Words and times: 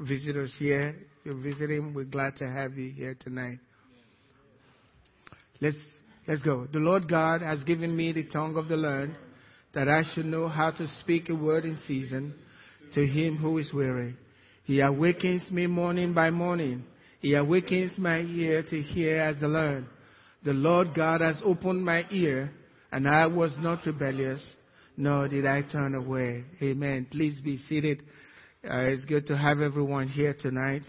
visitors 0.00 0.52
here. 0.58 0.96
You're 1.24 1.40
visiting. 1.40 1.92
We're 1.94 2.04
glad 2.04 2.36
to 2.36 2.48
have 2.48 2.76
you 2.76 2.90
here 2.92 3.16
tonight. 3.20 3.58
Let's 5.60 5.76
let's 6.26 6.42
go. 6.42 6.66
The 6.72 6.78
Lord 6.78 7.08
God 7.08 7.42
has 7.42 7.62
given 7.64 7.94
me 7.94 8.12
the 8.12 8.24
tongue 8.24 8.56
of 8.56 8.68
the 8.68 8.76
learned, 8.76 9.14
that 9.74 9.88
I 9.88 10.02
should 10.12 10.26
know 10.26 10.48
how 10.48 10.70
to 10.70 10.88
speak 10.98 11.28
a 11.28 11.34
word 11.34 11.64
in 11.64 11.78
season 11.86 12.34
to 12.94 13.06
him 13.06 13.36
who 13.36 13.58
is 13.58 13.72
weary. 13.72 14.16
He 14.64 14.80
awakens 14.80 15.50
me 15.50 15.66
morning 15.66 16.14
by 16.14 16.30
morning. 16.30 16.84
He 17.20 17.34
awakens 17.34 17.98
my 17.98 18.20
ear 18.20 18.62
to 18.62 18.82
hear 18.82 19.20
as 19.20 19.36
the 19.38 19.48
learned. 19.48 19.86
The 20.44 20.52
Lord 20.52 20.94
God 20.94 21.20
has 21.20 21.40
opened 21.44 21.84
my 21.84 22.04
ear, 22.10 22.50
and 22.90 23.06
I 23.06 23.26
was 23.26 23.54
not 23.58 23.84
rebellious, 23.84 24.42
nor 24.96 25.28
did 25.28 25.46
I 25.46 25.62
turn 25.62 25.94
away. 25.94 26.44
Amen. 26.62 27.06
Please 27.10 27.38
be 27.42 27.58
seated. 27.58 28.02
Uh, 28.62 28.90
it's 28.90 29.06
good 29.06 29.26
to 29.26 29.34
have 29.38 29.62
everyone 29.62 30.06
here 30.06 30.36
tonight. 30.38 30.82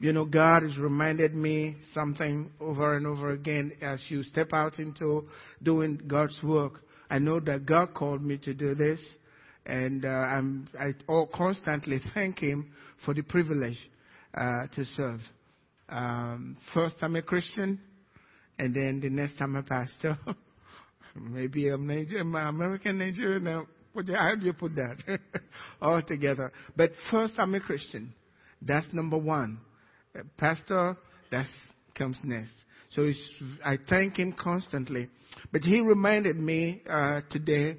You 0.00 0.14
know, 0.14 0.24
God 0.24 0.62
has 0.62 0.78
reminded 0.78 1.34
me 1.34 1.76
something 1.92 2.50
over 2.58 2.96
and 2.96 3.06
over 3.06 3.32
again 3.32 3.72
as 3.82 4.02
you 4.08 4.22
step 4.22 4.54
out 4.54 4.78
into 4.78 5.28
doing 5.62 6.00
God's 6.06 6.38
work. 6.42 6.80
I 7.10 7.18
know 7.18 7.38
that 7.40 7.66
God 7.66 7.92
called 7.92 8.22
me 8.24 8.38
to 8.38 8.54
do 8.54 8.74
this, 8.74 8.98
and 9.66 10.06
uh, 10.06 10.08
I'm, 10.08 10.66
I 10.80 10.94
constantly 11.36 12.00
thank 12.14 12.38
Him 12.38 12.70
for 13.04 13.12
the 13.12 13.22
privilege 13.22 13.78
uh, 14.34 14.68
to 14.74 14.84
serve. 14.96 15.20
Um, 15.90 16.56
first, 16.72 16.96
I'm 17.02 17.14
a 17.16 17.22
Christian, 17.22 17.78
and 18.58 18.74
then 18.74 19.00
the 19.02 19.10
next 19.10 19.36
time 19.36 19.54
a 19.56 19.62
pastor. 19.62 20.18
Maybe 21.14 21.68
I'm, 21.68 21.86
Niger- 21.86 22.20
I'm 22.20 22.34
American 22.34 22.96
Nigerian 22.96 23.66
now. 23.94 24.18
How 24.18 24.34
do 24.34 24.44
you 24.44 24.52
put 24.52 24.74
that? 24.76 25.18
All 25.80 26.02
together. 26.02 26.52
But 26.76 26.92
first, 27.10 27.34
I'm 27.38 27.54
a 27.54 27.60
Christian. 27.60 28.14
That's 28.60 28.86
number 28.92 29.18
one. 29.18 29.58
Uh, 30.18 30.22
pastor, 30.38 30.96
that 31.30 31.46
comes 31.96 32.16
next. 32.22 32.54
So 32.90 33.10
I 33.64 33.78
thank 33.88 34.18
him 34.18 34.34
constantly. 34.38 35.08
But 35.50 35.62
he 35.62 35.80
reminded 35.80 36.36
me 36.36 36.82
uh, 36.88 37.22
today, 37.30 37.76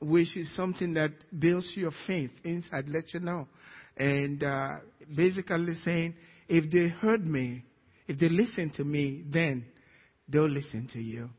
which 0.00 0.36
is 0.36 0.54
something 0.54 0.94
that 0.94 1.10
builds 1.38 1.66
your 1.74 1.90
faith 2.06 2.30
inside, 2.44 2.88
let 2.88 3.12
you 3.12 3.20
know. 3.20 3.48
And 3.96 4.42
uh, 4.42 4.68
basically 5.14 5.74
saying, 5.84 6.14
if 6.48 6.70
they 6.70 6.88
heard 6.88 7.26
me, 7.26 7.64
if 8.06 8.18
they 8.18 8.28
listen 8.28 8.70
to 8.76 8.84
me, 8.84 9.24
then 9.28 9.64
they'll 10.28 10.48
listen 10.48 10.88
to 10.92 11.00
you. 11.00 11.30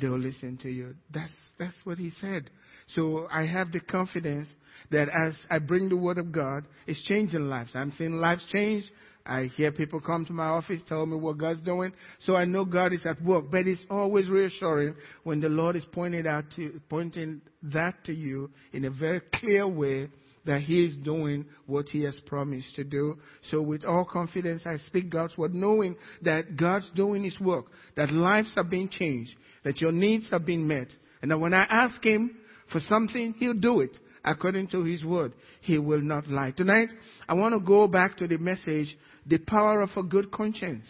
They'll 0.00 0.18
listen 0.18 0.58
to 0.58 0.70
you. 0.70 0.94
That's, 1.12 1.32
that's 1.58 1.76
what 1.84 1.98
he 1.98 2.10
said. 2.20 2.50
So 2.88 3.26
I 3.30 3.46
have 3.46 3.72
the 3.72 3.80
confidence 3.80 4.46
that 4.90 5.08
as 5.08 5.38
I 5.50 5.58
bring 5.58 5.88
the 5.88 5.96
word 5.96 6.18
of 6.18 6.32
God, 6.32 6.64
it's 6.86 7.02
changing 7.02 7.48
lives. 7.48 7.70
I'm 7.74 7.92
seeing 7.92 8.12
lives 8.12 8.44
change. 8.52 8.84
I 9.24 9.44
hear 9.56 9.72
people 9.72 10.00
come 10.00 10.24
to 10.26 10.32
my 10.32 10.46
office, 10.46 10.80
tell 10.86 11.04
me 11.04 11.16
what 11.16 11.38
God's 11.38 11.60
doing. 11.60 11.92
So 12.20 12.36
I 12.36 12.44
know 12.44 12.64
God 12.64 12.92
is 12.92 13.04
at 13.06 13.20
work. 13.22 13.46
But 13.50 13.66
it's 13.66 13.84
always 13.90 14.28
reassuring 14.28 14.94
when 15.24 15.40
the 15.40 15.48
Lord 15.48 15.74
is 15.74 15.84
pointing 15.90 16.26
out 16.26 16.44
to, 16.56 16.80
pointing 16.88 17.40
that 17.64 18.04
to 18.04 18.12
you 18.12 18.50
in 18.72 18.84
a 18.84 18.90
very 18.90 19.20
clear 19.34 19.66
way 19.66 20.08
that 20.46 20.62
He 20.62 20.84
is 20.86 20.96
doing 20.96 21.44
what 21.66 21.88
He 21.88 22.02
has 22.04 22.18
promised 22.26 22.74
to 22.76 22.84
do. 22.84 23.18
So 23.50 23.60
with 23.60 23.84
all 23.84 24.04
confidence, 24.04 24.62
I 24.64 24.78
speak 24.78 25.10
God's 25.10 25.36
word, 25.36 25.54
knowing 25.54 25.96
that 26.22 26.56
God's 26.56 26.88
doing 26.94 27.24
His 27.24 27.38
work, 27.38 27.66
that 27.96 28.10
lives 28.10 28.52
are 28.56 28.64
being 28.64 28.88
changed, 28.88 29.34
that 29.64 29.80
your 29.80 29.92
needs 29.92 30.28
are 30.32 30.38
being 30.38 30.66
met, 30.66 30.88
and 31.22 31.30
that 31.30 31.38
when 31.38 31.52
I 31.52 31.64
ask 31.64 32.02
Him 32.02 32.36
for 32.72 32.80
something, 32.80 33.34
He'll 33.38 33.54
do 33.54 33.80
it 33.80 33.96
according 34.24 34.68
to 34.68 34.84
His 34.84 35.04
word. 35.04 35.32
He 35.60 35.78
will 35.78 36.02
not 36.02 36.26
lie. 36.28 36.52
Tonight, 36.56 36.88
I 37.28 37.34
want 37.34 37.54
to 37.54 37.60
go 37.60 37.86
back 37.88 38.16
to 38.18 38.26
the 38.26 38.38
message, 38.38 38.96
the 39.26 39.38
power 39.38 39.82
of 39.82 39.90
a 39.96 40.02
good 40.02 40.30
conscience. 40.30 40.86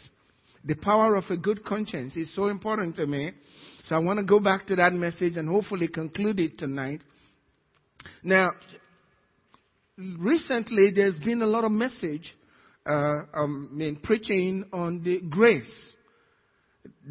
The 0.65 0.75
power 0.75 1.15
of 1.15 1.25
a 1.31 1.37
good 1.37 1.65
conscience 1.65 2.17
is 2.17 2.35
so 2.35 2.49
important 2.49 2.97
to 2.97 3.07
me. 3.07 3.31
So 3.89 3.95
I 3.95 3.99
want 4.01 4.19
to 4.19 4.25
go 4.25 4.41
back 4.41 4.67
to 4.67 4.77
that 4.77 4.93
message 4.93 5.37
and 5.37 5.49
hopefully 5.49 5.87
conclude 5.87 6.41
it 6.41 6.59
tonight. 6.59 7.03
Now, 8.25 8.51
recently 9.99 10.91
there's 10.95 11.19
been 11.21 11.43
a 11.43 11.47
lot 11.47 11.65
of 11.65 11.73
message, 11.73 12.35
uh, 12.87 13.23
um, 13.35 13.77
in 13.81 13.97
preaching 13.97 14.65
on 14.73 15.03
the 15.03 15.21
grace, 15.29 15.95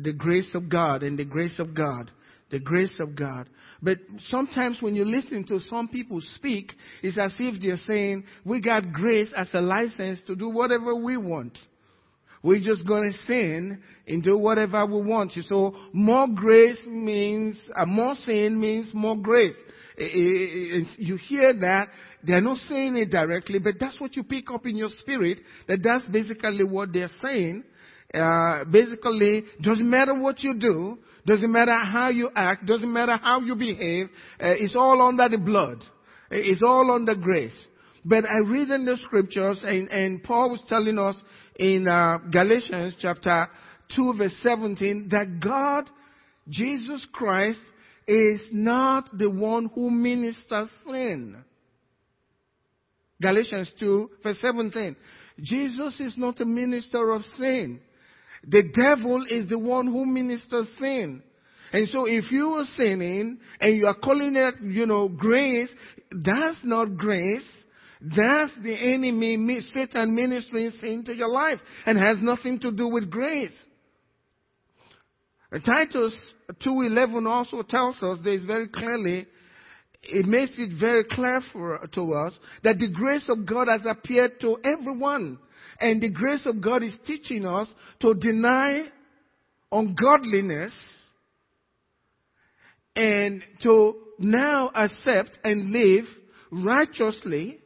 the 0.01 0.13
grace 0.13 0.53
of 0.53 0.69
God 0.69 1.03
and 1.03 1.17
the 1.17 1.25
grace 1.25 1.59
of 1.59 1.73
God, 1.75 2.11
the 2.49 2.59
grace 2.59 2.97
of 2.99 3.15
God. 3.15 3.49
But 3.81 3.99
sometimes 4.29 4.77
when 4.81 4.95
you 4.95 5.03
listen 5.03 5.43
to 5.47 5.59
some 5.59 5.87
people 5.89 6.21
speak, 6.35 6.71
it's 7.03 7.17
as 7.17 7.35
if 7.39 7.61
they're 7.61 7.77
saying, 7.77 8.23
we 8.45 8.61
got 8.61 8.93
grace 8.93 9.31
as 9.35 9.49
a 9.53 9.61
license 9.61 10.21
to 10.27 10.35
do 10.35 10.49
whatever 10.49 10.95
we 10.95 11.17
want. 11.17 11.57
We're 12.41 12.61
just 12.61 12.87
going 12.87 13.11
to 13.11 13.17
sin 13.25 13.81
and 14.07 14.23
do 14.23 14.37
whatever 14.37 14.85
we 14.85 15.01
want. 15.01 15.33
So 15.47 15.75
more 15.91 16.27
grace 16.27 16.79
means, 16.85 17.57
uh, 17.75 17.87
more 17.87 18.13
sin 18.23 18.59
means 18.59 18.87
more 18.93 19.17
grace. 19.17 19.55
You 19.97 21.17
hear 21.17 21.53
that. 21.53 21.87
They're 22.23 22.41
not 22.41 22.57
saying 22.69 22.97
it 22.97 23.11
directly, 23.11 23.59
but 23.59 23.75
that's 23.79 23.99
what 23.99 24.15
you 24.15 24.23
pick 24.23 24.51
up 24.51 24.65
in 24.65 24.77
your 24.77 24.89
spirit. 24.99 25.39
That 25.67 25.79
that's 25.83 26.05
basically 26.11 26.63
what 26.63 26.91
they're 26.91 27.09
saying. 27.23 27.63
Uh, 28.13 28.65
basically, 28.71 29.43
doesn't 29.61 29.89
matter 29.89 30.13
what 30.19 30.41
you 30.41 30.55
do, 30.57 30.97
doesn't 31.25 31.51
matter 31.51 31.77
how 31.83 32.09
you 32.09 32.29
act, 32.35 32.65
doesn't 32.65 32.91
matter 32.91 33.17
how 33.21 33.41
you 33.41 33.55
behave, 33.55 34.07
uh, 34.39 34.53
it's 34.53 34.75
all 34.75 35.01
under 35.01 35.27
the 35.27 35.37
blood. 35.37 35.83
It's 36.31 36.61
all 36.63 36.91
under 36.91 37.15
grace. 37.15 37.57
But 38.05 38.25
I 38.25 38.47
read 38.47 38.69
in 38.69 38.85
the 38.85 38.97
scriptures, 38.97 39.59
and, 39.63 39.89
and 39.89 40.23
Paul 40.23 40.51
was 40.51 40.61
telling 40.67 40.99
us 40.99 41.15
in 41.55 41.87
uh, 41.87 42.19
Galatians 42.31 42.95
chapter 42.99 43.47
2 43.95 44.13
verse 44.17 44.35
17 44.43 45.09
that 45.09 45.39
God, 45.39 45.89
Jesus 46.49 47.05
Christ, 47.11 47.59
is 48.07 48.41
not 48.51 49.09
the 49.17 49.29
one 49.29 49.69
who 49.73 49.89
ministers 49.89 50.69
sin. 50.87 51.43
Galatians 53.21 53.71
2 53.79 54.09
verse 54.23 54.37
17. 54.41 54.95
Jesus 55.41 55.99
is 55.99 56.13
not 56.17 56.39
a 56.41 56.45
minister 56.45 57.11
of 57.11 57.21
sin. 57.37 57.79
The 58.47 58.63
devil 58.63 59.25
is 59.29 59.49
the 59.49 59.59
one 59.59 59.87
who 59.87 60.05
ministers 60.05 60.67
sin. 60.79 61.23
And 61.73 61.87
so 61.89 62.05
if 62.05 62.31
you 62.31 62.49
are 62.53 62.65
sinning 62.77 63.39
and 63.59 63.75
you 63.75 63.87
are 63.87 63.95
calling 63.95 64.35
it, 64.35 64.55
you 64.61 64.85
know, 64.85 65.09
grace, 65.09 65.69
that's 66.11 66.59
not 66.63 66.95
grace. 66.95 67.47
That's 68.01 68.51
the 68.61 68.75
enemy, 68.75 69.61
Satan 69.73 70.13
ministering 70.13 70.71
sin 70.79 71.03
to 71.05 71.15
your 71.15 71.29
life 71.29 71.59
and 71.85 71.97
has 71.97 72.17
nothing 72.21 72.59
to 72.59 72.71
do 72.71 72.87
with 72.87 73.09
grace. 73.09 73.53
Titus 75.51 76.13
2.11 76.65 77.27
also 77.27 77.61
tells 77.61 78.01
us 78.01 78.19
this 78.23 78.43
very 78.43 78.67
clearly, 78.67 79.27
it 80.03 80.25
makes 80.25 80.51
it 80.57 80.79
very 80.79 81.03
clear 81.03 81.41
for, 81.51 81.87
to 81.93 82.13
us 82.13 82.33
that 82.63 82.77
the 82.77 82.89
grace 82.89 83.25
of 83.29 83.45
God 83.45 83.67
has 83.67 83.81
appeared 83.85 84.39
to 84.41 84.57
everyone. 84.63 85.39
And 85.79 86.01
the 86.01 86.11
grace 86.11 86.45
of 86.45 86.61
God 86.61 86.83
is 86.83 86.95
teaching 87.05 87.45
us 87.45 87.67
to 88.01 88.13
deny 88.13 88.85
ungodliness 89.71 90.73
and 92.95 93.43
to 93.63 93.95
now 94.19 94.71
accept 94.73 95.37
and 95.43 95.71
live 95.71 96.05
righteously, 96.51 97.59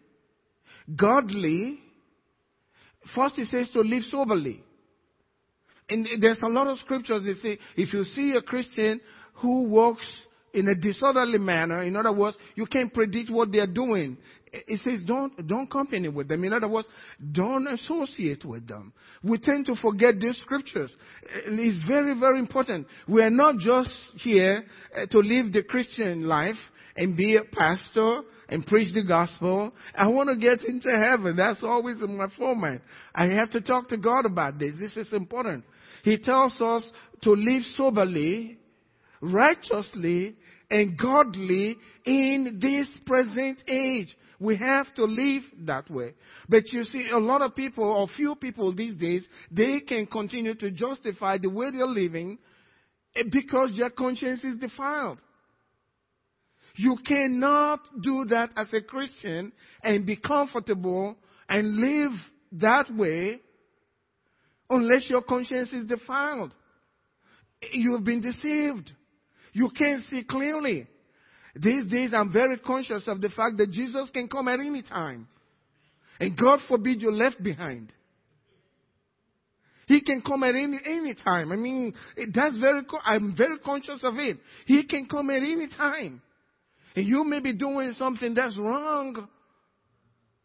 godly. 0.95 1.79
First, 3.15 3.35
he 3.35 3.45
says 3.45 3.69
to 3.73 3.81
live 3.81 4.03
soberly. 4.09 4.63
And 5.89 6.07
there's 6.21 6.39
a 6.41 6.47
lot 6.47 6.67
of 6.67 6.77
scriptures 6.79 7.25
that 7.25 7.41
say 7.41 7.57
if 7.75 7.93
you 7.93 8.03
see 8.03 8.35
a 8.35 8.41
Christian 8.41 9.01
who 9.35 9.63
walks 9.63 10.05
in 10.53 10.67
a 10.67 10.75
disorderly 10.75 11.37
manner, 11.37 11.83
in 11.83 11.95
other 11.95 12.13
words, 12.13 12.37
you 12.55 12.65
can't 12.65 12.93
predict 12.93 13.29
what 13.29 13.51
they're 13.51 13.67
doing. 13.67 14.17
It 14.51 14.79
says 14.83 15.03
don't, 15.05 15.47
don't 15.47 15.69
company 15.69 16.09
with 16.09 16.27
them. 16.27 16.43
In 16.43 16.53
other 16.53 16.67
words, 16.67 16.87
don't 17.31 17.67
associate 17.67 18.43
with 18.43 18.67
them. 18.67 18.93
We 19.23 19.37
tend 19.37 19.67
to 19.67 19.75
forget 19.75 20.19
these 20.19 20.37
scriptures. 20.37 20.93
It's 21.23 21.83
very, 21.87 22.19
very 22.19 22.39
important. 22.39 22.87
We 23.07 23.21
are 23.21 23.29
not 23.29 23.57
just 23.59 23.91
here 24.15 24.65
uh, 24.95 25.05
to 25.05 25.19
live 25.19 25.53
the 25.53 25.63
Christian 25.63 26.23
life 26.27 26.57
and 26.95 27.15
be 27.15 27.35
a 27.35 27.43
pastor 27.43 28.21
and 28.49 28.65
preach 28.65 28.93
the 28.93 29.03
gospel. 29.03 29.71
I 29.95 30.07
want 30.07 30.29
to 30.29 30.35
get 30.35 30.63
into 30.63 30.89
heaven. 30.89 31.35
That's 31.35 31.59
always 31.61 31.97
in 32.01 32.17
my 32.17 32.27
format. 32.37 32.81
I 33.13 33.25
have 33.25 33.51
to 33.51 33.61
talk 33.61 33.89
to 33.89 33.97
God 33.97 34.25
about 34.25 34.57
this. 34.57 34.73
This 34.79 34.97
is 34.97 35.13
important. 35.13 35.63
He 36.03 36.17
tells 36.17 36.59
us 36.61 36.83
to 37.23 37.31
live 37.31 37.63
soberly, 37.75 38.57
righteously, 39.21 40.35
and 40.69 40.97
godly 40.97 41.77
in 42.05 42.59
this 42.61 42.87
present 43.05 43.63
age. 43.67 44.15
We 44.39 44.55
have 44.55 44.93
to 44.93 45.03
live 45.03 45.43
that 45.65 45.89
way. 45.91 46.13
But 46.47 46.71
you 46.71 46.85
see, 46.85 47.09
a 47.11 47.17
lot 47.17 47.41
of 47.41 47.55
people, 47.55 47.83
or 47.83 48.07
few 48.07 48.35
people 48.35 48.73
these 48.73 48.95
days, 48.95 49.27
they 49.51 49.81
can 49.81 50.05
continue 50.05 50.55
to 50.55 50.71
justify 50.71 51.37
the 51.37 51.49
way 51.49 51.71
they're 51.71 51.85
living 51.85 52.37
eh, 53.15 53.23
because 53.29 53.75
their 53.77 53.89
conscience 53.89 54.43
is 54.43 54.57
defiled. 54.57 55.17
You 56.75 56.95
cannot 57.05 57.81
do 58.01 58.23
that 58.29 58.51
as 58.55 58.67
a 58.71 58.79
Christian 58.79 59.51
and 59.83 60.05
be 60.05 60.15
comfortable 60.15 61.17
and 61.49 61.75
live 61.75 62.11
that 62.53 62.95
way 62.95 63.41
unless 64.69 65.09
your 65.09 65.21
conscience 65.21 65.71
is 65.73 65.85
defiled. 65.85 66.53
You 67.71 67.95
have 67.95 68.03
been 68.03 68.21
deceived. 68.21 68.91
You 69.53 69.69
can't 69.77 70.03
see 70.09 70.23
clearly. 70.23 70.87
These 71.55 71.91
days 71.91 72.11
I'm 72.13 72.31
very 72.31 72.57
conscious 72.57 73.03
of 73.07 73.21
the 73.21 73.29
fact 73.29 73.57
that 73.57 73.71
Jesus 73.71 74.09
can 74.11 74.27
come 74.27 74.47
at 74.47 74.59
any 74.59 74.81
time. 74.81 75.27
And 76.19 76.37
God 76.37 76.59
forbid 76.67 77.01
you're 77.01 77.11
left 77.11 77.41
behind. 77.41 77.91
He 79.87 80.01
can 80.01 80.21
come 80.21 80.43
at 80.43 80.53
any, 80.53 80.77
any 80.85 81.15
time. 81.15 81.51
I 81.51 81.55
mean, 81.55 81.95
that's 82.33 82.57
very, 82.59 82.83
I'm 83.03 83.35
very 83.35 83.57
conscious 83.57 84.01
of 84.03 84.15
it. 84.17 84.37
He 84.67 84.85
can 84.85 85.07
come 85.07 85.31
at 85.31 85.37
any 85.37 85.67
time. 85.67 86.21
And 86.95 87.07
you 87.07 87.23
may 87.23 87.39
be 87.39 87.55
doing 87.55 87.93
something 87.97 88.35
that's 88.35 88.55
wrong. 88.55 89.27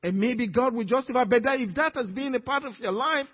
And 0.03 0.19
maybe 0.19 0.49
God 0.49 0.73
will 0.73 0.85
justify. 0.85 1.25
But 1.25 1.43
that, 1.43 1.61
if 1.61 1.75
that 1.75 1.95
has 1.95 2.07
been 2.07 2.35
a 2.35 2.41
part 2.41 2.65
of 2.65 2.73
your 2.79 2.93
life, 2.93 3.27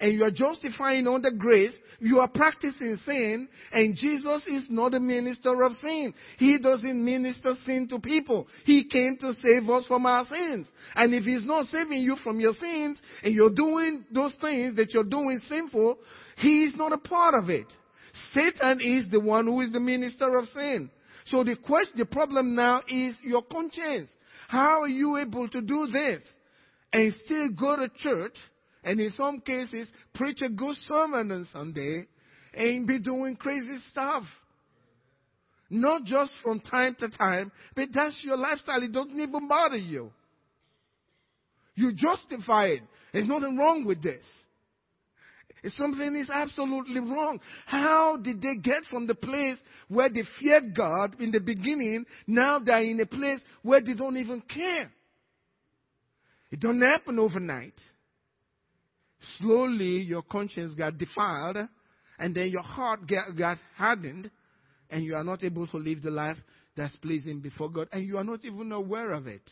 and 0.00 0.12
you 0.12 0.24
are 0.24 0.30
justifying 0.30 1.06
under 1.06 1.30
grace, 1.30 1.74
you 2.00 2.18
are 2.18 2.28
practicing 2.28 2.96
sin, 3.04 3.48
and 3.72 3.96
Jesus 3.96 4.44
is 4.46 4.66
not 4.68 4.94
a 4.94 5.00
minister 5.00 5.62
of 5.62 5.72
sin. 5.80 6.12
He 6.38 6.58
doesn't 6.58 7.04
minister 7.04 7.54
sin 7.64 7.88
to 7.88 8.00
people. 8.00 8.48
He 8.64 8.84
came 8.84 9.16
to 9.20 9.34
save 9.40 9.68
us 9.70 9.86
from 9.86 10.04
our 10.04 10.26
sins. 10.26 10.66
And 10.94 11.14
if 11.14 11.24
He's 11.24 11.46
not 11.46 11.66
saving 11.66 12.00
you 12.00 12.16
from 12.16 12.40
your 12.40 12.54
sins, 12.54 13.00
and 13.22 13.34
you're 13.34 13.54
doing 13.54 14.04
those 14.10 14.34
things 14.40 14.76
that 14.76 14.92
you're 14.92 15.04
doing 15.04 15.40
sinful, 15.48 15.98
He 16.38 16.64
is 16.64 16.76
not 16.76 16.92
a 16.92 16.98
part 16.98 17.34
of 17.34 17.48
it. 17.48 17.66
Satan 18.34 18.80
is 18.80 19.08
the 19.10 19.20
one 19.20 19.46
who 19.46 19.60
is 19.60 19.72
the 19.72 19.80
minister 19.80 20.36
of 20.36 20.46
sin. 20.48 20.90
So 21.26 21.42
the 21.44 21.56
question, 21.56 21.98
the 21.98 22.06
problem 22.06 22.54
now 22.54 22.82
is 22.88 23.14
your 23.22 23.42
conscience. 23.42 24.10
How 24.48 24.82
are 24.82 24.88
you 24.88 25.16
able 25.16 25.48
to 25.48 25.62
do 25.62 25.86
this 25.90 26.22
and 26.92 27.14
still 27.24 27.48
go 27.48 27.76
to 27.76 27.88
church 27.96 28.36
and 28.84 29.00
in 29.00 29.10
some 29.16 29.40
cases 29.40 29.88
preach 30.14 30.42
a 30.42 30.48
good 30.48 30.76
sermon 30.86 31.32
on 31.32 31.48
Sunday 31.52 32.06
and 32.52 32.86
be 32.86 33.00
doing 33.00 33.36
crazy 33.36 33.78
stuff. 33.90 34.22
Not 35.70 36.04
just 36.04 36.32
from 36.42 36.60
time 36.60 36.94
to 37.00 37.08
time, 37.08 37.50
but 37.74 37.88
that's 37.92 38.20
your 38.22 38.36
lifestyle. 38.36 38.82
It 38.82 38.92
doesn't 38.92 39.18
even 39.18 39.48
bother 39.48 39.78
you. 39.78 40.12
You 41.74 41.92
justify 41.94 42.66
it. 42.66 42.82
There's 43.12 43.26
nothing 43.26 43.56
wrong 43.56 43.84
with 43.84 44.02
this. 44.02 44.24
If 45.62 45.72
something 45.72 46.14
is 46.16 46.28
absolutely 46.30 47.00
wrong. 47.00 47.40
How 47.64 48.18
did 48.18 48.42
they 48.42 48.56
get 48.56 48.84
from 48.90 49.06
the 49.06 49.14
place 49.14 49.56
where 49.88 50.10
they 50.10 50.22
feared 50.38 50.76
God 50.76 51.16
in 51.20 51.30
the 51.30 51.40
beginning, 51.40 52.04
now 52.26 52.58
they're 52.58 52.84
in 52.84 53.00
a 53.00 53.06
place 53.06 53.40
where 53.62 53.80
they 53.80 53.94
don't 53.94 54.18
even 54.18 54.42
care? 54.42 54.92
It 56.50 56.60
doesn't 56.60 56.82
happen 56.82 57.18
overnight 57.18 57.80
slowly 59.38 60.02
your 60.02 60.22
conscience 60.22 60.74
got 60.74 60.98
defiled, 60.98 61.58
and 62.18 62.34
then 62.34 62.48
your 62.48 62.62
heart 62.62 63.06
get, 63.06 63.36
got 63.36 63.58
hardened, 63.76 64.30
and 64.90 65.04
you 65.04 65.14
are 65.14 65.24
not 65.24 65.42
able 65.42 65.66
to 65.68 65.76
live 65.76 66.02
the 66.02 66.10
life 66.10 66.36
that's 66.76 66.96
pleasing 66.96 67.40
before 67.40 67.70
God, 67.70 67.88
and 67.92 68.06
you 68.06 68.18
are 68.18 68.24
not 68.24 68.44
even 68.44 68.72
aware 68.72 69.12
of 69.12 69.26
it. 69.26 69.42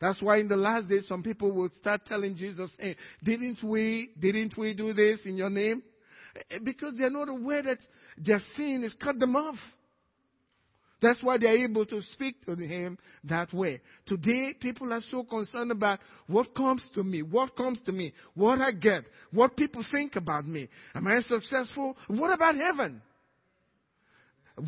That's 0.00 0.20
why 0.22 0.38
in 0.38 0.48
the 0.48 0.56
last 0.56 0.88
days, 0.88 1.06
some 1.06 1.22
people 1.22 1.52
will 1.52 1.68
start 1.78 2.06
telling 2.06 2.34
Jesus, 2.34 2.70
hey, 2.78 2.96
didn't 3.22 3.62
we, 3.62 4.10
didn't 4.18 4.56
we 4.56 4.72
do 4.72 4.94
this 4.94 5.20
in 5.26 5.36
your 5.36 5.50
name? 5.50 5.82
Eh, 6.50 6.58
because 6.64 6.94
they're 6.96 7.10
not 7.10 7.28
aware 7.28 7.62
that 7.62 7.78
their 8.16 8.40
sin 8.56 8.82
has 8.82 8.94
cut 8.94 9.18
them 9.18 9.36
off. 9.36 9.56
That's 11.02 11.22
why 11.22 11.38
they're 11.38 11.56
able 11.64 11.86
to 11.86 12.02
speak 12.12 12.44
to 12.44 12.54
him 12.54 12.98
that 13.24 13.52
way. 13.52 13.80
Today, 14.06 14.54
people 14.60 14.92
are 14.92 15.02
so 15.10 15.24
concerned 15.24 15.70
about 15.70 16.00
what 16.26 16.54
comes 16.54 16.82
to 16.94 17.02
me, 17.02 17.22
what 17.22 17.56
comes 17.56 17.80
to 17.86 17.92
me, 17.92 18.12
what 18.34 18.60
I 18.60 18.72
get, 18.72 19.04
what 19.32 19.56
people 19.56 19.84
think 19.92 20.16
about 20.16 20.46
me. 20.46 20.68
Am 20.94 21.06
I 21.06 21.20
successful? 21.22 21.96
What 22.08 22.32
about 22.32 22.54
heaven? 22.56 23.00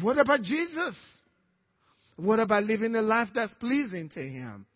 What 0.01 0.19
about 0.19 0.43
Jesus? 0.43 0.97
What 2.17 2.41
about 2.41 2.65
living 2.65 2.95
a 2.95 3.03
life 3.03 3.29
that's 3.35 3.53
pleasing 3.55 4.09
to 4.15 4.21
him? 4.21 4.67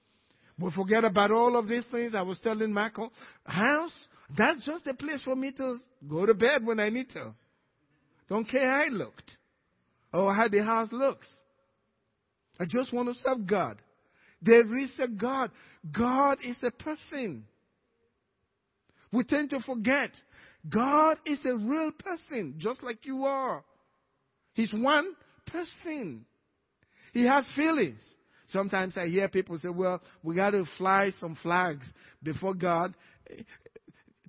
We 0.59 0.71
forget 0.73 1.05
about 1.05 1.31
all 1.31 1.57
of 1.57 1.69
these 1.69 1.85
things. 1.91 2.15
I 2.15 2.23
was 2.23 2.39
telling 2.43 2.73
Michael, 2.73 3.13
house, 3.45 3.93
that's 4.37 4.65
just 4.65 4.87
a 4.87 4.95
place 4.95 5.23
for 5.23 5.37
me 5.37 5.53
to 5.53 5.79
go 6.09 6.27
to 6.27 6.35
bed 6.35 6.65
when 6.65 6.81
I 6.81 6.89
need 6.89 7.11
to. 7.11 7.35
Don't 8.29 8.49
care 8.49 8.69
how 8.69 8.87
it 8.87 8.93
looked 8.93 9.31
or 10.13 10.35
how 10.35 10.49
the 10.49 10.65
house 10.65 10.89
looks. 10.93 11.29
I 12.59 12.65
just 12.65 12.93
want 12.93 13.09
to 13.09 13.15
serve 13.23 13.47
God. 13.47 13.81
There 14.43 14.77
is 14.79 14.93
a 14.99 15.09
God. 15.09 15.51
God 15.93 16.39
is 16.45 16.57
a 16.63 16.71
person. 16.71 17.45
We 19.13 19.25
tend 19.25 19.51
to 19.51 19.61
forget. 19.61 20.11
God 20.69 21.19
is 21.25 21.39
a 21.45 21.57
real 21.57 21.93
person, 21.93 22.55
just 22.59 22.83
like 22.83 23.05
you 23.05 23.25
are. 23.25 23.65
He's 24.55 24.73
one 24.73 25.15
person. 25.47 26.25
He 27.13 27.27
has 27.27 27.47
feelings. 27.55 28.01
Sometimes 28.53 28.97
I 28.97 29.07
hear 29.07 29.29
people 29.29 29.59
say, 29.59 29.69
well, 29.69 30.01
we 30.23 30.35
got 30.37 30.51
to 30.51 30.65
fly 30.79 31.11
some 31.21 31.37
flags 31.43 31.87
before 32.23 32.55
God 32.55 32.95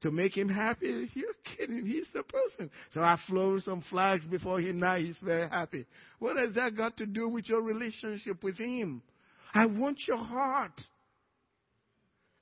to 0.02 0.12
make 0.12 0.38
him 0.38 0.50
happy. 0.50 1.10
You're 1.14 1.34
kidding. 1.58 1.86
He's 1.86 2.08
the 2.14 2.24
person. 2.24 2.70
So 2.92 3.02
I 3.02 3.18
flew 3.28 3.60
some 3.60 3.84
flags 3.90 4.26
before 4.26 4.60
him. 4.60 4.80
Now 4.80 4.98
he's 4.98 5.18
very 5.24 5.50
happy. 5.50 5.86
What 6.20 6.38
has 6.38 6.54
that 6.54 6.76
got 6.76 6.98
to 6.98 7.06
do 7.06 7.28
with 7.28 7.50
your 7.50 7.62
relationship 7.62 8.44
with 8.44 8.58
him? 8.58 9.02
I 9.54 9.66
want 9.66 10.00
your 10.08 10.18
heart. 10.18 10.80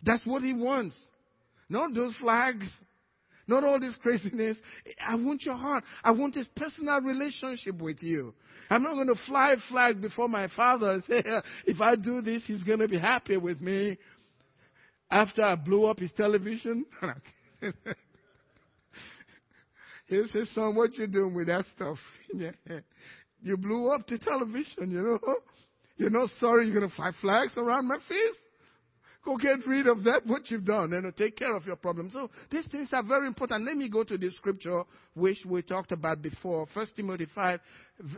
That's 0.03 0.25
what 0.25 0.43
he 0.43 0.53
wants. 0.53 0.97
Not 1.69 1.93
those 1.93 2.13
flags. 2.17 2.67
Not 3.47 3.63
all 3.63 3.79
this 3.79 3.93
craziness. 4.01 4.57
I 4.99 5.15
want 5.15 5.43
your 5.43 5.55
heart. 5.55 5.83
I 6.03 6.11
want 6.11 6.33
this 6.33 6.47
personal 6.55 6.99
relationship 7.01 7.79
with 7.79 8.01
you. 8.01 8.33
I'm 8.69 8.81
not 8.81 8.95
going 8.95 9.07
to 9.07 9.21
fly 9.27 9.55
flags 9.69 9.97
before 9.97 10.27
my 10.27 10.47
father 10.55 10.91
and 10.91 11.03
say, 11.03 11.23
if 11.65 11.79
I 11.79 11.95
do 11.95 12.21
this, 12.21 12.41
he's 12.45 12.63
going 12.63 12.79
to 12.79 12.87
be 12.87 12.97
happy 12.99 13.37
with 13.37 13.61
me. 13.61 13.97
After 15.11 15.43
I 15.43 15.55
blew 15.55 15.85
up 15.85 15.99
his 15.99 16.11
television. 16.13 16.85
he 20.07 20.23
says, 20.31 20.49
son, 20.53 20.75
what 20.75 20.95
you 20.97 21.07
doing 21.07 21.33
with 21.33 21.47
that 21.47 21.65
stuff? 21.75 21.97
you 23.41 23.57
blew 23.57 23.89
up 23.89 24.07
the 24.07 24.17
television, 24.17 24.91
you 24.91 25.01
know. 25.01 25.19
You're 25.97 26.09
not 26.09 26.29
sorry 26.41 26.67
you're 26.67 26.77
going 26.77 26.89
to 26.89 26.95
fly 26.95 27.11
flags 27.21 27.53
around 27.55 27.87
my 27.87 27.95
face? 28.09 28.37
Go 29.23 29.37
get 29.37 29.65
rid 29.65 29.87
of 29.87 30.03
that, 30.03 30.21
what 30.27 30.51
you've 30.51 30.65
done, 30.65 30.93
and 30.93 31.15
take 31.17 31.35
care 31.35 31.55
of 31.55 31.65
your 31.65 31.77
problem. 31.77 32.11
So 32.11 32.29
these 32.51 32.65
things 32.69 32.89
are 32.91 33.01
very 33.01 33.25
important. 33.25 33.65
Let 33.65 33.75
me 33.75 33.89
go 33.89 34.03
to 34.03 34.17
the 34.17 34.29
scripture 34.31 34.83
which 35.15 35.39
we 35.45 35.63
talked 35.63 35.91
about 35.91 36.21
before. 36.21 36.67
First 36.73 36.95
Timothy 36.95 37.27
5, 37.33 37.59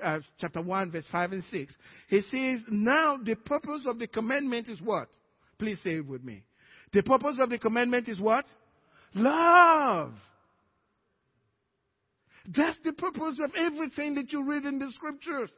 uh, 0.04 0.20
chapter 0.38 0.62
1, 0.62 0.92
verse 0.92 1.06
5 1.10 1.32
and 1.32 1.44
6. 1.50 1.76
He 2.10 2.22
says, 2.22 2.62
now 2.70 3.18
the 3.24 3.36
purpose 3.36 3.84
of 3.86 4.00
the 4.00 4.08
commandment 4.08 4.68
is 4.68 4.82
what? 4.82 5.08
Please 5.58 5.78
say 5.82 5.92
it 5.92 6.06
with 6.06 6.24
me. 6.26 6.44
The 6.92 7.04
purpose 7.04 7.38
of 7.40 7.50
the 7.50 7.58
commandment 7.58 8.10
is 8.10 8.20
what? 8.20 8.46
Love. 9.18 10.14
That's 12.56 12.78
the 12.84 12.94
purpose 12.94 13.40
of 13.44 13.52
everything 13.58 14.16
that 14.16 14.32
you 14.32 14.44
read 14.44 14.64
in 14.64 14.80
the 14.80 14.90
scriptures. 14.94 15.52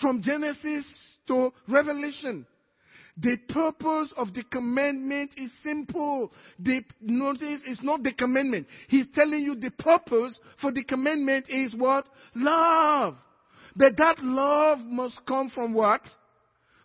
From 0.00 0.22
Genesis 0.22 0.86
to 1.26 1.52
Revelation. 1.68 2.46
The 3.20 3.36
purpose 3.48 4.10
of 4.16 4.32
the 4.32 4.44
commandment 4.44 5.32
is 5.36 5.50
simple. 5.64 6.32
The 6.60 6.82
notice 7.00 7.60
it's 7.66 7.82
not 7.82 8.04
the 8.04 8.12
commandment. 8.12 8.68
He's 8.88 9.06
telling 9.12 9.40
you 9.40 9.56
the 9.56 9.72
purpose 9.72 10.38
for 10.60 10.70
the 10.70 10.84
commandment 10.84 11.46
is 11.48 11.74
what? 11.74 12.06
Love. 12.36 13.16
But 13.74 13.96
that 13.96 14.22
love 14.22 14.78
must 14.80 15.18
come 15.26 15.50
from 15.50 15.74
what? 15.74 16.02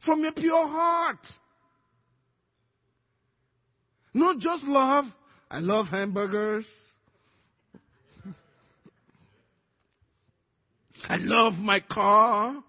From 0.04 0.22
your 0.22 0.34
pure 0.34 0.68
heart. 0.68 1.20
Not 4.14 4.40
just 4.40 4.64
love. 4.64 5.06
I 5.50 5.60
love 5.60 5.88
hamburgers. 5.88 6.66
I 11.08 11.18
love 11.18 11.54
my 11.54 11.80
car. 11.80 12.64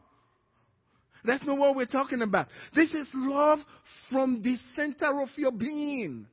That's 1.24 1.44
not 1.44 1.58
what 1.58 1.76
we're 1.76 1.86
talking 1.86 2.22
about. 2.22 2.48
This 2.74 2.90
is 2.90 3.06
love 3.14 3.60
from 4.10 4.42
the 4.42 4.56
center 4.76 5.20
of 5.20 5.28
your 5.36 5.52
being. 5.52 6.26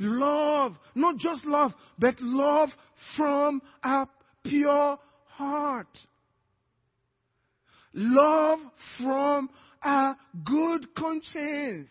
Love, 0.00 0.74
not 0.94 1.16
just 1.16 1.44
love, 1.44 1.72
but 1.98 2.14
love 2.20 2.70
from 3.16 3.62
a 3.82 4.06
pure 4.44 4.98
heart. 5.26 5.98
Love 7.94 8.58
from 9.02 9.48
a 9.82 10.14
good 10.44 10.94
conscience. 10.94 11.88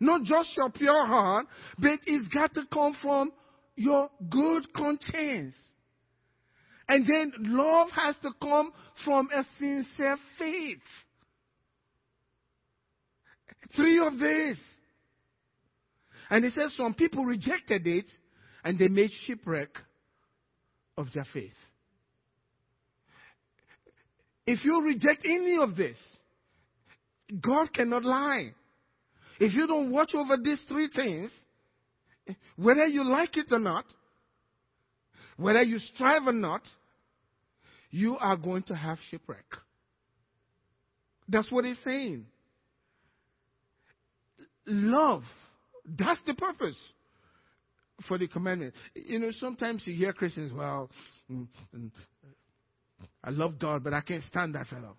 Not 0.00 0.22
just 0.22 0.56
your 0.56 0.70
pure 0.70 1.06
heart, 1.06 1.46
but 1.78 1.98
it's 2.06 2.28
got 2.28 2.54
to 2.54 2.62
come 2.72 2.96
from 3.02 3.32
your 3.76 4.10
good 4.30 4.72
conscience. 4.72 5.54
And 6.88 7.06
then 7.06 7.32
love 7.38 7.88
has 7.90 8.16
to 8.22 8.30
come 8.40 8.72
from 9.04 9.28
a 9.34 9.44
sincere 9.58 10.16
faith. 10.38 10.78
Three 13.76 13.98
of 14.04 14.18
these. 14.18 14.58
And 16.30 16.44
he 16.44 16.50
says 16.50 16.74
some 16.76 16.94
people 16.94 17.24
rejected 17.24 17.86
it 17.86 18.06
and 18.64 18.78
they 18.78 18.88
made 18.88 19.10
shipwreck 19.26 19.70
of 20.96 21.12
their 21.12 21.26
faith. 21.32 21.52
If 24.46 24.64
you 24.64 24.82
reject 24.82 25.24
any 25.24 25.58
of 25.60 25.76
this, 25.76 25.98
God 27.40 27.72
cannot 27.72 28.04
lie. 28.04 28.54
If 29.38 29.54
you 29.54 29.66
don't 29.66 29.92
watch 29.92 30.14
over 30.14 30.36
these 30.36 30.64
three 30.68 30.88
things, 30.94 31.30
whether 32.56 32.86
you 32.86 33.04
like 33.04 33.36
it 33.36 33.46
or 33.50 33.58
not, 33.58 33.84
whether 35.36 35.62
you 35.62 35.78
strive 35.78 36.26
or 36.26 36.32
not, 36.32 36.62
you 37.90 38.16
are 38.18 38.36
going 38.36 38.64
to 38.64 38.74
have 38.74 38.98
shipwreck. 39.10 39.44
That's 41.28 41.50
what 41.50 41.64
he's 41.64 41.78
saying. 41.84 42.26
Love. 44.66 45.22
That's 45.86 46.20
the 46.26 46.34
purpose 46.34 46.76
for 48.06 48.18
the 48.18 48.28
commandment. 48.28 48.74
You 48.94 49.18
know, 49.18 49.30
sometimes 49.38 49.82
you 49.86 49.94
hear 49.94 50.12
Christians, 50.12 50.52
well, 50.52 50.90
mm, 51.30 51.46
mm, 51.74 51.90
I 53.22 53.30
love 53.30 53.58
God, 53.58 53.84
but 53.84 53.94
I 53.94 54.00
can't 54.00 54.24
stand 54.24 54.54
that 54.54 54.66
fellow. 54.66 54.96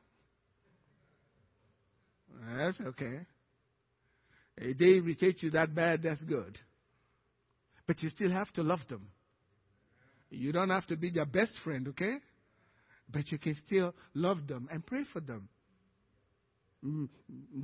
That's 2.58 2.80
okay. 2.82 3.20
If 4.62 4.78
they 4.78 4.86
irritate 4.86 5.42
you 5.42 5.52
that 5.52 5.74
bad, 5.74 6.04
that's 6.04 6.22
good. 6.24 6.58
But 7.88 8.04
you 8.04 8.10
still 8.10 8.32
have 8.32 8.52
to 8.54 8.62
love 8.62 8.82
them. 8.90 9.08
You 10.30 10.52
don't 10.52 10.70
have 10.70 10.86
to 10.88 10.98
be 10.98 11.10
their 11.10 11.26
best 11.26 11.54
friend, 11.64 11.88
okay? 11.88 12.18
But 13.10 13.32
you 13.32 13.40
can 13.40 13.56
still 13.66 13.96
love 14.14 14.48
them 14.48 14.68
and 14.72 14.86
pray 14.86 15.04
for 15.12 15.22
them. 15.22 15.48
Mm, 16.86 17.10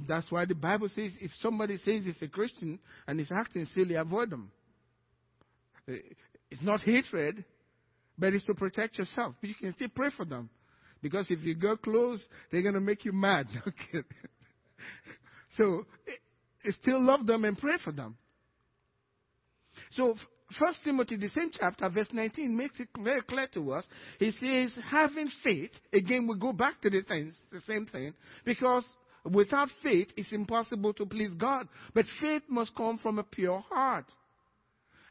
that's 0.07 0.31
why 0.31 0.45
the 0.45 0.55
Bible 0.55 0.89
says 0.89 1.11
if 1.21 1.31
somebody 1.41 1.77
says 1.77 2.03
he's 2.05 2.21
a 2.21 2.27
Christian 2.27 2.79
and 3.07 3.19
is 3.19 3.31
acting 3.31 3.67
silly, 3.75 3.95
avoid 3.95 4.29
them. 4.29 4.51
It's 5.87 6.61
not 6.61 6.81
hatred, 6.81 7.43
but 8.17 8.33
it's 8.33 8.45
to 8.45 8.53
protect 8.53 8.97
yourself. 8.97 9.35
But 9.39 9.49
you 9.49 9.55
can 9.55 9.73
still 9.73 9.89
pray 9.93 10.09
for 10.15 10.25
them. 10.25 10.49
Because 11.01 11.27
if 11.29 11.43
you 11.43 11.55
go 11.55 11.77
close, 11.77 12.23
they're 12.51 12.63
going 12.63 12.73
to 12.73 12.79
make 12.79 13.05
you 13.05 13.11
mad. 13.11 13.47
Okay. 13.67 14.07
so, 15.57 15.85
still 16.74 17.01
love 17.01 17.25
them 17.25 17.45
and 17.45 17.57
pray 17.57 17.77
for 17.84 17.91
them. 17.91 18.17
So, 19.91 20.15
First 20.60 20.77
Timothy, 20.84 21.17
the 21.17 21.29
same 21.29 21.50
chapter, 21.51 21.89
verse 21.89 22.07
19, 22.12 22.55
makes 22.55 22.79
it 22.79 22.88
very 23.03 23.22
clear 23.22 23.48
to 23.53 23.74
us. 23.74 23.84
He 24.19 24.31
says, 24.31 24.72
having 24.89 25.29
faith, 25.43 25.72
again, 25.91 26.27
we 26.27 26.38
go 26.38 26.53
back 26.53 26.79
to 26.81 26.89
the 26.89 27.01
things, 27.01 27.36
the 27.51 27.62
same 27.62 27.88
thing, 27.88 28.13
because 28.45 28.86
without 29.24 29.69
faith, 29.81 30.07
it's 30.15 30.31
impossible 30.31 30.93
to 30.93 31.05
please 31.05 31.34
God. 31.34 31.67
But 31.93 32.05
faith 32.22 32.43
must 32.48 32.75
come 32.75 33.00
from 33.00 33.17
a 33.17 33.24
pure 33.24 33.63
heart. 33.69 34.05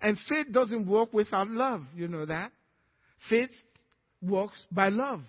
And 0.00 0.16
faith 0.28 0.46
doesn't 0.52 0.86
work 0.86 1.12
without 1.12 1.48
love. 1.48 1.82
You 1.96 2.08
know 2.08 2.26
that? 2.26 2.52
Faith 3.28 3.50
works 4.22 4.62
by 4.70 4.88
love. 4.88 5.22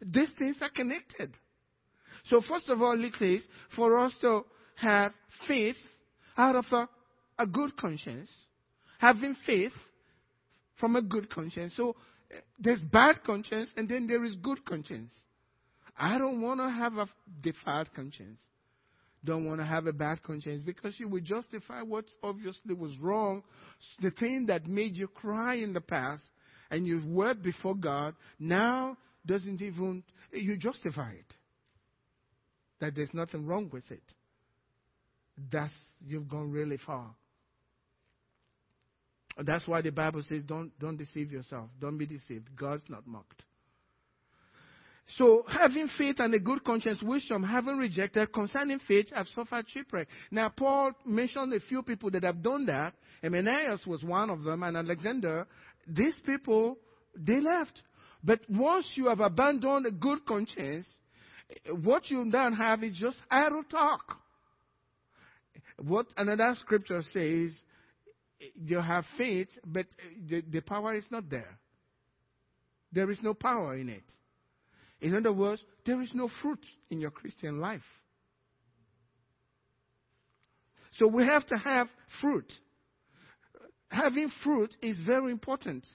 These 0.00 0.30
things 0.38 0.58
are 0.60 0.70
connected. 0.70 1.32
So, 2.26 2.40
first 2.48 2.68
of 2.68 2.80
all, 2.80 3.02
it 3.02 3.14
says, 3.18 3.40
for 3.74 3.98
us 3.98 4.12
to 4.20 4.42
have 4.80 5.12
faith 5.46 5.76
out 6.36 6.56
of 6.56 6.64
a, 6.72 6.88
a 7.38 7.46
good 7.46 7.76
conscience, 7.76 8.28
having 8.98 9.36
faith 9.46 9.72
from 10.78 10.96
a 10.96 11.02
good 11.02 11.30
conscience. 11.30 11.74
So 11.76 11.96
eh, 12.30 12.36
there's 12.58 12.80
bad 12.80 13.22
conscience 13.24 13.70
and 13.76 13.88
then 13.88 14.06
there 14.06 14.24
is 14.24 14.36
good 14.36 14.64
conscience. 14.64 15.10
I 15.96 16.16
don't 16.18 16.40
want 16.40 16.60
to 16.60 16.70
have 16.70 16.94
a 16.94 17.08
defiled 17.40 17.92
conscience. 17.94 18.38
Don't 19.24 19.44
want 19.44 19.58
to 19.60 19.66
have 19.66 19.86
a 19.86 19.92
bad 19.92 20.22
conscience 20.22 20.62
because 20.64 20.94
you 20.98 21.08
will 21.08 21.20
justify 21.20 21.82
what 21.82 22.04
obviously 22.22 22.74
was 22.74 22.96
wrong. 23.00 23.42
The 24.00 24.12
thing 24.12 24.46
that 24.46 24.68
made 24.68 24.96
you 24.96 25.08
cry 25.08 25.54
in 25.56 25.72
the 25.72 25.80
past 25.80 26.22
and 26.70 26.86
you 26.86 27.02
wept 27.04 27.42
before 27.42 27.74
God 27.74 28.14
now 28.38 28.96
doesn't 29.26 29.60
even, 29.60 30.04
you 30.32 30.56
justify 30.56 31.12
it. 31.12 31.34
That 32.80 32.94
there's 32.94 33.12
nothing 33.12 33.44
wrong 33.44 33.70
with 33.72 33.90
it. 33.90 34.02
That's, 35.50 35.72
you've 36.04 36.28
gone 36.28 36.50
really 36.50 36.78
far. 36.84 37.14
That's 39.38 39.66
why 39.68 39.82
the 39.82 39.90
Bible 39.90 40.22
says, 40.28 40.42
don't, 40.42 40.76
don't 40.80 40.96
deceive 40.96 41.30
yourself. 41.30 41.70
Don't 41.80 41.96
be 41.96 42.06
deceived. 42.06 42.48
God's 42.56 42.82
not 42.88 43.06
mocked. 43.06 43.44
So, 45.16 45.44
having 45.48 45.88
faith 45.96 46.16
and 46.18 46.34
a 46.34 46.38
good 46.38 46.62
conscience, 46.64 47.02
which 47.02 47.22
some 47.28 47.42
haven't 47.42 47.78
rejected, 47.78 48.30
concerning 48.32 48.78
faith 48.80 49.06
have 49.14 49.26
suffered 49.28 49.64
shipwreck. 49.68 50.06
Now, 50.30 50.50
Paul 50.50 50.92
mentioned 51.06 51.54
a 51.54 51.60
few 51.60 51.82
people 51.82 52.10
that 52.10 52.24
have 52.24 52.42
done 52.42 52.66
that. 52.66 52.92
Hymenaeus 53.22 53.86
was 53.86 54.02
one 54.02 54.28
of 54.28 54.42
them, 54.42 54.62
and 54.64 54.76
Alexander. 54.76 55.46
These 55.86 56.20
people, 56.26 56.76
they 57.16 57.40
left. 57.40 57.82
But 58.22 58.40
once 58.50 58.86
you 58.96 59.06
have 59.06 59.20
abandoned 59.20 59.86
a 59.86 59.92
good 59.92 60.26
conscience, 60.26 60.84
what 61.82 62.10
you 62.10 62.28
then 62.30 62.52
have 62.52 62.82
is 62.82 62.98
just 62.98 63.16
idle 63.30 63.62
talk. 63.70 64.18
What 65.78 66.06
another 66.16 66.54
scripture 66.60 67.02
says, 67.12 67.56
you 68.54 68.80
have 68.80 69.04
faith, 69.16 69.48
but 69.66 69.86
the, 70.28 70.42
the 70.48 70.60
power 70.60 70.94
is 70.94 71.06
not 71.10 71.28
there. 71.28 71.58
There 72.92 73.10
is 73.10 73.18
no 73.22 73.34
power 73.34 73.76
in 73.76 73.88
it. 73.88 74.04
In 75.00 75.14
other 75.14 75.32
words, 75.32 75.62
there 75.86 76.00
is 76.00 76.10
no 76.14 76.28
fruit 76.42 76.64
in 76.90 77.00
your 77.00 77.10
Christian 77.10 77.60
life. 77.60 77.82
So 80.98 81.06
we 81.06 81.24
have 81.24 81.46
to 81.46 81.56
have 81.56 81.88
fruit. 82.20 82.50
Having 83.88 84.30
fruit 84.42 84.76
is 84.82 84.98
very 85.06 85.30
important 85.32 85.86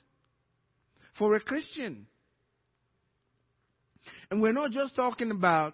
for 1.17 1.35
a 1.35 1.39
Christian. 1.39 2.07
And 4.31 4.41
we're 4.41 4.53
not 4.53 4.71
just 4.71 4.95
talking 4.95 5.31
about 5.31 5.73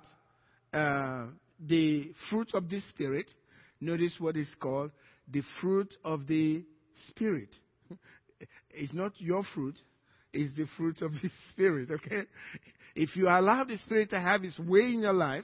uh, 0.73 1.27
the 1.59 2.11
fruit 2.29 2.49
of 2.53 2.69
the 2.69 2.81
Spirit. 2.89 3.29
Notice 3.81 4.15
what 4.19 4.35
is 4.35 4.47
called 4.59 4.91
the 5.31 5.41
fruit 5.61 5.93
of 6.03 6.27
the 6.27 6.63
Spirit. 7.07 7.55
It's 8.71 8.93
not 8.93 9.11
your 9.17 9.43
fruit, 9.53 9.75
it's 10.31 10.55
the 10.55 10.65
fruit 10.77 11.01
of 11.01 11.11
the 11.11 11.29
Spirit, 11.51 11.89
okay? 11.91 12.21
If 12.95 13.15
you 13.15 13.27
allow 13.27 13.65
the 13.65 13.77
Spirit 13.85 14.11
to 14.11 14.19
have 14.19 14.43
its 14.43 14.57
way 14.59 14.81
in 14.93 15.01
your 15.01 15.13
life, 15.13 15.43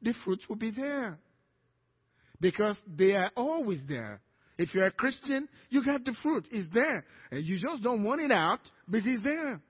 the 0.00 0.14
fruits 0.24 0.48
will 0.48 0.56
be 0.56 0.70
there. 0.70 1.18
Because 2.40 2.78
they 2.86 3.12
are 3.12 3.30
always 3.36 3.80
there. 3.88 4.20
If 4.58 4.74
you're 4.74 4.86
a 4.86 4.92
Christian, 4.92 5.48
you 5.70 5.84
got 5.84 6.04
the 6.04 6.14
fruit. 6.22 6.46
It's 6.50 6.72
there. 6.72 7.04
And 7.30 7.44
you 7.44 7.58
just 7.58 7.82
don't 7.82 8.04
want 8.04 8.20
it 8.20 8.30
out, 8.30 8.60
but 8.88 9.02
it's 9.04 9.22
there. 9.22 9.60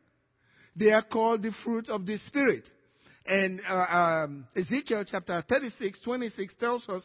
They 0.77 0.91
are 0.91 1.03
called 1.03 1.43
the 1.43 1.53
fruit 1.65 1.89
of 1.89 2.07
the 2.07 2.19
Spirit. 2.27 2.69
And 3.25 3.61
uh, 3.69 3.75
um, 3.75 4.47
Ezekiel 4.57 5.05
chapter 5.07 5.45
36, 5.49 6.01
26 6.05 6.55
tells 6.59 6.89
us, 6.89 7.05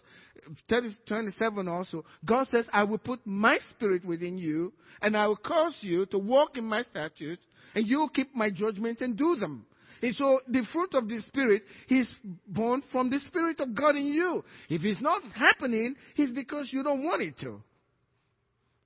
30, 0.70 0.96
27 1.08 1.68
also, 1.68 2.06
God 2.26 2.48
says, 2.50 2.68
I 2.74 2.84
will 2.84 2.98
put 2.98 3.20
my 3.26 3.60
spirit 3.72 4.04
within 4.04 4.38
you, 4.38 4.74
and 5.02 5.16
I 5.16 5.28
will 5.28 5.38
cause 5.38 5.76
you 5.82 6.06
to 6.08 6.18
walk 6.18 6.58
in 6.58 6.66
my 6.66 6.84
statutes, 6.84 7.44
and 7.76 7.86
you 7.86 8.00
will 8.00 8.10
keep 8.10 8.34
my 8.36 8.50
judgment 8.50 9.02
and 9.02 9.18
do 9.18 9.36
them. 9.36 9.66
And 10.02 10.16
so 10.16 10.40
the 10.48 10.64
fruit 10.72 10.94
of 10.94 11.08
the 11.08 11.22
Spirit 11.28 11.64
is 11.90 12.12
born 12.48 12.84
from 12.92 13.10
the 13.10 13.20
Spirit 13.28 13.60
of 13.60 13.76
God 13.76 13.96
in 13.96 14.08
you. 14.08 14.44
If 14.70 14.84
it's 14.84 15.02
not 15.02 15.22
happening, 15.36 15.96
it's 16.16 16.32
because 16.34 16.70
you 16.72 16.84
don't 16.84 17.04
want 17.04 17.24
it 17.24 17.38
to. 17.40 17.62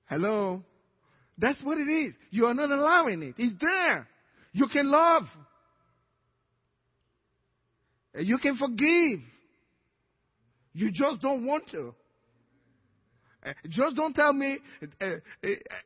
Hello? 0.06 0.62
That's 1.38 1.60
what 1.62 1.78
it 1.78 1.90
is. 1.90 2.14
You 2.30 2.46
are 2.46 2.54
not 2.54 2.70
allowing 2.70 3.22
it. 3.22 3.34
It's 3.38 3.60
there. 3.60 4.08
You 4.52 4.68
can 4.68 4.90
love. 4.90 5.24
You 8.14 8.38
can 8.38 8.56
forgive. 8.56 9.20
You 10.74 10.90
just 10.90 11.20
don't 11.20 11.46
want 11.46 11.68
to. 11.70 11.94
Uh, 13.44 13.52
just 13.68 13.96
don't 13.96 14.14
tell 14.14 14.32
me 14.32 14.58
uh, 15.00 15.06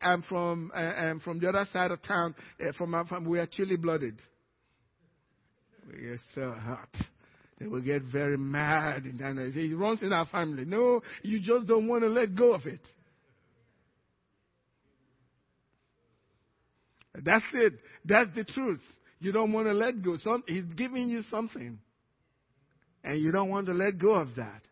I'm 0.03 0.23
from 0.23 0.71
uh, 0.75 0.79
I'm 0.79 1.21
from 1.21 1.41
the 1.41 1.49
other 1.49 1.67
side 1.73 1.91
of 1.91 2.03
town. 2.03 2.35
Uh, 2.61 2.73
from 2.77 2.95
our 2.95 3.07
family, 3.07 3.31
we 3.31 3.39
are 3.39 3.47
chilly 3.47 3.77
blooded. 3.77 4.21
We 5.91 6.07
are 6.09 6.19
so 6.35 6.53
hot. 6.53 6.95
They 7.59 7.67
will 7.67 7.81
get 7.81 8.03
very 8.03 8.37
mad 8.37 9.05
and 9.05 9.39
it 9.39 9.77
runs 9.77 10.03
in 10.03 10.13
our 10.13 10.27
family. 10.27 10.67
No, 10.67 11.01
you 11.23 11.41
just 11.41 11.67
don't 11.67 11.89
want 11.89 12.03
to 12.03 12.09
let 12.09 12.35
go 12.35 12.53
of 12.53 12.67
it. 12.67 12.87
That's 17.25 17.45
it. 17.55 17.73
That's 18.05 18.29
the 18.35 18.45
truth. 18.45 18.83
You 19.21 19.33
don't 19.33 19.53
want 19.53 19.69
to 19.69 19.73
let 19.73 20.03
go. 20.03 20.19
Some, 20.19 20.45
he's 20.47 20.65
giving 20.77 21.09
you 21.09 21.23
something. 21.31 21.79
And 23.07 23.21
you 23.21 23.31
don't 23.31 23.49
want 23.49 23.67
to 23.69 23.73
let 23.73 23.99
go 23.99 24.21
of 24.21 24.35
that. 24.35 24.63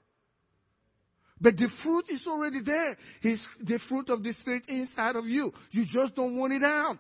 But 1.41 1.57
the 1.57 1.69
fruit 1.85 2.07
is 2.09 2.25
already 2.27 2.61
there. 2.65 2.97
It's 3.23 3.41
the 3.63 3.79
fruit 3.89 4.11
of 4.11 4.25
the 4.25 4.33
Spirit 4.41 4.65
inside 4.67 5.15
of 5.15 5.27
you. 5.27 5.53
You 5.71 5.85
just 5.87 6.17
don't 6.17 6.37
want 6.37 6.53
it 6.53 6.65
out. 6.65 6.99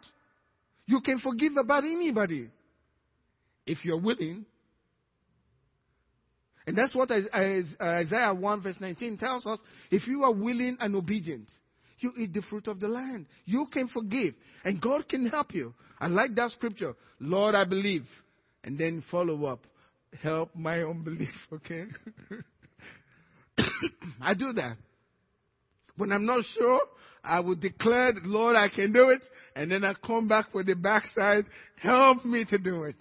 You 0.87 1.01
can 1.01 1.19
forgive 1.19 1.53
about 1.61 1.83
anybody 1.83 2.51
if 3.67 3.85
you're 3.85 4.01
willing. 4.01 4.47
And 6.67 6.79
that's 6.79 6.95
what 6.95 7.11
Isaiah 7.11 8.33
1 8.33 8.63
verse 8.63 8.77
19 8.79 9.19
tells 9.19 9.45
us. 9.45 9.59
If 9.91 10.07
you 10.07 10.23
are 10.23 10.33
willing 10.33 10.77
and 10.79 10.95
obedient, 10.95 11.51
you 11.99 12.13
eat 12.17 12.33
the 12.33 12.43
fruit 12.43 12.69
of 12.69 12.79
the 12.79 12.89
land. 12.89 13.27
You 13.45 13.67
can 13.73 13.89
forgive, 13.89 14.35
and 14.65 14.81
God 14.81 15.09
can 15.09 15.27
help 15.27 15.53
you. 15.53 15.75
I 15.99 16.07
like 16.07 16.35
that 16.37 16.53
scripture. 16.53 16.95
Lord, 17.19 17.55
I 17.55 17.65
believe. 17.65 18.07
And 18.63 18.79
then 18.79 19.03
follow 19.11 19.47
up. 19.47 19.67
Help 20.23 20.55
my 20.55 20.83
unbelief, 20.83 21.35
okay? 21.53 21.85
I 24.21 24.35
do 24.35 24.53
that. 24.53 24.77
When 25.97 26.13
I'm 26.13 26.25
not 26.25 26.45
sure, 26.57 26.81
I 27.23 27.41
will 27.41 27.55
declare, 27.55 28.13
Lord, 28.25 28.57
I 28.57 28.69
can 28.69 28.93
do 28.93 29.11
it. 29.11 29.23
And 29.55 29.71
then 29.71 29.85
I 29.85 29.95
come 30.07 30.29
back 30.29 30.53
with 30.55 30.67
the 30.67 30.75
backside. 30.75 31.47
Help 31.81 32.25
me 32.25 32.45
to 32.47 32.59
do 32.59 32.85
it. 32.85 32.97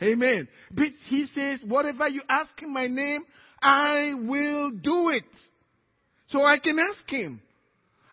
Amen. 0.00 0.48
But 0.70 0.88
he 1.08 1.26
says, 1.34 1.60
whatever 1.66 2.08
you 2.08 2.22
ask 2.28 2.50
in 2.62 2.72
my 2.72 2.86
name, 2.86 3.22
I 3.60 4.14
will 4.14 4.70
do 4.70 5.10
it. 5.10 5.24
So 6.28 6.42
I 6.42 6.58
can 6.58 6.78
ask 6.78 7.08
him. 7.08 7.40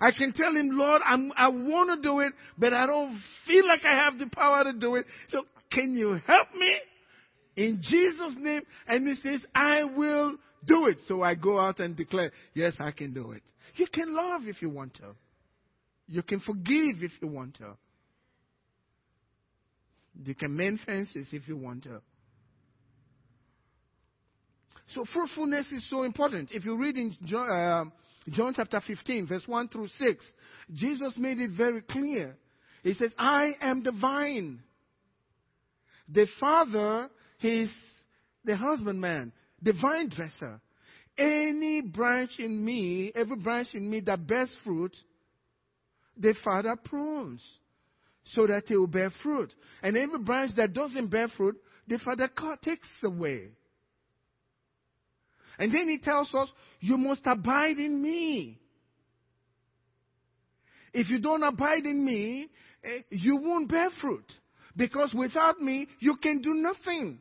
I 0.01 0.11
can 0.11 0.33
tell 0.33 0.51
him, 0.51 0.69
Lord, 0.71 1.01
I'm, 1.05 1.31
I 1.35 1.49
want 1.49 2.01
to 2.01 2.07
do 2.07 2.19
it, 2.19 2.33
but 2.57 2.73
I 2.73 2.85
don't 2.85 3.19
feel 3.45 3.67
like 3.67 3.81
I 3.85 4.03
have 4.05 4.17
the 4.17 4.27
power 4.27 4.63
to 4.63 4.73
do 4.73 4.95
it. 4.95 5.05
So 5.29 5.43
can 5.71 5.95
you 5.97 6.19
help 6.25 6.47
me? 6.55 6.77
In 7.59 7.81
Jesus' 7.81 8.37
name. 8.37 8.61
And 8.87 9.05
he 9.05 9.15
says, 9.15 9.45
I 9.53 9.83
will 9.83 10.37
do 10.65 10.87
it. 10.87 10.97
So 11.09 11.23
I 11.23 11.35
go 11.35 11.59
out 11.59 11.81
and 11.81 11.93
declare, 11.93 12.31
yes, 12.53 12.73
I 12.79 12.91
can 12.91 13.13
do 13.13 13.33
it. 13.33 13.43
You 13.75 13.85
can 13.93 14.15
love 14.15 14.43
if 14.45 14.61
you 14.61 14.69
want 14.69 14.93
to. 14.95 15.13
You 16.07 16.23
can 16.23 16.39
forgive 16.39 17.03
if 17.03 17.11
you 17.21 17.27
want 17.27 17.55
to. 17.55 17.75
You 20.23 20.33
can 20.35 20.55
mend 20.55 20.79
fences 20.85 21.27
if 21.33 21.49
you 21.49 21.57
want 21.57 21.83
to. 21.83 22.01
So 24.95 25.03
fruitfulness 25.13 25.69
is 25.73 25.85
so 25.89 26.03
important. 26.03 26.49
If 26.53 26.63
you 26.63 26.77
read 26.77 26.95
in 26.95 27.13
John, 27.25 27.49
uh, 27.49 27.85
John 28.31 28.53
chapter 28.55 28.81
15, 28.87 29.27
verse 29.27 29.43
1 29.45 29.67
through 29.67 29.89
6, 29.97 30.25
Jesus 30.73 31.13
made 31.17 31.39
it 31.39 31.51
very 31.51 31.81
clear. 31.81 32.37
He 32.83 32.93
says, 32.93 33.11
I 33.17 33.49
am 33.59 33.83
the 33.83 33.91
vine. 33.91 34.61
The 36.07 36.25
Father 36.39 37.09
is 37.41 37.69
the 38.43 38.55
husbandman, 38.55 39.31
the 39.61 39.73
vine 39.73 40.09
dresser. 40.09 40.59
Any 41.17 41.81
branch 41.81 42.31
in 42.39 42.63
me, 42.63 43.11
every 43.13 43.35
branch 43.37 43.69
in 43.73 43.89
me 43.89 43.99
that 44.01 44.25
bears 44.25 44.55
fruit, 44.63 44.95
the 46.17 46.33
Father 46.43 46.75
prunes 46.83 47.43
so 48.23 48.47
that 48.47 48.69
it 48.69 48.77
will 48.77 48.87
bear 48.87 49.11
fruit. 49.23 49.53
And 49.81 49.97
every 49.97 50.19
branch 50.19 50.51
that 50.55 50.73
doesn't 50.73 51.07
bear 51.07 51.27
fruit, 51.29 51.57
the 51.87 51.97
Father 51.99 52.29
takes 52.63 52.87
away. 53.03 53.49
And 55.57 55.73
then 55.73 55.89
he 55.89 55.99
tells 55.99 56.33
us, 56.33 56.49
You 56.79 56.97
must 56.97 57.21
abide 57.25 57.77
in 57.77 58.01
me. 58.01 58.59
If 60.93 61.09
you 61.09 61.19
don't 61.19 61.43
abide 61.43 61.85
in 61.85 62.03
me, 62.03 62.47
eh, 62.83 63.01
you 63.09 63.35
won't 63.37 63.69
bear 63.69 63.89
fruit. 64.01 64.25
Because 64.75 65.13
without 65.13 65.59
me, 65.59 65.87
you 65.99 66.15
can 66.15 66.41
do 66.41 66.53
nothing. 66.53 67.19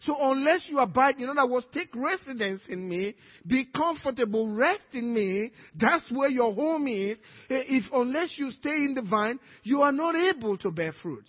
So 0.00 0.14
unless 0.18 0.66
you 0.68 0.78
abide, 0.78 1.20
in 1.20 1.28
other 1.28 1.46
words, 1.50 1.66
take 1.72 1.94
residence 1.94 2.60
in 2.68 2.88
me, 2.88 3.14
be 3.46 3.66
comfortable, 3.74 4.54
rest 4.54 4.84
in 4.92 5.12
me, 5.12 5.52
that's 5.74 6.04
where 6.10 6.28
your 6.28 6.52
home 6.52 6.86
is. 6.86 7.18
Eh, 7.50 7.62
if 7.68 7.84
unless 7.92 8.32
you 8.36 8.50
stay 8.50 8.74
in 8.74 8.94
the 8.94 9.02
vine, 9.02 9.38
you 9.62 9.82
are 9.82 9.92
not 9.92 10.14
able 10.14 10.58
to 10.58 10.70
bear 10.70 10.92
fruit. 11.02 11.24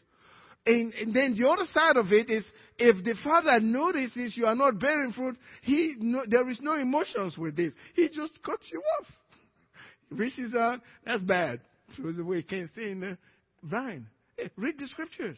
And, 0.65 0.93
and, 0.95 1.13
then 1.13 1.33
the 1.39 1.47
other 1.47 1.63
side 1.73 1.95
of 1.95 2.11
it 2.11 2.29
is 2.29 2.43
if 2.77 3.03
the 3.05 3.15
father 3.23 3.61
notices 3.61 4.35
you 4.35 4.45
are 4.45 4.55
not 4.55 4.79
bearing 4.79 5.13
fruit, 5.13 5.37
he 5.61 5.93
no, 5.97 6.23
there 6.27 6.49
is 6.49 6.59
no 6.61 6.75
emotions 6.75 7.37
with 7.37 7.55
this. 7.55 7.73
He 7.95 8.09
just 8.09 8.43
cuts 8.43 8.67
you 8.69 8.81
off. 8.99 9.07
Reaches 10.09 10.53
out, 10.55 10.81
that's 11.05 11.23
bad. 11.23 11.61
Throws 11.95 12.19
away, 12.19 12.43
can't 12.43 12.69
stay 12.69 12.91
in 12.91 12.99
the 12.99 13.17
vine. 13.63 14.07
Hey, 14.37 14.49
read 14.57 14.77
the 14.77 14.87
scriptures. 14.87 15.37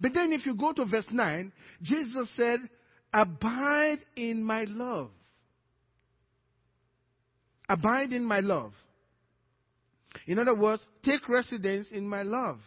But 0.00 0.14
then 0.14 0.32
if 0.32 0.46
you 0.46 0.54
go 0.54 0.72
to 0.72 0.84
verse 0.84 1.06
9, 1.10 1.52
Jesus 1.82 2.28
said, 2.36 2.60
Abide 3.12 3.98
in 4.16 4.42
my 4.42 4.64
love. 4.64 5.10
Abide 7.68 8.12
in 8.12 8.24
my 8.24 8.40
love. 8.40 8.72
In 10.26 10.38
other 10.38 10.54
words, 10.54 10.82
take 11.04 11.28
residence 11.28 11.86
in 11.90 12.06
my 12.08 12.22
love. 12.22 12.58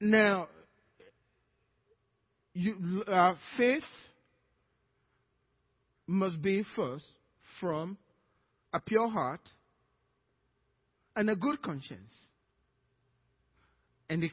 Now, 0.00 0.48
you, 2.52 3.04
uh, 3.06 3.34
faith 3.56 3.82
must 6.06 6.40
be 6.40 6.64
first 6.74 7.04
from 7.60 7.96
a 8.72 8.80
pure 8.80 9.08
heart 9.08 9.40
and 11.14 11.30
a 11.30 11.36
good 11.36 11.60
conscience. 11.62 12.12
And 14.08 14.22
the 14.22 14.30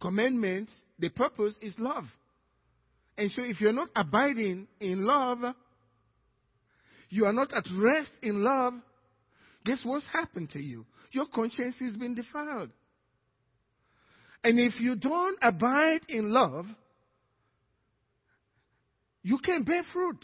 commandment, 0.00 0.70
the 0.98 1.08
purpose 1.08 1.54
is 1.62 1.74
love. 1.78 2.04
And 3.18 3.30
so 3.34 3.42
if 3.42 3.60
you're 3.60 3.72
not 3.72 3.88
abiding 3.96 4.68
in 4.80 5.04
love, 5.04 5.38
you 7.08 7.24
are 7.24 7.32
not 7.32 7.52
at 7.52 7.64
rest 7.74 8.12
in 8.22 8.42
love, 8.42 8.74
guess 9.64 9.80
what's 9.84 10.06
happened 10.12 10.50
to 10.50 10.60
you? 10.60 10.84
Your 11.12 11.26
conscience 11.26 11.76
has 11.80 11.96
been 11.96 12.14
defiled. 12.14 12.70
And 14.44 14.60
if 14.60 14.78
you 14.78 14.96
don't 14.96 15.38
abide 15.42 16.02
in 16.08 16.30
love, 16.30 16.66
you 19.22 19.38
can't 19.38 19.66
bear 19.66 19.82
fruit. 19.92 20.22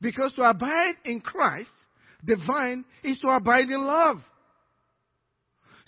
Because 0.00 0.32
to 0.34 0.42
abide 0.42 0.94
in 1.04 1.20
Christ, 1.20 1.70
the 2.22 2.36
vine, 2.46 2.84
is 3.02 3.18
to 3.20 3.28
abide 3.28 3.64
in 3.68 3.84
love. 3.84 4.20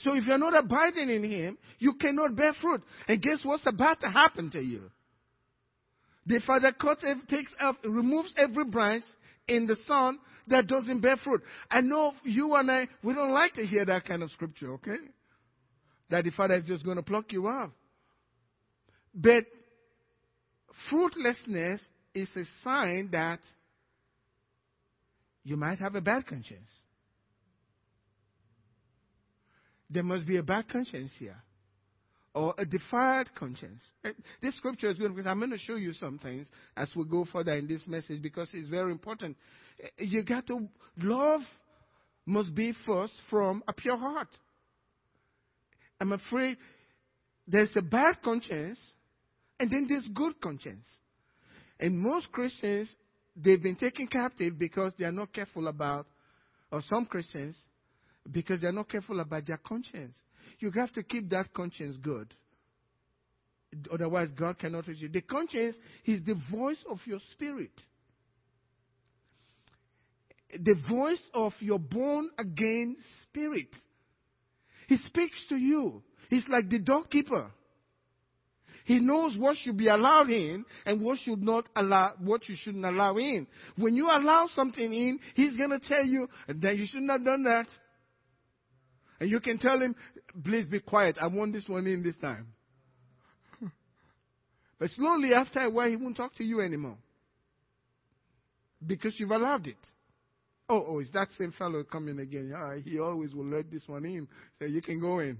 So 0.02 0.14
if 0.14 0.24
you're 0.26 0.38
not 0.38 0.56
abiding 0.56 1.10
in 1.10 1.24
Him, 1.24 1.58
you 1.78 1.94
cannot 1.94 2.34
bear 2.36 2.54
fruit. 2.60 2.82
And 3.08 3.20
guess 3.20 3.38
what's 3.42 3.66
about 3.66 4.00
to 4.00 4.08
happen 4.08 4.50
to 4.50 4.60
you? 4.60 4.90
The 6.26 6.40
Father 6.46 6.72
cuts, 6.72 7.04
takes, 7.28 7.52
removes 7.84 8.32
every 8.36 8.64
branch 8.64 9.04
in 9.48 9.66
the 9.66 9.76
Son 9.86 10.18
that 10.48 10.66
doesn't 10.66 11.00
bear 11.00 11.16
fruit. 11.16 11.42
I 11.70 11.80
know 11.80 12.12
you 12.24 12.54
and 12.54 12.70
I, 12.70 12.88
we 13.02 13.14
don't 13.14 13.32
like 13.32 13.54
to 13.54 13.66
hear 13.66 13.84
that 13.84 14.04
kind 14.04 14.22
of 14.22 14.30
scripture, 14.30 14.74
okay? 14.74 14.98
that 16.12 16.24
the 16.24 16.30
Father 16.30 16.54
is 16.54 16.64
just 16.64 16.84
going 16.84 16.98
to 16.98 17.02
pluck 17.02 17.32
you 17.32 17.48
off. 17.48 17.70
But 19.14 19.44
fruitlessness 20.88 21.80
is 22.14 22.28
a 22.36 22.44
sign 22.62 23.08
that 23.12 23.40
you 25.42 25.56
might 25.56 25.78
have 25.78 25.94
a 25.94 26.02
bad 26.02 26.26
conscience. 26.26 26.70
There 29.92 30.02
must 30.02 30.26
be 30.26 30.38
a 30.38 30.42
bad 30.42 30.68
conscience 30.68 31.10
here. 31.18 31.36
Or 32.34 32.54
a 32.56 32.64
defiled 32.64 33.30
conscience. 33.34 33.82
Eh, 34.04 34.12
this 34.40 34.56
scripture 34.56 34.88
is 34.88 34.96
good 34.96 35.14
because 35.14 35.26
I'm 35.26 35.38
going 35.38 35.50
to 35.50 35.58
show 35.58 35.76
you 35.76 35.92
some 35.92 36.18
things 36.18 36.46
as 36.74 36.90
we 36.96 37.04
go 37.04 37.26
further 37.30 37.52
in 37.52 37.68
this 37.68 37.82
message 37.86 38.22
because 38.22 38.48
it's 38.54 38.68
very 38.68 38.90
important. 38.90 39.36
Eh, 39.82 40.04
you 40.04 40.22
got 40.22 40.46
to, 40.46 40.66
love 40.96 41.42
must 42.24 42.54
be 42.54 42.72
first 42.86 43.12
from 43.28 43.62
a 43.68 43.74
pure 43.74 43.98
heart. 43.98 44.28
I'm 46.00 46.12
afraid 46.12 46.56
there's 47.46 47.72
a 47.76 47.82
bad 47.82 48.22
conscience 48.24 48.78
and 49.60 49.70
then 49.70 49.86
there's 49.86 50.06
good 50.14 50.40
conscience. 50.40 50.86
And 51.78 51.98
most 51.98 52.32
Christians, 52.32 52.88
they've 53.36 53.62
been 53.62 53.76
taken 53.76 54.06
captive 54.06 54.58
because 54.58 54.92
they 54.98 55.04
are 55.04 55.12
not 55.12 55.34
careful 55.34 55.68
about, 55.68 56.06
or 56.70 56.80
some 56.88 57.04
Christians, 57.04 57.56
because 58.30 58.60
they're 58.60 58.72
not 58.72 58.88
careful 58.88 59.20
about 59.20 59.46
their 59.46 59.58
conscience. 59.58 60.16
You 60.58 60.70
have 60.72 60.92
to 60.92 61.02
keep 61.02 61.28
that 61.30 61.52
conscience 61.52 61.96
good. 62.00 62.34
Otherwise, 63.92 64.30
God 64.32 64.58
cannot 64.58 64.86
reach 64.86 65.00
you. 65.00 65.08
The 65.08 65.22
conscience 65.22 65.76
is 66.04 66.20
the 66.24 66.36
voice 66.50 66.82
of 66.88 66.98
your 67.06 67.20
spirit. 67.32 67.72
The 70.52 70.76
voice 70.88 71.22
of 71.32 71.54
your 71.60 71.78
born 71.78 72.28
again 72.38 72.96
spirit. 73.22 73.74
He 74.88 74.98
speaks 74.98 75.38
to 75.48 75.56
you. 75.56 76.02
He's 76.28 76.46
like 76.48 76.68
the 76.68 76.78
doorkeeper. 76.78 77.50
He 78.84 78.98
knows 79.00 79.36
what 79.36 79.56
should 79.56 79.76
be 79.76 79.88
allowed 79.88 80.28
in 80.28 80.64
and 80.84 81.00
what 81.00 81.18
should 81.20 81.42
not 81.42 81.68
allow, 81.76 82.14
what 82.18 82.48
you 82.48 82.56
shouldn't 82.60 82.84
allow 82.84 83.16
in. 83.16 83.46
When 83.76 83.96
you 83.96 84.06
allow 84.06 84.48
something 84.54 84.92
in, 84.92 85.20
he's 85.34 85.56
gonna 85.56 85.78
tell 85.78 86.04
you 86.04 86.28
that 86.48 86.76
you 86.76 86.86
shouldn't 86.86 87.10
have 87.10 87.24
done 87.24 87.44
that. 87.44 87.68
And 89.22 89.30
you 89.30 89.38
can 89.38 89.56
tell 89.56 89.80
him, 89.80 89.94
please 90.42 90.66
be 90.66 90.80
quiet. 90.80 91.16
I 91.22 91.28
want 91.28 91.52
this 91.52 91.68
one 91.68 91.86
in 91.86 92.02
this 92.02 92.16
time. 92.16 92.48
but 94.80 94.90
slowly 94.90 95.32
after 95.32 95.60
a 95.60 95.70
while, 95.70 95.88
he 95.88 95.94
won't 95.94 96.16
talk 96.16 96.34
to 96.38 96.44
you 96.44 96.60
anymore. 96.60 96.96
Because 98.84 99.14
you've 99.20 99.30
allowed 99.30 99.68
it. 99.68 99.76
Oh, 100.68 100.84
oh, 100.88 100.98
is 100.98 101.08
that 101.12 101.28
same 101.38 101.52
fellow 101.52 101.84
coming 101.84 102.18
again? 102.18 102.52
Uh, 102.52 102.80
he 102.84 102.98
always 102.98 103.32
will 103.32 103.44
let 103.44 103.70
this 103.70 103.84
one 103.86 104.04
in. 104.06 104.26
So 104.58 104.64
you 104.64 104.82
can 104.82 104.98
go 104.98 105.20
in. 105.20 105.38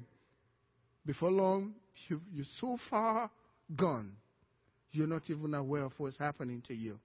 Before 1.05 1.33
long, 1.33 1.75
you, 2.07 2.21
you're 2.33 2.47
so 2.61 2.79
far 2.89 3.33
gone, 3.75 4.13
you're 4.93 5.09
not 5.09 5.23
even 5.27 5.55
aware 5.55 5.87
of 5.87 5.93
what's 5.99 6.19
happening 6.19 6.63
to 6.69 6.75
you. 6.75 7.01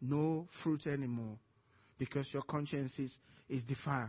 No 0.00 0.48
fruit 0.62 0.86
anymore 0.86 1.36
because 1.98 2.32
your 2.32 2.44
conscience 2.44 2.98
is, 2.98 3.14
is 3.50 3.62
defiled. 3.64 4.08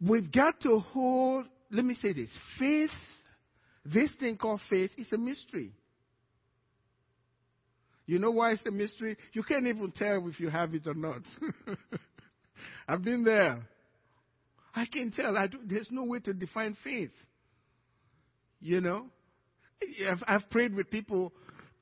We've 0.00 0.30
got 0.30 0.60
to 0.62 0.78
hold, 0.78 1.46
let 1.70 1.84
me 1.84 1.94
say 2.00 2.12
this 2.12 2.30
faith, 2.58 2.90
this 3.84 4.10
thing 4.20 4.36
called 4.36 4.60
faith, 4.68 4.90
is 4.98 5.12
a 5.12 5.18
mystery. 5.18 5.72
You 8.06 8.18
know 8.18 8.30
why 8.30 8.52
it's 8.52 8.66
a 8.66 8.70
mystery? 8.70 9.16
You 9.32 9.42
can't 9.42 9.66
even 9.66 9.90
tell 9.90 10.28
if 10.28 10.38
you 10.38 10.48
have 10.48 10.74
it 10.74 10.86
or 10.86 10.94
not. 10.94 11.22
I've 12.88 13.02
been 13.02 13.24
there. 13.24 13.66
I 14.74 14.86
can 14.86 15.10
tell. 15.10 15.36
I 15.36 15.48
do, 15.48 15.58
there's 15.64 15.88
no 15.90 16.04
way 16.04 16.20
to 16.20 16.32
define 16.32 16.76
faith. 16.84 17.10
You 18.60 18.80
know? 18.80 19.06
I've, 20.08 20.22
I've 20.26 20.50
prayed 20.50 20.74
with 20.74 20.90
people, 20.90 21.32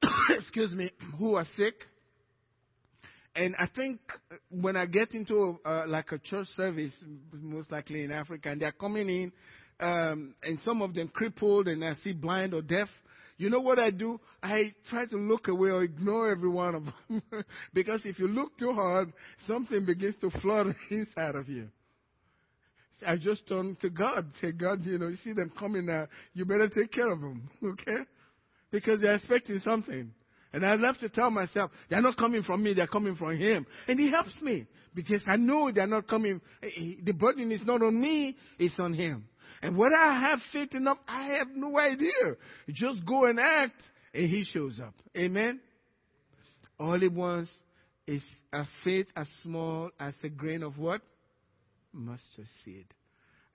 excuse 0.31 0.73
me, 0.73 0.91
who 1.19 1.35
are 1.35 1.47
sick. 1.57 1.75
And 3.37 3.57
I 3.59 3.69
think 3.75 4.01
when 4.49 4.77
I 4.77 4.87
get 4.87 5.13
into 5.13 5.59
uh, 5.65 5.85
like 5.89 6.13
a 6.13 6.19
church 6.19 6.47
service, 6.57 6.93
most 7.33 7.73
likely 7.73 8.05
in 8.05 8.13
Africa, 8.13 8.51
and 8.51 8.61
they're 8.61 8.73
coming 8.73 9.09
in, 9.09 9.33
um, 9.81 10.35
and 10.43 10.59
some 10.65 10.83
of 10.83 10.95
them 10.95 11.09
crippled, 11.09 11.67
and 11.67 11.85
I 11.85 11.95
see 11.95 12.13
blind 12.13 12.55
or 12.55 12.63
deaf, 12.63 12.89
you 13.37 13.51
know 13.51 13.61
what 13.61 13.79
I 13.79 13.91
do? 13.91 14.21
I 14.43 14.73
try 14.89 15.07
to 15.07 15.17
look 15.17 15.49
away 15.49 15.71
or 15.71 15.83
ignore 15.83 16.31
every 16.31 16.49
one 16.49 16.75
of 16.77 16.85
them. 16.85 17.23
because 17.75 18.03
if 18.05 18.19
you 18.19 18.29
look 18.29 18.57
too 18.59 18.73
hard, 18.73 19.13
something 19.47 19.85
begins 19.85 20.15
to 20.21 20.31
flood 20.41 20.75
inside 20.91 21.35
of 21.35 21.49
you. 21.49 21.69
I 23.05 23.17
just 23.17 23.49
turn 23.49 23.77
to 23.81 23.91
God. 23.91 24.31
Say, 24.41 24.53
God, 24.53 24.83
you 24.83 24.99
know, 24.99 25.09
you 25.09 25.17
see 25.17 25.33
them 25.33 25.51
coming 25.59 25.87
now. 25.87 26.07
You 26.33 26.45
better 26.45 26.69
take 26.69 26.93
care 26.93 27.11
of 27.11 27.21
them. 27.21 27.51
Okay? 27.65 27.99
Because 28.71 29.01
they're 29.01 29.15
expecting 29.15 29.59
something. 29.59 30.13
And 30.55 30.65
I 30.65 30.77
love 30.77 30.97
to 30.99 31.09
tell 31.09 31.33
myself, 31.33 31.73
they're 31.91 32.01
not 32.01 32.17
coming 32.17 32.45
from 32.45 32.63
me, 32.63 32.75
they're 32.75 32.87
coming 32.87 33.17
from 33.17 33.37
Him. 33.37 33.67
And 33.89 33.99
He 33.99 34.09
helps 34.09 34.41
me 34.41 34.69
because 34.95 35.21
I 35.27 35.35
know 35.35 35.73
they're 35.73 35.85
not 35.85 36.07
coming. 36.07 36.41
Eh, 36.63 36.67
eh, 36.67 36.95
the 37.03 37.13
burden 37.13 37.51
is 37.51 37.63
not 37.67 37.83
on 37.83 38.01
me, 38.01 38.37
it's 38.57 38.79
on 38.79 38.95
Him. 38.95 39.25
And 39.63 39.77
whether 39.77 39.97
I 39.97 40.21
have 40.21 40.39
faith 40.53 40.73
enough, 40.73 40.99
I 41.09 41.25
have 41.39 41.49
no 41.57 41.77
idea. 41.77 42.37
Just 42.69 43.05
go 43.05 43.25
and 43.25 43.41
act, 43.41 43.83
and 44.15 44.31
He 44.31 44.45
shows 44.45 44.79
up. 44.79 44.95
Amen? 45.17 45.61
All 46.79 47.01
He 47.01 47.09
wants 47.09 47.51
is 48.07 48.23
a 48.53 48.65
faith 48.85 49.09
as 49.17 49.27
small 49.43 49.91
as 49.99 50.15
a 50.23 50.29
grain 50.29 50.63
of 50.63 50.79
what? 50.79 51.01
Mustard 51.93 52.47
seed. 52.65 52.87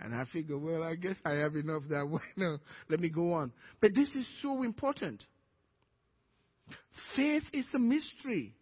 And 0.02 0.14
I 0.14 0.26
figure, 0.34 0.58
well, 0.58 0.84
I 0.84 0.96
guess 0.96 1.16
I 1.24 1.36
have 1.36 1.56
enough 1.56 1.84
that 1.92 2.10
way. 2.10 2.20
No, 2.36 2.58
let 2.90 3.00
me 3.00 3.08
go 3.08 3.32
on. 3.32 3.54
But 3.80 3.96
this 3.96 4.10
is 4.16 4.28
so 4.42 4.64
important. 4.64 5.24
Faith 7.16 7.44
is 7.54 7.66
a 7.74 7.80
mystery. 7.80 8.54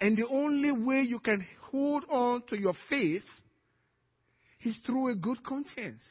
And 0.00 0.16
the 0.16 0.26
only 0.26 0.70
way 0.72 1.00
you 1.02 1.18
can 1.18 1.46
hold 1.70 2.04
on 2.08 2.42
to 2.48 2.58
your 2.58 2.74
faith 2.88 3.24
is 4.62 4.78
through 4.86 5.12
a 5.12 5.16
good 5.16 5.42
conscience. 5.44 6.02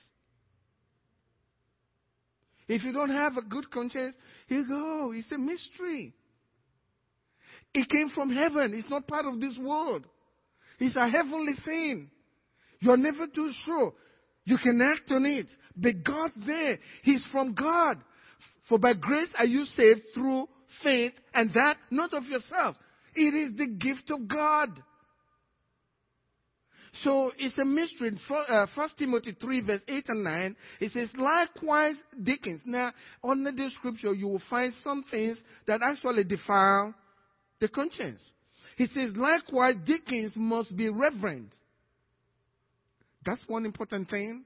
If 2.68 2.84
you 2.84 2.92
don't 2.92 3.12
have 3.12 3.38
a 3.38 3.42
good 3.42 3.72
conscience, 3.72 4.16
you 4.50 4.68
go. 4.68 5.14
It's 5.16 5.32
a 5.32 5.38
mystery. 5.38 6.14
It 7.74 7.90
came 7.90 8.10
from 8.10 8.30
heaven. 8.34 8.74
It's 8.74 8.90
not 8.90 9.08
part 9.08 9.26
of 9.26 9.40
this 9.40 9.58
world. 9.58 10.06
It's 10.80 10.96
a 10.96 11.08
heavenly 11.08 11.54
thing. 11.66 12.10
You're 12.80 12.98
never 12.98 13.28
too 13.28 13.52
sure. 13.66 13.94
You 14.44 14.58
can 14.58 14.82
act 14.82 15.12
on 15.12 15.26
it. 15.26 15.48
But 15.76 16.04
God's 16.04 16.34
there. 16.46 16.80
He's 17.04 17.24
from 17.32 17.54
God. 17.54 17.98
For 18.68 18.78
by 18.78 18.94
grace 18.94 19.30
are 19.38 19.46
you 19.46 19.66
saved 19.66 20.02
through 20.14 20.48
faith, 20.84 21.14
and 21.34 21.54
that 21.54 21.78
not 21.90 22.14
of 22.14 22.26
yourself. 22.26 22.76
It 23.16 23.34
is 23.34 23.58
the 23.58 23.68
gift 23.68 24.12
of 24.12 24.28
God. 24.28 24.84
So 27.04 27.32
it's 27.38 27.58
a 27.58 27.66
mystery. 27.66 28.12
First 28.28 28.50
uh, 28.50 28.88
Timothy 28.98 29.36
3, 29.40 29.62
verse 29.62 29.82
8 29.88 30.06
and 30.10 30.24
9, 30.24 30.56
it 30.80 30.92
says, 30.92 31.10
likewise, 31.16 31.96
deacons. 32.22 32.62
Now, 32.66 32.92
under 33.24 33.52
this 33.52 33.74
scripture, 33.74 34.14
you 34.14 34.28
will 34.28 34.42
find 34.50 34.74
some 34.84 35.04
things 35.10 35.38
that 35.68 35.82
actually 35.84 36.24
defile 36.24 36.94
the 37.60 37.68
conscience. 37.68 38.22
He 38.78 38.88
says, 38.88 39.12
likewise, 39.16 39.76
deacons 39.86 40.34
must 40.36 40.76
be 40.76 40.90
reverent. 40.90 41.54
That's 43.26 43.42
one 43.48 43.66
important 43.66 44.10
thing. 44.10 44.46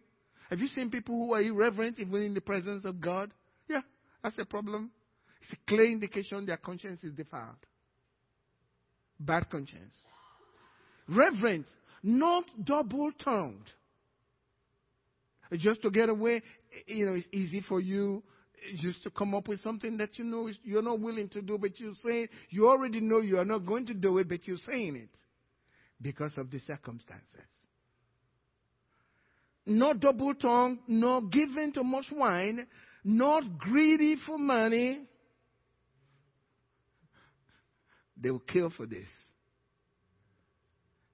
Have 0.50 0.60
you 0.60 0.68
seen 0.68 0.90
people 0.90 1.16
who 1.16 1.34
are 1.34 1.42
irreverent 1.42 2.00
even 2.00 2.22
in 2.22 2.34
the 2.34 2.42
presence 2.42 2.84
of 2.84 3.00
God? 3.00 3.32
That's 4.24 4.38
a 4.40 4.46
problem. 4.46 4.92
It's 5.42 5.54
a 5.54 5.58
clear 5.68 5.86
indication 5.90 6.46
their 6.46 6.58
conscience 6.58 7.04
is 7.04 7.14
defiled. 7.14 7.56
Bad 9.20 9.50
conscience. 9.50 9.96
Reverent 11.08 11.66
not 12.04 12.46
double 12.64 13.12
tongued. 13.24 13.70
Just 15.54 15.82
to 15.82 15.92
get 15.92 16.10
away, 16.10 16.42
you 16.88 17.06
know, 17.06 17.14
it's 17.14 17.28
easy 17.32 17.62
for 17.62 17.80
you 17.82 18.24
just 18.76 19.04
to 19.04 19.10
come 19.10 19.36
up 19.36 19.48
with 19.48 19.60
something 19.62 19.98
that 19.98 20.18
you 20.18 20.24
know 20.24 20.50
you're 20.64 20.82
not 20.82 21.00
willing 21.00 21.28
to 21.30 21.42
do, 21.42 21.58
but 21.58 21.80
you're 21.80 21.94
saying, 22.06 22.28
you 22.50 22.70
already 22.70 23.02
know 23.02 23.20
you 23.20 23.38
are 23.38 23.46
not 23.46 23.66
going 23.66 23.86
to 23.88 23.94
do 23.94 24.18
it, 24.20 24.30
but 24.30 24.48
you're 24.48 24.58
saying 24.72 24.96
it 24.96 25.10
because 26.02 26.38
of 26.38 26.50
the 26.52 26.60
circumstances. 26.60 27.26
Not 29.66 30.00
double 30.00 30.34
tongued, 30.36 30.80
not 30.88 31.32
given 31.32 31.74
to 31.74 31.84
much 31.84 32.06
wine, 32.12 32.66
not 33.04 33.58
greedy 33.58 34.18
for 34.26 34.38
money. 34.38 35.02
They 38.18 38.30
will 38.30 38.40
kill 38.40 38.70
for 38.70 38.86
this. 38.86 39.08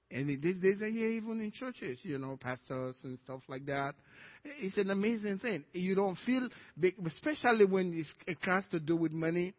And 0.10 0.30
these 0.42 0.56
days 0.62 0.82
are 0.82 0.90
here 0.90 1.10
even 1.10 1.42
in 1.42 1.52
churches, 1.52 2.00
you 2.04 2.18
know, 2.18 2.38
pastors 2.40 2.96
and 3.04 3.18
stuff 3.26 3.42
like 3.50 3.66
that. 3.66 3.94
It's 4.44 4.78
an 4.78 4.90
amazing 4.90 5.40
thing. 5.40 5.66
You 5.74 5.96
don't 5.96 6.18
feel, 6.26 6.48
especially 7.06 7.66
when 7.66 8.06
it 8.26 8.38
has 8.42 8.64
to 8.72 8.80
do 8.80 8.96
with 8.96 9.12
money, 9.12 9.54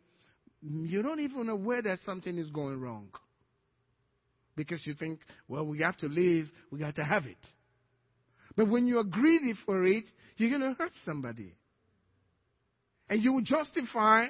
you 0.63 1.03
don't 1.03 1.21
even 1.21 1.49
aware 1.51 1.83
that 1.83 1.99
something 2.05 2.37
is 2.39 2.49
going 2.51 2.81
wrong. 2.81 3.09
Because 4.57 4.81
you 4.85 4.95
think, 4.95 5.21
well, 5.49 5.65
we 5.65 5.81
have 5.83 5.97
to 5.99 6.07
live, 6.07 6.49
we 6.71 6.79
got 6.79 6.97
to 6.97 7.05
have 7.05 7.27
it. 7.27 7.37
But 8.57 8.69
when 8.69 8.87
you 8.87 8.99
are 8.99 9.05
greedy 9.05 9.55
for 9.67 9.85
it, 9.85 10.05
you're 10.37 10.51
going 10.51 10.63
to 10.63 10.77
hurt 10.77 10.93
somebody. 11.05 11.55
And 13.09 13.23
you 13.23 13.41
justify 13.43 14.27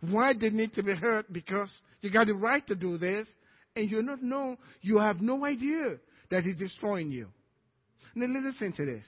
why 0.00 0.34
they 0.38 0.50
need 0.50 0.72
to 0.74 0.82
be 0.82 0.94
hurt 0.94 1.32
because 1.32 1.70
you 2.00 2.10
got 2.10 2.26
the 2.26 2.34
right 2.34 2.66
to 2.66 2.74
do 2.74 2.98
this 2.98 3.26
and 3.74 3.90
you 3.90 4.02
not 4.02 4.22
know, 4.22 4.56
you 4.80 4.98
have 4.98 5.20
no 5.20 5.44
idea 5.44 5.96
that 6.30 6.42
He's 6.42 6.56
destroying 6.56 7.10
you. 7.10 7.28
Now 8.14 8.26
listen 8.26 8.72
to 8.72 8.84
this. 8.84 9.06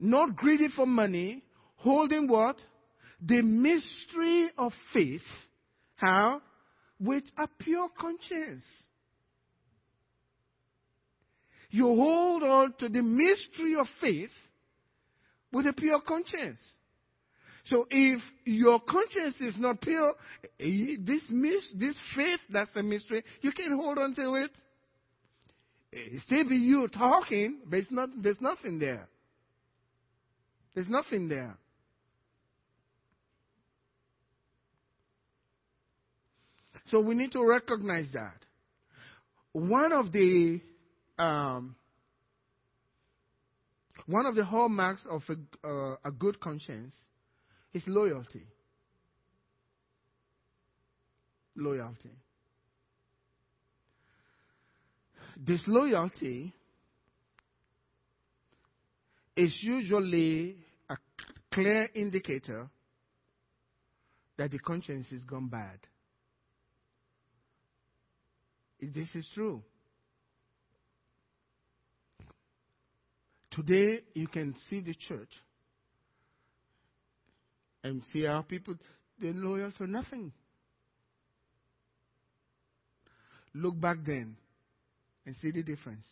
Not 0.00 0.36
greedy 0.36 0.68
for 0.74 0.86
money, 0.86 1.42
holding 1.76 2.28
what? 2.28 2.56
The 3.20 3.42
mystery 3.42 4.50
of 4.56 4.72
faith. 4.92 5.22
How? 5.96 6.40
With 7.00 7.24
a 7.36 7.48
pure 7.58 7.88
conscience. 7.98 8.64
You 11.70 11.86
hold 11.86 12.42
on 12.42 12.74
to 12.78 12.88
the 12.88 13.02
mystery 13.02 13.76
of 13.78 13.86
faith 14.00 14.30
with 15.52 15.66
a 15.66 15.72
pure 15.72 16.00
conscience. 16.00 16.60
So 17.68 17.86
if 17.90 18.22
your 18.44 18.80
conscience 18.80 19.34
is 19.40 19.54
not 19.58 19.80
pure, 19.82 20.14
eh, 20.58 20.96
this, 21.00 21.20
this 21.74 21.96
faith, 22.16 22.40
that's 22.50 22.70
the 22.74 22.82
mystery, 22.82 23.22
you 23.42 23.52
can't 23.52 23.74
hold 23.74 23.98
on 23.98 24.14
to 24.14 24.34
it. 24.36 24.50
It 25.92 26.22
still 26.26 26.48
be 26.48 26.56
you 26.56 26.88
talking, 26.88 27.58
but 27.66 27.80
it's 27.80 27.90
not, 27.90 28.08
there's 28.22 28.40
nothing 28.40 28.78
there. 28.78 29.06
There's 30.74 30.88
nothing 30.88 31.28
there. 31.28 31.58
So 36.86 37.00
we 37.00 37.14
need 37.14 37.32
to 37.32 37.44
recognize 37.44 38.06
that. 38.14 38.46
One 39.52 39.92
of 39.92 40.12
the 40.12 40.60
um, 41.18 41.74
one 44.06 44.24
of 44.24 44.36
the 44.36 44.44
hallmarks 44.44 45.02
of 45.10 45.22
a, 45.28 45.68
uh, 45.68 45.96
a 46.04 46.10
good 46.10 46.40
conscience 46.40 46.94
is 47.74 47.82
loyalty. 47.86 48.46
Loyalty. 51.56 52.10
Disloyalty 55.42 56.52
is 59.36 59.56
usually 59.60 60.56
a 60.88 60.96
clear 61.52 61.88
indicator 61.94 62.68
that 64.36 64.50
the 64.50 64.58
conscience 64.58 65.06
has 65.10 65.22
gone 65.24 65.48
bad. 65.48 65.78
this 68.80 69.08
is 69.14 69.26
true. 69.34 69.62
Today, 73.50 74.00
you 74.14 74.28
can 74.28 74.54
see 74.70 74.80
the 74.80 74.94
church 74.94 75.30
and 77.82 78.02
see 78.12 78.24
how 78.24 78.42
people, 78.42 78.74
they're 79.20 79.32
loyal 79.32 79.72
to 79.72 79.86
nothing. 79.86 80.32
Look 83.54 83.80
back 83.80 83.98
then 84.04 84.36
and 85.26 85.34
see 85.36 85.50
the 85.50 85.62
difference. 85.62 86.04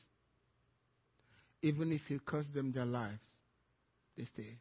Even 1.62 1.92
if 1.92 2.02
you 2.08 2.20
cost 2.20 2.52
them 2.54 2.72
their 2.72 2.84
lives, 2.84 3.20
they 4.16 4.24
stay. 4.24 4.58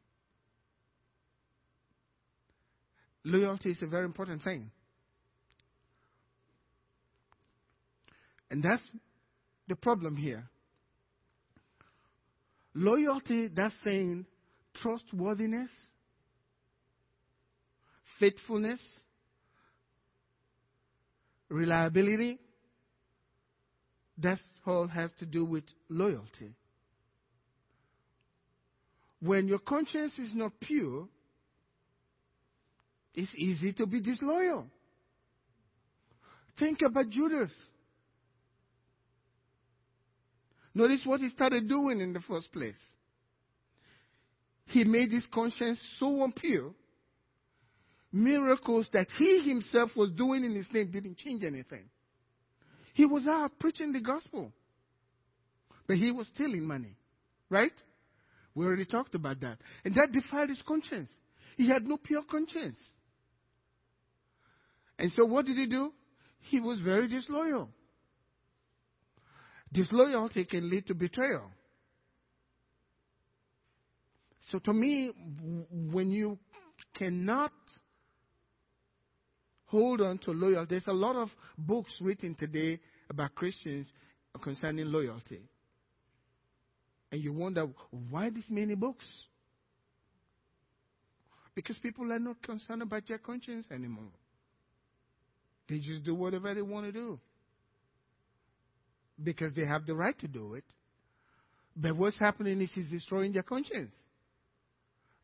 Loyalty 3.23 3.71
is 3.71 3.81
a 3.81 3.87
very 3.87 4.05
important 4.05 4.43
thing. 4.43 4.69
And 8.51 8.61
that's 8.61 8.83
the 9.67 9.75
problem 9.75 10.15
here. 10.15 10.43
Loyalty, 12.75 13.47
that's 13.47 13.73
saying 13.83 14.25
trustworthiness, 14.75 15.71
faithfulness, 18.19 18.79
reliability. 21.49 22.39
That's 24.17 24.41
all 24.65 24.87
has 24.87 25.11
to 25.19 25.25
do 25.25 25.45
with 25.45 25.63
loyalty. 25.89 26.55
When 29.19 29.47
your 29.47 29.59
conscience 29.59 30.13
is 30.17 30.29
not 30.33 30.53
pure, 30.59 31.07
it's 33.13 33.33
easy 33.35 33.73
to 33.73 33.85
be 33.85 34.01
disloyal. 34.01 34.67
Think 36.59 36.81
about 36.81 37.09
Judas. 37.09 37.51
Notice 40.73 41.01
what 41.05 41.21
he 41.21 41.29
started 41.29 41.67
doing 41.69 42.01
in 42.01 42.13
the 42.13 42.19
first 42.19 42.51
place. 42.51 42.75
He 44.67 44.83
made 44.83 45.11
his 45.11 45.25
conscience 45.33 45.79
so 45.99 46.23
impure. 46.23 46.73
Miracles 48.15 48.87
that 48.93 49.07
he 49.17 49.41
himself 49.41 49.91
was 49.93 50.09
doing 50.11 50.45
in 50.45 50.55
his 50.55 50.67
name 50.71 50.89
didn't 50.89 51.17
change 51.17 51.43
anything. 51.43 51.83
He 52.93 53.05
was 53.05 53.27
out 53.27 53.59
preaching 53.59 53.91
the 53.91 53.99
gospel. 53.99 54.53
But 55.85 55.97
he 55.97 56.13
was 56.13 56.25
stealing 56.33 56.65
money. 56.65 56.95
Right? 57.49 57.73
We 58.55 58.65
already 58.65 58.85
talked 58.85 59.15
about 59.15 59.41
that. 59.41 59.57
And 59.83 59.93
that 59.95 60.13
defiled 60.13 60.47
his 60.47 60.61
conscience. 60.65 61.09
He 61.57 61.67
had 61.67 61.85
no 61.85 61.97
pure 61.97 62.23
conscience. 62.23 62.77
And 64.97 65.11
so 65.11 65.25
what 65.25 65.45
did 65.45 65.57
he 65.57 65.65
do? 65.65 65.91
He 66.39 66.61
was 66.61 66.79
very 66.79 67.09
disloyal. 67.09 67.67
Disloyalty 69.73 70.45
can 70.45 70.69
lead 70.69 70.87
to 70.87 70.95
betrayal. 70.95 71.51
So 74.53 74.59
to 74.59 74.71
me, 74.71 75.11
when 75.69 76.11
you 76.11 76.39
cannot 76.93 77.51
hold 79.75 80.01
on 80.01 80.17
to 80.19 80.31
loyalty, 80.31 80.67
there's 80.69 80.87
a 80.87 80.93
lot 80.93 81.15
of 81.15 81.29
books 81.57 81.95
written 81.99 82.33
today 82.33 82.79
about 83.09 83.35
Christians 83.35 83.87
concerning 84.41 84.91
loyalty. 84.91 85.41
And 87.11 87.21
you 87.21 87.33
wonder, 87.33 87.67
why 88.09 88.29
these 88.29 88.49
many 88.49 88.75
books? 88.75 89.05
Because 91.53 91.77
people 91.77 92.11
are 92.11 92.19
not 92.19 92.41
concerned 92.41 92.81
about 92.81 93.03
their 93.07 93.17
conscience 93.17 93.65
anymore. 93.71 94.11
They 95.67 95.79
just 95.79 96.03
do 96.03 96.15
whatever 96.15 96.53
they 96.53 96.61
want 96.61 96.85
to 96.85 96.91
do. 96.91 97.19
Because 99.21 99.53
they 99.53 99.65
have 99.65 99.85
the 99.85 99.95
right 99.95 100.17
to 100.19 100.27
do 100.27 100.55
it. 100.55 100.65
But 101.75 101.95
what's 101.95 102.17
happening 102.17 102.61
is 102.61 102.69
it's 102.75 102.89
destroying 102.89 103.33
their 103.33 103.43
conscience. 103.43 103.93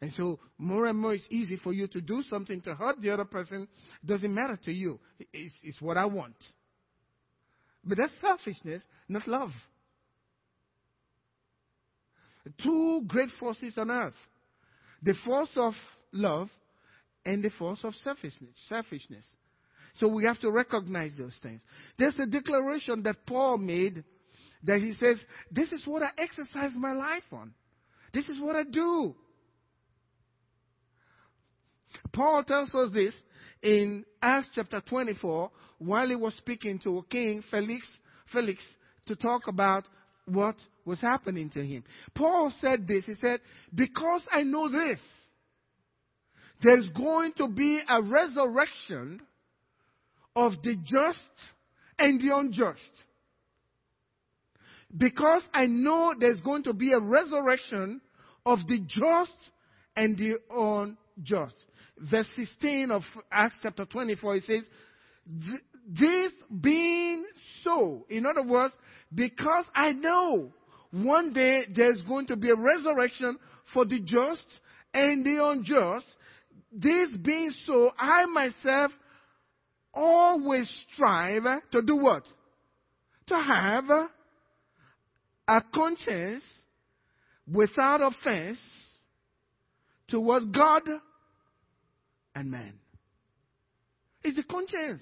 And 0.01 0.11
so 0.17 0.39
more 0.57 0.87
and 0.87 0.97
more 0.97 1.13
it's 1.13 1.23
easy 1.29 1.57
for 1.57 1.73
you 1.73 1.87
to 1.87 2.01
do 2.01 2.23
something 2.23 2.59
to 2.61 2.73
hurt 2.73 2.99
the 3.01 3.11
other 3.11 3.25
person. 3.25 3.67
Doesn't 4.03 4.33
matter 4.33 4.57
to 4.65 4.71
you. 4.71 4.99
It's, 5.31 5.53
it's 5.63 5.79
what 5.79 5.95
I 5.95 6.05
want. 6.05 6.35
But 7.83 7.99
that's 7.99 8.13
selfishness, 8.19 8.83
not 9.07 9.27
love. 9.27 9.51
Two 12.63 13.03
great 13.07 13.29
forces 13.39 13.77
on 13.77 13.91
earth. 13.91 14.15
The 15.03 15.13
force 15.23 15.51
of 15.55 15.73
love 16.11 16.49
and 17.25 17.43
the 17.43 17.49
force 17.51 17.83
of 17.83 17.93
selfishness. 17.95 18.55
selfishness. 18.67 19.27
So 19.95 20.07
we 20.07 20.25
have 20.25 20.39
to 20.39 20.51
recognize 20.51 21.11
those 21.17 21.37
things. 21.43 21.61
There's 21.97 22.17
a 22.17 22.25
declaration 22.25 23.03
that 23.03 23.25
Paul 23.27 23.57
made 23.57 24.03
that 24.63 24.79
he 24.79 24.93
says, 24.93 25.19
This 25.51 25.71
is 25.71 25.81
what 25.85 26.01
I 26.01 26.09
exercise 26.17 26.71
my 26.75 26.93
life 26.93 27.23
on. 27.31 27.53
This 28.13 28.29
is 28.29 28.39
what 28.39 28.55
I 28.55 28.63
do. 28.63 29.15
Paul 32.13 32.43
tells 32.43 32.73
us 32.73 32.91
this 32.93 33.13
in 33.61 34.05
Acts 34.21 34.49
chapter 34.53 34.81
24 34.81 35.51
while 35.79 36.07
he 36.07 36.15
was 36.15 36.33
speaking 36.35 36.79
to 36.79 37.05
King 37.09 37.43
Felix, 37.49 37.87
Felix 38.31 38.61
to 39.07 39.15
talk 39.15 39.47
about 39.47 39.87
what 40.25 40.55
was 40.85 40.99
happening 41.01 41.49
to 41.51 41.65
him. 41.65 41.83
Paul 42.15 42.53
said 42.59 42.87
this. 42.87 43.05
He 43.05 43.15
said, 43.15 43.41
Because 43.73 44.21
I 44.31 44.43
know 44.43 44.69
this, 44.69 44.99
there's 46.61 46.87
going 46.89 47.33
to 47.33 47.47
be 47.47 47.81
a 47.87 48.01
resurrection 48.01 49.21
of 50.35 50.53
the 50.63 50.75
just 50.83 51.19
and 51.97 52.21
the 52.21 52.35
unjust. 52.35 52.79
Because 54.95 55.43
I 55.53 55.65
know 55.67 56.13
there's 56.19 56.41
going 56.41 56.63
to 56.63 56.73
be 56.73 56.91
a 56.91 56.99
resurrection 56.99 58.01
of 58.45 58.59
the 58.67 58.79
just 58.79 59.31
and 59.95 60.17
the 60.17 60.37
unjust. 60.51 61.55
Verse 62.09 62.27
16 62.35 62.91
of 62.91 63.03
Acts 63.31 63.57
chapter 63.61 63.85
24, 63.85 64.37
it 64.37 64.43
says, 64.45 64.63
This 65.87 66.31
being 66.61 67.25
so, 67.63 68.05
in 68.09 68.25
other 68.25 68.43
words, 68.43 68.73
because 69.13 69.65
I 69.75 69.91
know 69.91 70.51
one 70.91 71.33
day 71.33 71.61
there's 71.73 72.01
going 72.03 72.27
to 72.27 72.35
be 72.35 72.49
a 72.49 72.55
resurrection 72.55 73.37
for 73.73 73.85
the 73.85 73.99
just 73.99 74.45
and 74.93 75.25
the 75.25 75.45
unjust, 75.45 76.05
this 76.71 77.09
being 77.21 77.51
so, 77.65 77.91
I 77.97 78.25
myself 78.25 78.91
always 79.93 80.69
strive 80.93 81.43
to 81.71 81.81
do 81.81 81.97
what? 81.97 82.23
To 83.27 83.35
have 83.35 83.85
a 85.47 85.61
conscience 85.73 86.43
without 87.51 88.01
offense 88.01 88.59
towards 90.07 90.45
God 90.47 90.83
and 92.35 92.49
man. 92.49 92.73
It's 94.23 94.35
the 94.35 94.43
conscience. 94.43 95.01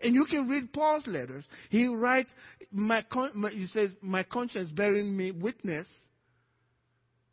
And 0.00 0.14
you 0.14 0.26
can 0.26 0.48
read 0.48 0.72
Paul's 0.72 1.06
letters. 1.06 1.44
He 1.70 1.86
writes, 1.86 2.30
my 2.70 3.02
con- 3.10 3.32
he 3.52 3.66
says, 3.68 3.92
my 4.02 4.22
conscience 4.24 4.70
bearing 4.70 5.16
me 5.16 5.30
witness 5.30 5.86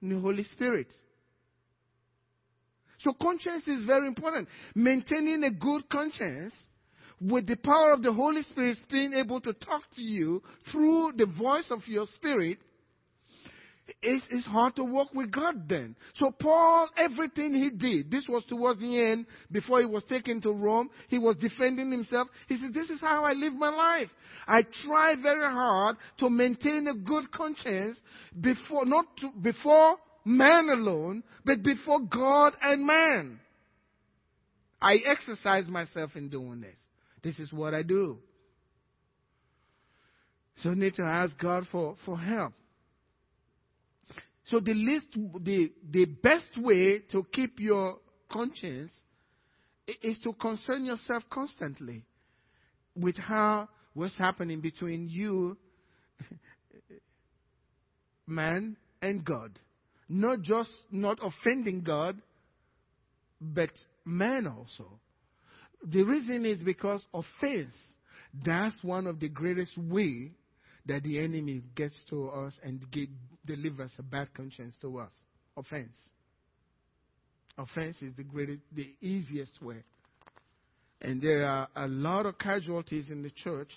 in 0.01 0.09
the 0.09 0.19
Holy 0.19 0.43
Spirit. 0.45 0.93
So 2.99 3.13
conscience 3.21 3.67
is 3.67 3.83
very 3.83 4.07
important. 4.07 4.47
Maintaining 4.75 5.43
a 5.43 5.51
good 5.51 5.89
conscience 5.89 6.53
with 7.19 7.47
the 7.47 7.57
power 7.57 7.91
of 7.91 8.01
the 8.01 8.13
Holy 8.13 8.43
Spirit 8.43 8.77
being 8.89 9.13
able 9.13 9.41
to 9.41 9.53
talk 9.53 9.81
to 9.95 10.01
you 10.01 10.41
through 10.71 11.13
the 11.17 11.25
voice 11.25 11.65
of 11.69 11.85
your 11.87 12.05
spirit 12.15 12.59
it's, 14.01 14.23
it's, 14.29 14.45
hard 14.45 14.75
to 14.77 14.83
walk 14.83 15.13
with 15.13 15.31
God 15.31 15.67
then. 15.67 15.95
So 16.15 16.31
Paul, 16.31 16.87
everything 16.97 17.53
he 17.53 17.69
did, 17.69 18.09
this 18.09 18.25
was 18.29 18.43
towards 18.47 18.79
the 18.79 19.01
end, 19.11 19.25
before 19.51 19.81
he 19.81 19.85
was 19.85 20.03
taken 20.05 20.41
to 20.41 20.51
Rome, 20.51 20.89
he 21.09 21.19
was 21.19 21.35
defending 21.35 21.91
himself. 21.91 22.29
He 22.47 22.57
said, 22.57 22.73
this 22.73 22.89
is 22.89 23.01
how 23.01 23.25
I 23.25 23.33
live 23.33 23.53
my 23.53 23.69
life. 23.69 24.09
I 24.47 24.63
try 24.85 25.15
very 25.21 25.51
hard 25.51 25.97
to 26.19 26.29
maintain 26.29 26.87
a 26.87 26.93
good 26.93 27.31
conscience 27.31 27.97
before, 28.39 28.85
not 28.85 29.05
to, 29.17 29.31
before 29.41 29.97
man 30.23 30.69
alone, 30.69 31.23
but 31.43 31.61
before 31.61 31.99
God 32.01 32.53
and 32.61 32.85
man. 32.85 33.39
I 34.81 34.95
exercise 35.05 35.67
myself 35.67 36.11
in 36.15 36.29
doing 36.29 36.61
this. 36.61 36.77
This 37.21 37.39
is 37.39 37.51
what 37.51 37.73
I 37.73 37.83
do. 37.83 38.17
So 40.61 40.71
I 40.71 40.75
need 40.75 40.95
to 40.95 41.03
ask 41.03 41.37
God 41.37 41.67
for, 41.71 41.95
for 42.05 42.17
help. 42.17 42.53
So 44.45 44.59
the 44.59 44.73
least, 44.73 45.07
the, 45.13 45.71
the 45.89 46.05
best 46.05 46.57
way 46.57 47.03
to 47.11 47.25
keep 47.31 47.59
your 47.59 47.97
conscience 48.31 48.91
is 50.01 50.17
to 50.23 50.33
concern 50.33 50.85
yourself 50.85 51.23
constantly 51.31 52.03
with 52.95 53.17
how 53.17 53.69
what's 53.93 54.17
happening 54.17 54.61
between 54.61 55.07
you, 55.09 55.57
man, 58.27 58.77
and 59.01 59.23
God. 59.23 59.59
Not 60.09 60.41
just 60.41 60.69
not 60.91 61.19
offending 61.21 61.81
God, 61.81 62.21
but 63.39 63.71
man 64.05 64.47
also. 64.47 64.99
The 65.85 66.03
reason 66.03 66.45
is 66.45 66.59
because 66.59 67.01
offense 67.13 67.73
That's 68.45 68.75
one 68.83 69.07
of 69.07 69.19
the 69.19 69.29
greatest 69.29 69.77
way 69.77 70.31
that 70.85 71.03
the 71.03 71.19
enemy 71.19 71.63
gets 71.75 71.95
to 72.09 72.29
us 72.29 72.53
and 72.63 72.83
get, 72.91 73.09
delivers 73.45 73.91
a 73.99 74.03
bad 74.03 74.33
conscience 74.33 74.75
to 74.81 74.99
us. 74.99 75.11
Offense. 75.57 75.95
Offense 77.57 78.01
is 78.01 78.15
the 78.15 78.23
greatest, 78.23 78.61
the 78.75 78.89
easiest 79.01 79.61
way. 79.61 79.83
And 81.01 81.21
there 81.21 81.45
are 81.45 81.67
a 81.75 81.87
lot 81.87 82.25
of 82.25 82.37
casualties 82.37 83.09
in 83.09 83.21
the 83.23 83.29
church 83.29 83.69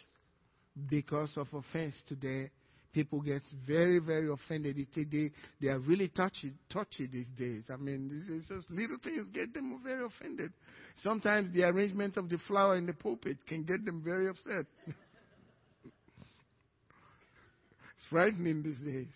because 0.88 1.30
of 1.36 1.48
offense 1.52 1.94
today. 2.06 2.50
People 2.92 3.20
get 3.20 3.42
very, 3.66 3.98
very 3.98 4.30
offended. 4.30 4.76
They, 4.94 5.30
they 5.60 5.68
are 5.68 5.78
really 5.80 6.08
touchy, 6.08 6.54
touchy 6.72 7.06
these 7.06 7.26
days. 7.36 7.64
I 7.70 7.76
mean, 7.76 8.24
it's 8.30 8.48
just 8.48 8.70
little 8.70 8.96
things 9.02 9.28
get 9.34 9.52
them 9.52 9.80
very 9.84 10.06
offended. 10.06 10.52
Sometimes 11.02 11.52
the 11.54 11.64
arrangement 11.64 12.16
of 12.16 12.30
the 12.30 12.38
flower 12.46 12.76
in 12.76 12.86
the 12.86 12.94
pulpit 12.94 13.36
can 13.46 13.64
get 13.64 13.84
them 13.84 14.00
very 14.02 14.28
upset. 14.28 14.64
it's 14.86 14.94
frightening 18.08 18.62
these 18.62 18.78
days. 18.78 19.12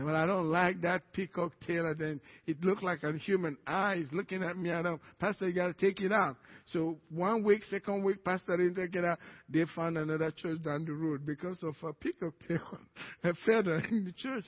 So, 0.00 0.06
well, 0.06 0.16
I 0.16 0.24
don't 0.24 0.50
like 0.50 0.80
that 0.80 1.12
peacock 1.12 1.52
tail. 1.66 1.84
And 1.86 1.98
then 1.98 2.20
it 2.46 2.64
looked 2.64 2.82
like 2.82 3.02
a 3.02 3.12
human 3.18 3.58
eye 3.66 3.96
is 3.96 4.08
looking 4.12 4.42
at 4.42 4.56
me. 4.56 4.72
I 4.72 4.80
know, 4.80 4.98
Pastor, 5.18 5.46
you 5.46 5.54
got 5.54 5.66
to 5.66 5.74
take 5.74 6.00
it 6.00 6.10
out. 6.10 6.36
So 6.72 6.96
one 7.10 7.44
week, 7.44 7.64
second 7.70 8.02
week, 8.02 8.24
Pastor 8.24 8.56
didn't 8.56 8.76
take 8.76 8.96
it 8.96 9.04
out. 9.04 9.18
They 9.50 9.66
found 9.76 9.98
another 9.98 10.30
church 10.30 10.62
down 10.62 10.86
the 10.86 10.92
road 10.92 11.26
because 11.26 11.62
of 11.62 11.74
a 11.86 11.92
peacock 11.92 12.32
tail, 12.48 12.78
a 13.24 13.34
feather 13.46 13.82
in 13.90 14.06
the 14.06 14.12
church. 14.12 14.46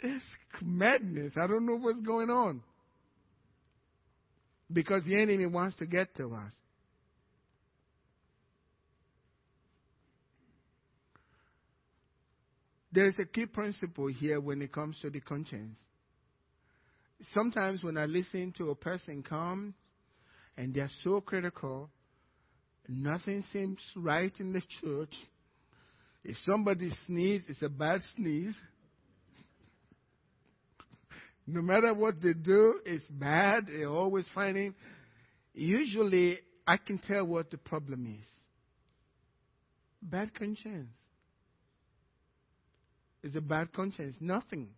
It's 0.00 0.24
madness. 0.60 1.34
I 1.40 1.46
don't 1.46 1.66
know 1.66 1.76
what's 1.76 2.00
going 2.00 2.30
on. 2.30 2.60
Because 4.72 5.04
the 5.04 5.20
enemy 5.20 5.46
wants 5.46 5.76
to 5.76 5.86
get 5.86 6.16
to 6.16 6.34
us. 6.34 6.52
There 12.92 13.06
is 13.06 13.18
a 13.20 13.24
key 13.24 13.46
principle 13.46 14.08
here 14.08 14.40
when 14.40 14.60
it 14.62 14.72
comes 14.72 14.98
to 15.02 15.10
the 15.10 15.20
conscience. 15.20 15.78
Sometimes 17.34 17.84
when 17.84 17.96
I 17.96 18.06
listen 18.06 18.52
to 18.58 18.70
a 18.70 18.74
person 18.74 19.22
come 19.22 19.74
and 20.56 20.74
they're 20.74 20.90
so 21.04 21.20
critical, 21.20 21.90
nothing 22.88 23.44
seems 23.52 23.78
right 23.94 24.32
in 24.40 24.52
the 24.52 24.62
church. 24.80 25.14
If 26.24 26.36
somebody 26.44 26.90
sneezes, 27.06 27.46
it's 27.48 27.62
a 27.62 27.68
bad 27.68 28.00
sneeze. 28.16 28.58
no 31.46 31.62
matter 31.62 31.94
what 31.94 32.20
they 32.20 32.32
do, 32.32 32.80
it's 32.84 33.08
bad. 33.10 33.66
They're 33.68 33.88
always 33.88 34.26
finding. 34.34 34.74
Usually, 35.54 36.38
I 36.66 36.76
can 36.76 36.98
tell 36.98 37.24
what 37.24 37.50
the 37.50 37.58
problem 37.58 38.06
is. 38.20 38.26
Bad 40.02 40.34
conscience 40.34 40.96
is 43.22 43.36
a 43.36 43.40
bad 43.40 43.72
conscience. 43.72 44.16
Nothing. 44.20 44.68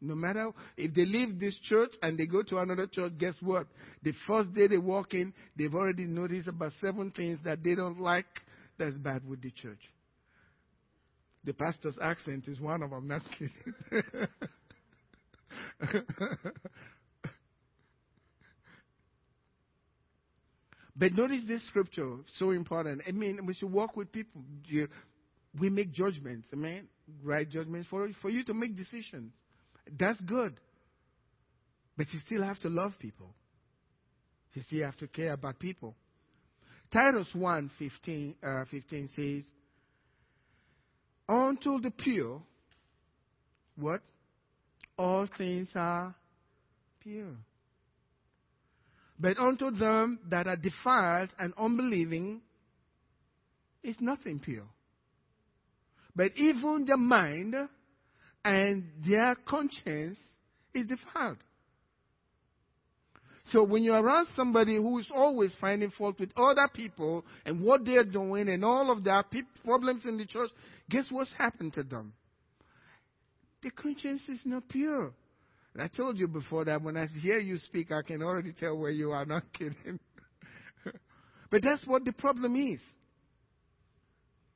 No 0.00 0.14
matter 0.14 0.52
if 0.76 0.94
they 0.94 1.04
leave 1.04 1.40
this 1.40 1.56
church 1.64 1.90
and 2.02 2.16
they 2.18 2.26
go 2.26 2.42
to 2.42 2.58
another 2.58 2.86
church, 2.86 3.12
guess 3.18 3.34
what? 3.40 3.66
The 4.02 4.12
first 4.26 4.54
day 4.54 4.68
they 4.68 4.78
walk 4.78 5.12
in, 5.14 5.34
they've 5.56 5.74
already 5.74 6.04
noticed 6.04 6.46
about 6.46 6.72
seven 6.80 7.10
things 7.10 7.40
that 7.44 7.64
they 7.64 7.74
don't 7.74 8.00
like 8.00 8.26
that's 8.78 8.96
bad 8.98 9.28
with 9.28 9.42
the 9.42 9.50
church. 9.50 9.80
The 11.44 11.52
pastor's 11.52 11.98
accent 12.00 12.46
is 12.46 12.60
one 12.60 12.82
of 12.82 12.90
them, 12.90 13.08
not 13.08 13.22
kidding. 13.38 13.52
but 20.96 21.12
notice 21.12 21.42
this 21.48 21.66
scripture, 21.66 22.16
so 22.38 22.50
important. 22.50 23.02
I 23.06 23.12
mean, 23.12 23.46
we 23.46 23.54
should 23.54 23.72
walk 23.72 23.96
with 23.96 24.12
people. 24.12 24.42
We 25.58 25.70
make 25.70 25.92
judgments, 25.92 26.48
amen 26.52 26.88
right 27.22 27.48
judgments 27.48 27.88
for, 27.88 28.08
for 28.20 28.30
you 28.30 28.44
to 28.44 28.54
make 28.54 28.76
decisions. 28.76 29.32
That's 29.98 30.20
good. 30.20 30.54
But 31.96 32.06
you 32.12 32.20
still 32.26 32.42
have 32.42 32.58
to 32.60 32.68
love 32.68 32.92
people. 32.98 33.34
You 34.54 34.62
still 34.62 34.84
have 34.84 34.96
to 34.98 35.08
care 35.08 35.32
about 35.32 35.58
people. 35.58 35.94
Titus 36.92 37.28
1 37.32 37.70
15, 37.78 38.34
uh, 38.42 38.64
15 38.70 39.08
says, 39.14 39.42
Unto 41.28 41.80
the 41.80 41.90
pure, 41.90 42.40
what? 43.76 44.00
All 44.98 45.26
things 45.36 45.68
are 45.74 46.14
pure. 47.00 47.36
But 49.20 49.38
unto 49.38 49.70
them 49.70 50.20
that 50.30 50.46
are 50.46 50.56
defiled 50.56 51.30
and 51.38 51.52
unbelieving 51.58 52.40
is 53.82 53.96
nothing 54.00 54.38
pure. 54.38 54.66
But 56.18 56.32
even 56.34 56.84
the 56.84 56.96
mind 56.96 57.54
and 58.44 58.84
their 59.08 59.36
conscience 59.36 60.18
is 60.74 60.86
defiled. 60.86 61.36
So 63.52 63.62
when 63.62 63.84
you're 63.84 64.02
around 64.02 64.26
somebody 64.34 64.74
who 64.74 64.98
is 64.98 65.08
always 65.14 65.54
finding 65.60 65.92
fault 65.92 66.18
with 66.18 66.30
other 66.36 66.68
people 66.74 67.24
and 67.46 67.62
what 67.62 67.84
they're 67.84 68.02
doing 68.02 68.48
and 68.48 68.64
all 68.64 68.90
of 68.90 69.04
their 69.04 69.22
problems 69.64 70.06
in 70.06 70.18
the 70.18 70.26
church, 70.26 70.50
guess 70.90 71.04
what's 71.08 71.32
happened 71.38 71.74
to 71.74 71.84
them? 71.84 72.12
The 73.62 73.70
conscience 73.70 74.22
is 74.28 74.40
not 74.44 74.68
pure. 74.68 75.12
And 75.72 75.82
I 75.84 75.86
told 75.86 76.18
you 76.18 76.26
before 76.26 76.64
that 76.64 76.82
when 76.82 76.96
I 76.96 77.06
hear 77.06 77.38
you 77.38 77.58
speak, 77.58 77.92
I 77.92 78.02
can 78.02 78.22
already 78.22 78.52
tell 78.52 78.76
where 78.76 78.90
you 78.90 79.12
are. 79.12 79.24
Not 79.24 79.44
kidding. 79.52 80.00
but 81.50 81.62
that's 81.62 81.86
what 81.86 82.04
the 82.04 82.12
problem 82.12 82.56
is. 82.56 82.80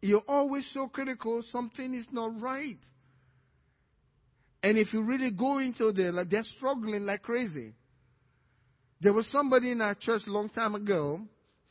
You're 0.02 0.24
always 0.26 0.68
so 0.74 0.88
critical, 0.88 1.42
something 1.52 1.94
is 1.94 2.06
not 2.10 2.40
right. 2.42 2.78
And 4.62 4.76
if 4.76 4.92
you 4.92 5.02
really 5.02 5.30
go 5.30 5.58
into 5.58 5.92
there, 5.92 6.12
like 6.12 6.28
they're 6.28 6.44
struggling 6.56 7.06
like 7.06 7.22
crazy. 7.22 7.72
There 9.00 9.12
was 9.12 9.26
somebody 9.30 9.70
in 9.70 9.80
our 9.80 9.94
church 9.94 10.22
a 10.26 10.30
long 10.30 10.48
time 10.48 10.74
ago, 10.74 11.20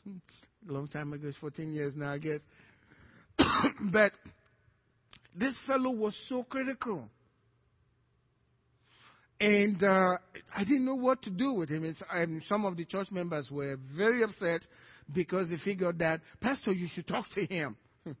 long 0.66 0.88
time 0.88 1.12
ago, 1.12 1.28
it's 1.28 1.36
14 1.38 1.72
years 1.74 1.92
now, 1.94 2.12
I 2.12 2.18
guess. 2.18 2.40
but 3.92 4.12
this 5.34 5.54
fellow 5.66 5.90
was 5.90 6.16
so 6.28 6.42
critical. 6.42 7.08
And 9.40 9.82
uh, 9.82 10.18
I 10.54 10.64
didn't 10.64 10.84
know 10.84 10.94
what 10.94 11.22
to 11.22 11.30
do 11.30 11.52
with 11.52 11.68
him. 11.68 11.94
And 12.12 12.42
some 12.48 12.64
of 12.64 12.76
the 12.76 12.84
church 12.84 13.10
members 13.10 13.50
were 13.50 13.76
very 13.94 14.22
upset 14.22 14.62
because 15.12 15.50
they 15.50 15.58
figured 15.58 15.98
that, 15.98 16.20
Pastor, 16.40 16.72
you 16.72 16.88
should 16.94 17.08
talk 17.08 17.28
to 17.34 17.44
him. 17.44 17.76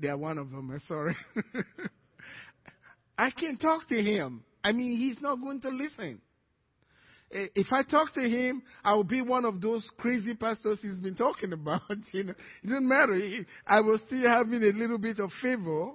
they 0.00 0.08
are 0.08 0.16
one 0.16 0.38
of 0.38 0.50
them. 0.50 0.70
I'm 0.70 0.82
sorry. 0.86 1.16
I 3.18 3.30
can't 3.30 3.60
talk 3.60 3.88
to 3.88 4.02
him. 4.02 4.44
I 4.62 4.72
mean, 4.72 4.96
he's 4.96 5.20
not 5.20 5.36
going 5.36 5.60
to 5.62 5.68
listen. 5.68 6.20
If 7.30 7.66
I 7.72 7.82
talk 7.82 8.14
to 8.14 8.22
him, 8.22 8.62
I 8.82 8.94
will 8.94 9.04
be 9.04 9.20
one 9.20 9.44
of 9.44 9.60
those 9.60 9.86
crazy 9.98 10.34
pastors 10.34 10.78
he's 10.80 10.94
been 10.94 11.14
talking 11.14 11.52
about. 11.54 11.82
You 12.12 12.24
know, 12.24 12.34
it 12.62 12.66
doesn't 12.66 12.88
matter. 12.88 13.18
I 13.66 13.80
will 13.80 13.98
still 14.06 14.28
having 14.28 14.62
a 14.62 14.72
little 14.72 14.98
bit 14.98 15.18
of 15.18 15.30
favor, 15.42 15.90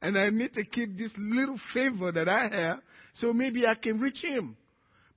and 0.00 0.16
I 0.16 0.30
need 0.30 0.52
to 0.54 0.64
keep 0.64 0.96
this 0.96 1.10
little 1.18 1.58
favor 1.74 2.12
that 2.12 2.28
I 2.28 2.48
have, 2.54 2.78
so 3.20 3.32
maybe 3.32 3.66
I 3.66 3.74
can 3.74 3.98
reach 3.98 4.22
him. 4.22 4.56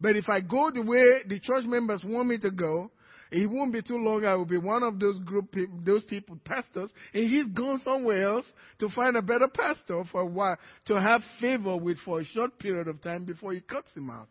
But 0.02 0.16
if 0.16 0.30
I 0.30 0.40
go 0.40 0.72
the 0.74 0.82
way 0.82 1.24
the 1.28 1.40
church 1.40 1.66
members 1.66 2.04
want 2.06 2.30
me 2.30 2.38
to 2.40 2.52
go, 2.52 2.90
it 3.32 3.50
won't 3.50 3.72
be 3.72 3.82
too 3.82 3.98
long. 3.98 4.26
I 4.26 4.36
will 4.36 4.46
be 4.46 4.58
one 4.58 4.82
of 4.82 5.00
those 5.00 5.20
group, 5.20 5.56
those 5.86 6.04
people, 6.06 6.40
pastors, 6.44 6.92
and 7.14 7.30
he's 7.30 7.48
gone 7.50 7.80
somewhere 7.84 8.24
else 8.24 8.46
to 8.80 8.90
find 8.90 9.16
a 9.16 9.22
better 9.22 9.48
pastor 9.48 10.04
for 10.12 10.22
a 10.22 10.26
while 10.26 10.58
to 10.86 11.00
have 11.00 11.22
favor 11.40 11.78
with 11.78 11.98
for 12.00 12.22
a 12.22 12.26
short 12.26 12.58
period 12.58 12.88
of 12.88 13.02
time 13.02 13.26
before 13.26 13.54
he 13.54 13.62
cuts 13.62 13.92
him 13.96 14.10
out. 14.10 14.28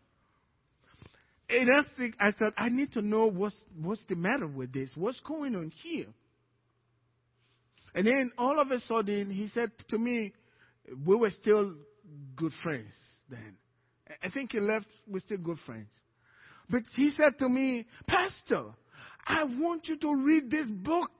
And 1.49 1.67
that's 1.67 1.87
the, 1.97 2.11
I 2.19 2.31
said, 2.37 2.53
I 2.57 2.69
need 2.69 2.91
to 2.93 3.01
know 3.01 3.25
what's 3.27 3.55
what's 3.81 4.03
the 4.07 4.15
matter 4.15 4.47
with 4.47 4.73
this. 4.73 4.91
What's 4.95 5.19
going 5.21 5.55
on 5.55 5.71
here? 5.81 6.07
And 7.95 8.05
then 8.05 8.31
all 8.37 8.59
of 8.59 8.69
a 8.69 8.79
sudden 8.81 9.31
he 9.31 9.47
said 9.47 9.71
to 9.89 9.97
me, 9.97 10.33
we 11.05 11.15
were 11.15 11.31
still 11.31 11.75
good 12.35 12.53
friends 12.61 12.91
then. 13.29 13.55
I 14.23 14.29
think 14.29 14.51
he 14.51 14.59
left, 14.59 14.87
we're 15.07 15.19
still 15.19 15.37
good 15.37 15.59
friends. 15.65 15.89
But 16.69 16.83
he 16.95 17.11
said 17.17 17.37
to 17.39 17.49
me, 17.49 17.87
Pastor, 18.07 18.65
I 19.29 19.43
want 19.43 19.87
you 19.87 19.95
to 19.97 20.15
read 20.15 20.49
this 20.49 20.67
book. 20.67 21.11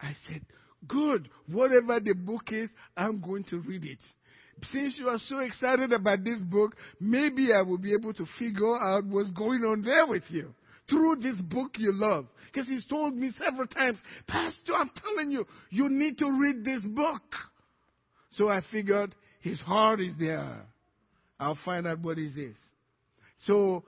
I 0.00 0.12
said, 0.26 0.40
Good. 0.88 1.28
Whatever 1.46 2.00
the 2.00 2.14
book 2.14 2.50
is, 2.50 2.70
I'm 2.96 3.20
going 3.20 3.44
to 3.44 3.58
read 3.60 3.84
it. 3.84 3.98
Since 4.72 4.96
you 4.98 5.08
are 5.08 5.18
so 5.28 5.40
excited 5.40 5.92
about 5.92 6.24
this 6.24 6.40
book, 6.42 6.76
maybe 7.00 7.52
I 7.52 7.62
will 7.62 7.78
be 7.78 7.92
able 7.92 8.14
to 8.14 8.26
figure 8.38 8.76
out 8.76 9.04
what's 9.04 9.30
going 9.30 9.62
on 9.62 9.82
there 9.82 10.06
with 10.06 10.24
you 10.28 10.54
through 10.88 11.16
this 11.16 11.36
book 11.36 11.72
you 11.76 11.92
love. 11.92 12.26
Because 12.46 12.68
he's 12.68 12.86
told 12.86 13.14
me 13.14 13.30
several 13.38 13.66
times, 13.66 13.98
Pastor, 14.26 14.74
I'm 14.74 14.90
telling 15.02 15.30
you, 15.30 15.46
you 15.70 15.88
need 15.88 16.18
to 16.18 16.30
read 16.30 16.64
this 16.64 16.82
book. 16.82 17.22
So 18.32 18.48
I 18.48 18.62
figured 18.70 19.14
his 19.40 19.60
heart 19.60 20.00
is 20.00 20.12
there. 20.18 20.64
I'll 21.40 21.58
find 21.64 21.86
out 21.86 22.00
what 22.00 22.18
it 22.18 22.38
is. 22.38 22.56
So 23.46 23.84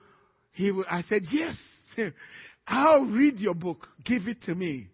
he, 0.51 0.71
I 0.89 1.01
said, 1.03 1.23
yes. 1.31 1.55
I'll 2.67 3.05
read 3.05 3.39
your 3.39 3.55
book. 3.55 3.87
Give 4.03 4.27
it 4.27 4.41
to 4.43 4.55
me. 4.55 4.87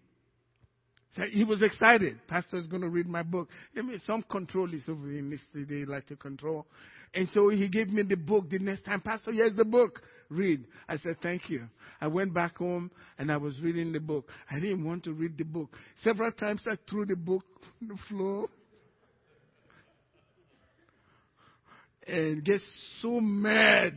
So 1.16 1.24
he 1.32 1.44
was 1.44 1.62
excited. 1.62 2.20
Pastor 2.28 2.58
is 2.58 2.66
going 2.68 2.82
to 2.82 2.90
read 2.90 3.08
my 3.08 3.22
book. 3.22 3.50
I 3.78 3.82
mean, 3.82 4.02
some 4.06 4.24
control 4.24 4.74
is 4.74 4.84
over 4.88 5.10
in 5.10 5.30
this. 5.30 5.42
They 5.54 5.86
like 5.86 6.08
to 6.08 6.16
control. 6.16 6.66
And 7.14 7.30
so 7.34 7.50
he 7.50 7.70
gave 7.70 7.90
me 7.90 8.02
the 8.02 8.16
book. 8.16 8.50
The 8.50 8.58
next 8.58 8.84
time, 8.84 9.02
Pastor, 9.02 9.32
here's 9.32 9.56
the 9.56 9.66
book. 9.66 10.02
Read. 10.30 10.66
I 10.90 10.98
said, 10.98 11.18
thank 11.22 11.50
you. 11.50 11.68
I 12.02 12.08
went 12.08 12.34
back 12.34 12.58
home 12.58 12.90
and 13.20 13.32
I 13.32 13.38
was 13.38 13.60
reading 13.62 13.92
the 13.92 14.00
book. 14.00 14.28
I 14.50 14.60
didn't 14.60 14.84
want 14.84 15.04
to 15.04 15.14
read 15.14 15.38
the 15.38 15.44
book. 15.44 15.70
Several 16.04 16.32
times 16.32 16.64
I 16.68 16.78
threw 16.90 17.06
the 17.06 17.16
book 17.16 17.44
on 17.82 17.90
the 17.90 17.98
floor. 18.10 18.48
And 22.08 22.44
get 22.44 22.60
so 23.02 23.20
mad 23.22 23.94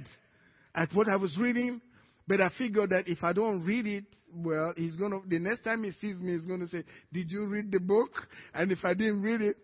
at 0.75 0.93
what 0.95 1.09
I 1.09 1.17
was 1.17 1.37
reading. 1.39 1.81
But 2.29 2.41
I 2.41 2.51
figured 2.59 2.91
that 2.91 3.07
if 3.07 3.23
I 3.23 3.33
don't 3.33 3.65
read 3.65 3.87
it, 3.87 4.05
well, 4.35 4.75
he's 4.77 4.97
gonna, 4.97 5.21
the 5.29 5.39
next 5.39 5.63
time 5.63 5.85
he 5.85 5.93
sees 5.93 6.21
me, 6.21 6.33
he's 6.33 6.47
gonna 6.47 6.67
say, 6.67 6.83
did 7.13 7.31
you 7.31 7.47
read 7.47 7.71
the 7.71 7.79
book? 7.79 8.11
And 8.53 8.73
if 8.73 8.81
I 8.85 8.95
didn't 8.95 9.23
read 9.23 9.41
it, 9.41 9.57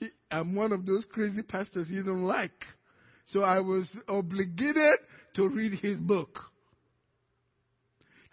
he, 0.00 0.08
I'm 0.30 0.54
one 0.54 0.72
of 0.72 0.84
those 0.84 1.04
crazy 1.12 1.42
pastors 1.42 1.88
he 1.88 2.02
don't 2.02 2.24
like. 2.24 2.64
So 3.32 3.42
I 3.42 3.60
was 3.60 3.86
obligated 4.08 4.98
to 5.34 5.48
read 5.48 5.78
his 5.80 6.00
book. 6.00 6.40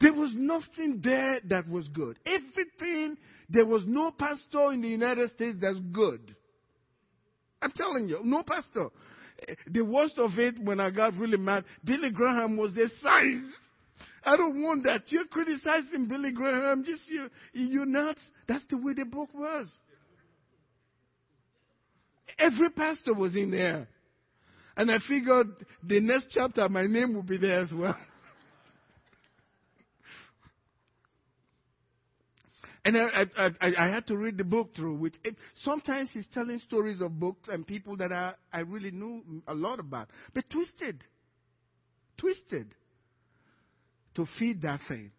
There 0.02 0.14
was 0.14 0.32
nothing 0.34 1.02
there 1.04 1.40
that 1.50 1.68
was 1.70 1.88
good. 1.90 2.18
Everything, 2.26 3.18
there 3.50 3.66
was 3.66 3.84
no 3.86 4.12
pastor 4.12 4.72
in 4.74 4.82
the 4.82 4.88
United 4.88 5.32
States 5.36 5.58
that's 5.62 5.80
good. 5.92 6.36
I'm 7.62 7.72
telling 7.72 8.10
you, 8.10 8.20
no 8.24 8.44
pastor. 8.44 8.90
The 9.68 9.82
worst 9.82 10.18
of 10.18 10.32
it, 10.38 10.56
when 10.60 10.80
I 10.80 10.90
got 10.90 11.16
really 11.16 11.38
mad, 11.38 11.66
Billy 11.84 12.10
Graham 12.10 12.58
was 12.58 12.74
the 12.74 12.90
size 13.02 13.54
I 14.26 14.38
don't 14.38 14.64
want 14.64 14.86
that. 14.86 15.12
You're 15.12 15.26
criticizing 15.26 16.08
Billy 16.08 16.32
Graham. 16.32 16.84
Just 16.84 17.04
you, 17.08 17.30
you're 17.54 17.86
nuts. 17.86 18.22
That's 18.48 18.66
the 18.70 18.78
way 18.78 18.94
the 18.94 19.06
book 19.06 19.30
was. 19.34 19.68
Every 22.40 22.72
pastor 22.72 23.14
was 23.14 23.36
in 23.36 23.52
there. 23.52 23.88
And 24.76 24.92
I 24.92 24.98
figured 25.08 25.48
the 25.84 26.02
next 26.02 26.28
chapter, 26.32 26.68
my 26.68 26.86
name 26.86 27.14
will 27.14 27.24
be 27.24 27.38
there 27.38 27.60
as 27.60 27.72
well. 27.72 27.96
and 32.84 32.98
I, 32.98 33.26
I, 33.38 33.50
I, 33.62 33.72
I, 33.78 33.88
had 33.94 34.06
to 34.08 34.18
read 34.18 34.38
the 34.38 34.44
book 34.44 34.76
through. 34.76 34.96
Which 34.96 35.16
it, 35.24 35.38
sometimes 35.64 36.10
he's 36.12 36.28
telling 36.34 36.60
stories 36.60 37.00
of 37.00 37.18
books 37.20 37.48
and 37.48 37.66
people 37.66 37.96
that 37.98 38.12
I, 38.12 38.34
I 38.52 38.60
really 38.62 38.92
knew 38.92 39.44
a 39.48 39.54
lot 39.54 39.80
about, 39.80 40.10
but 40.34 40.50
twisted, 40.50 41.04
twisted 42.18 42.76
to 44.16 44.26
feed 44.40 44.62
that 44.64 44.80
thing. 44.88 45.12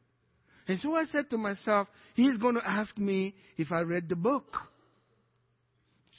And 0.69 0.81
so 0.81 0.95
I 0.95 1.05
said 1.05 1.31
to 1.31 1.39
myself, 1.39 1.89
he's 2.15 2.37
going 2.39 2.57
to 2.57 2.69
ask 2.69 2.97
me 2.99 3.35
if 3.57 3.71
I 3.71 3.81
read 3.81 4.09
the 4.09 4.17
book. 4.17 4.57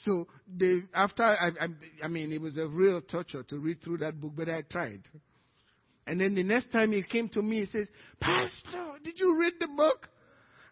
So 0.04 0.26
they, 0.56 0.82
after 0.94 1.22
I, 1.22 1.48
I, 1.60 1.66
I 2.04 2.08
mean, 2.08 2.32
it 2.32 2.40
was 2.40 2.56
a 2.56 2.66
real 2.66 3.00
torture 3.00 3.42
to 3.42 3.58
read 3.58 3.82
through 3.82 3.98
that 3.98 4.20
book, 4.20 4.32
but 4.36 4.48
I 4.48 4.62
tried. 4.62 5.02
And 6.06 6.20
then 6.20 6.34
the 6.34 6.42
next 6.42 6.72
time 6.72 6.92
he 6.92 7.02
came 7.02 7.28
to 7.30 7.42
me, 7.42 7.60
he 7.60 7.66
says, 7.66 7.88
Pastor, 8.20 8.92
did 9.04 9.18
you 9.18 9.38
read 9.38 9.54
the 9.60 9.68
book? 9.68 10.08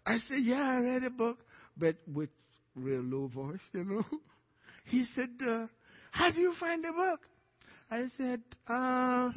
I 0.07 0.14
said, 0.28 0.38
Yeah, 0.40 0.62
I 0.62 0.78
read 0.78 1.02
the 1.02 1.11
book, 1.11 1.38
but 1.76 1.96
with 2.11 2.30
real 2.74 3.02
low 3.02 3.26
voice, 3.28 3.61
you 3.72 3.84
know. 3.84 4.04
He 4.88 5.04
said, 5.16 5.30
uh, 5.46 5.66
How 6.12 6.30
do 6.30 6.40
you 6.40 6.54
find 6.61 6.82
the 6.82 6.92
book? 6.92 7.20
I 7.90 8.04
said, 8.16 8.40
uh, 8.68 9.30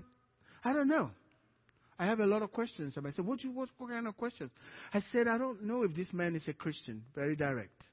I 0.64 0.74
don't 0.74 0.88
know. 0.88 1.10
I 2.00 2.06
have 2.06 2.22
a 2.22 2.26
lot 2.26 2.42
of 2.42 2.54
questions. 2.54 2.96
I 2.98 3.10
said, 3.12 3.26
what, 3.26 3.44
you, 3.44 3.52
what 3.52 3.68
kind 3.78 4.08
of 4.08 4.16
questions? 4.16 4.52
I 4.94 5.02
said, 5.12 5.28
I 5.28 5.38
don't 5.38 5.64
know 5.64 5.84
if 5.84 5.94
this 5.94 6.08
man 6.14 6.34
is 6.34 6.48
a 6.48 6.54
Christian. 6.54 7.04
Very 7.14 7.36
direct. 7.36 7.84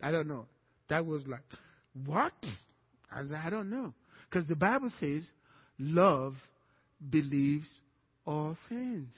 I 0.00 0.12
don't 0.12 0.28
know. 0.28 0.46
That 0.88 1.04
was 1.04 1.22
like, 1.26 1.42
what? 2.06 2.32
I 3.10 3.22
said, 3.26 3.40
I 3.44 3.50
don't 3.50 3.70
know. 3.70 3.92
Because 4.30 4.46
the 4.46 4.54
Bible 4.54 4.90
says, 5.00 5.24
love 5.80 6.36
believes 7.10 7.68
all 8.24 8.56
things. 8.68 9.12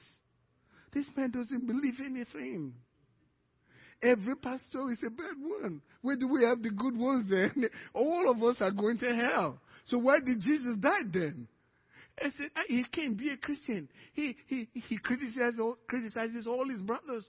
This 0.95 1.07
man 1.15 1.31
doesn't 1.31 1.67
believe 1.67 1.95
anything. 2.01 2.73
Every 4.03 4.37
pastor 4.37 4.91
is 4.91 4.99
a 5.07 5.11
bad 5.11 5.35
one. 5.41 5.83
Where 6.01 6.17
do 6.17 6.29
we 6.29 6.45
have 6.45 6.63
the 6.63 6.71
good 6.71 6.97
ones 6.97 7.29
then? 7.29 7.69
All 7.95 8.31
of 8.31 8.43
us 8.43 8.57
are 8.61 8.71
going 8.71 8.99
to 8.99 9.15
hell. 9.15 9.59
So 9.87 9.99
why 9.99 10.21
did 10.21 10.41
Jesus 10.41 10.77
die 10.77 11.03
then? 11.11 11.49
I 12.21 12.31
said, 12.37 12.51
he 12.69 12.85
can't 12.93 13.17
be 13.17 13.31
a 13.31 13.37
Christian. 13.37 13.89
He, 14.13 14.37
he, 14.47 14.69
he 14.73 14.99
criticizes 14.99 15.59
all, 15.61 15.77
criticizes 15.89 16.47
all 16.47 16.69
his 16.69 16.81
brothers. 16.81 17.29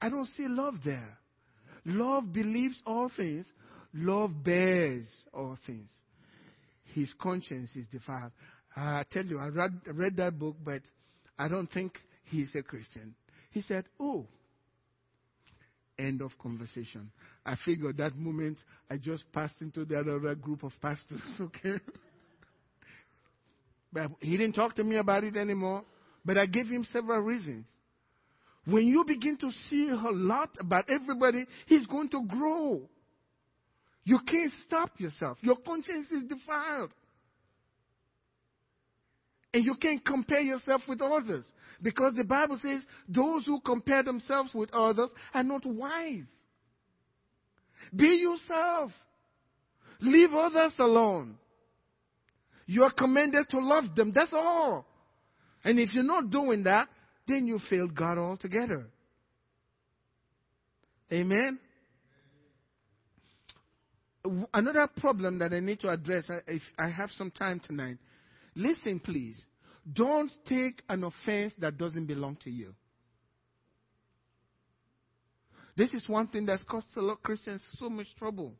I 0.00 0.08
don't 0.08 0.28
see 0.36 0.46
love 0.46 0.74
there. 0.84 1.18
Love 1.84 2.32
believes 2.32 2.80
all 2.86 3.10
things. 3.16 3.46
Love 3.92 4.44
bears 4.44 5.04
all 5.34 5.56
things. 5.66 5.90
His 6.94 7.12
conscience 7.20 7.70
is 7.74 7.86
defiled. 7.86 8.32
I 8.76 9.04
tell 9.10 9.24
you, 9.24 9.38
I 9.38 9.48
read, 9.48 9.80
read 9.86 10.16
that 10.18 10.38
book, 10.38 10.56
but 10.64 10.82
I 11.38 11.48
don't 11.48 11.70
think 11.70 11.98
he's 12.24 12.54
a 12.54 12.62
Christian. 12.62 13.14
He 13.50 13.62
said, 13.62 13.84
Oh, 13.98 14.26
end 15.98 16.22
of 16.22 16.38
conversation. 16.38 17.10
I 17.44 17.56
figured 17.64 17.96
that 17.98 18.16
moment 18.16 18.58
I 18.90 18.96
just 18.96 19.30
passed 19.32 19.60
into 19.60 19.84
the 19.84 19.98
other 19.98 20.34
group 20.34 20.62
of 20.62 20.72
pastors, 20.80 21.22
okay? 21.40 21.80
But 23.92 24.10
he 24.20 24.36
didn't 24.36 24.54
talk 24.54 24.76
to 24.76 24.84
me 24.84 24.96
about 24.96 25.24
it 25.24 25.36
anymore. 25.36 25.84
But 26.24 26.38
I 26.38 26.46
gave 26.46 26.66
him 26.66 26.84
several 26.92 27.20
reasons. 27.20 27.66
When 28.66 28.86
you 28.86 29.04
begin 29.04 29.36
to 29.38 29.50
see 29.68 29.88
a 29.88 30.10
lot 30.10 30.50
about 30.60 30.90
everybody, 30.90 31.46
he's 31.66 31.86
going 31.86 32.10
to 32.10 32.24
grow. 32.26 32.82
You 34.04 34.18
can't 34.26 34.52
stop 34.66 34.90
yourself. 34.98 35.38
Your 35.40 35.56
conscience 35.56 36.08
is 36.10 36.24
defiled. 36.24 36.92
And 39.52 39.64
you 39.64 39.74
can't 39.74 40.04
compare 40.04 40.40
yourself 40.40 40.82
with 40.86 41.00
others. 41.00 41.44
Because 41.82 42.14
the 42.14 42.24
Bible 42.24 42.58
says 42.62 42.82
those 43.08 43.46
who 43.46 43.60
compare 43.60 44.02
themselves 44.02 44.52
with 44.54 44.72
others 44.72 45.08
are 45.32 45.42
not 45.42 45.64
wise. 45.64 46.28
Be 47.94 48.06
yourself. 48.06 48.92
Leave 50.00 50.32
others 50.32 50.72
alone. 50.78 51.36
You 52.70 52.84
are 52.84 52.92
commanded 52.92 53.48
to 53.50 53.58
love 53.58 53.96
them. 53.96 54.12
That's 54.14 54.32
all. 54.32 54.86
And 55.64 55.80
if 55.80 55.92
you're 55.92 56.04
not 56.04 56.30
doing 56.30 56.62
that, 56.62 56.86
then 57.26 57.48
you 57.48 57.58
failed 57.68 57.96
God 57.96 58.16
altogether. 58.16 58.86
Amen. 61.12 61.58
Another 64.54 64.88
problem 64.98 65.40
that 65.40 65.52
I 65.52 65.58
need 65.58 65.80
to 65.80 65.88
address, 65.88 66.26
if 66.46 66.62
I 66.78 66.88
have 66.90 67.10
some 67.18 67.32
time 67.32 67.58
tonight, 67.58 67.96
listen 68.54 69.00
please. 69.00 69.44
Don't 69.92 70.30
take 70.48 70.80
an 70.88 71.02
offense 71.02 71.52
that 71.58 71.76
doesn't 71.76 72.06
belong 72.06 72.36
to 72.44 72.50
you. 72.52 72.72
This 75.76 75.92
is 75.92 76.08
one 76.08 76.28
thing 76.28 76.46
that's 76.46 76.62
caused 76.62 76.86
a 76.96 77.00
lot 77.00 77.14
of 77.14 77.22
Christians 77.24 77.62
so 77.80 77.90
much 77.90 78.06
trouble. 78.16 78.54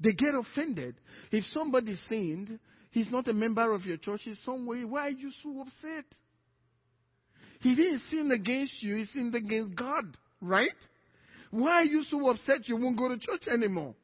They 0.00 0.12
get 0.12 0.34
offended. 0.34 0.96
If 1.30 1.44
somebody 1.52 1.98
sinned, 2.08 2.58
he's 2.90 3.10
not 3.10 3.28
a 3.28 3.32
member 3.32 3.72
of 3.72 3.84
your 3.84 3.96
church, 3.96 4.20
he's 4.24 4.38
some 4.44 4.66
way. 4.66 4.84
Why 4.84 5.08
are 5.08 5.10
you 5.10 5.30
so 5.42 5.60
upset? 5.60 6.04
He 7.60 7.74
didn't 7.74 8.02
sin 8.10 8.30
against 8.30 8.82
you, 8.82 8.96
he 8.96 9.04
sinned 9.06 9.34
against 9.34 9.74
God, 9.74 10.04
right? 10.40 10.68
Why 11.50 11.82
are 11.82 11.84
you 11.84 12.02
so 12.10 12.28
upset 12.28 12.68
you 12.68 12.76
won't 12.76 12.98
go 12.98 13.08
to 13.08 13.18
church 13.18 13.48
anymore? 13.48 13.94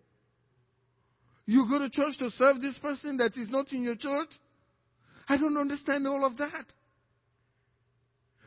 You 1.45 1.66
go 1.68 1.78
to 1.78 1.90
church 1.90 2.18
to 2.18 2.30
serve 2.30 2.61
this 2.61 2.78
person 2.78 3.18
that 3.18 3.36
is 3.36 3.49
not 3.49 3.72
in 3.72 3.82
your 3.82 3.97
church? 3.97 4.30
I 5.28 5.36
don't 5.36 5.57
understand 5.57 6.07
all 6.07 6.24
of 6.24 6.36
that. 6.38 6.66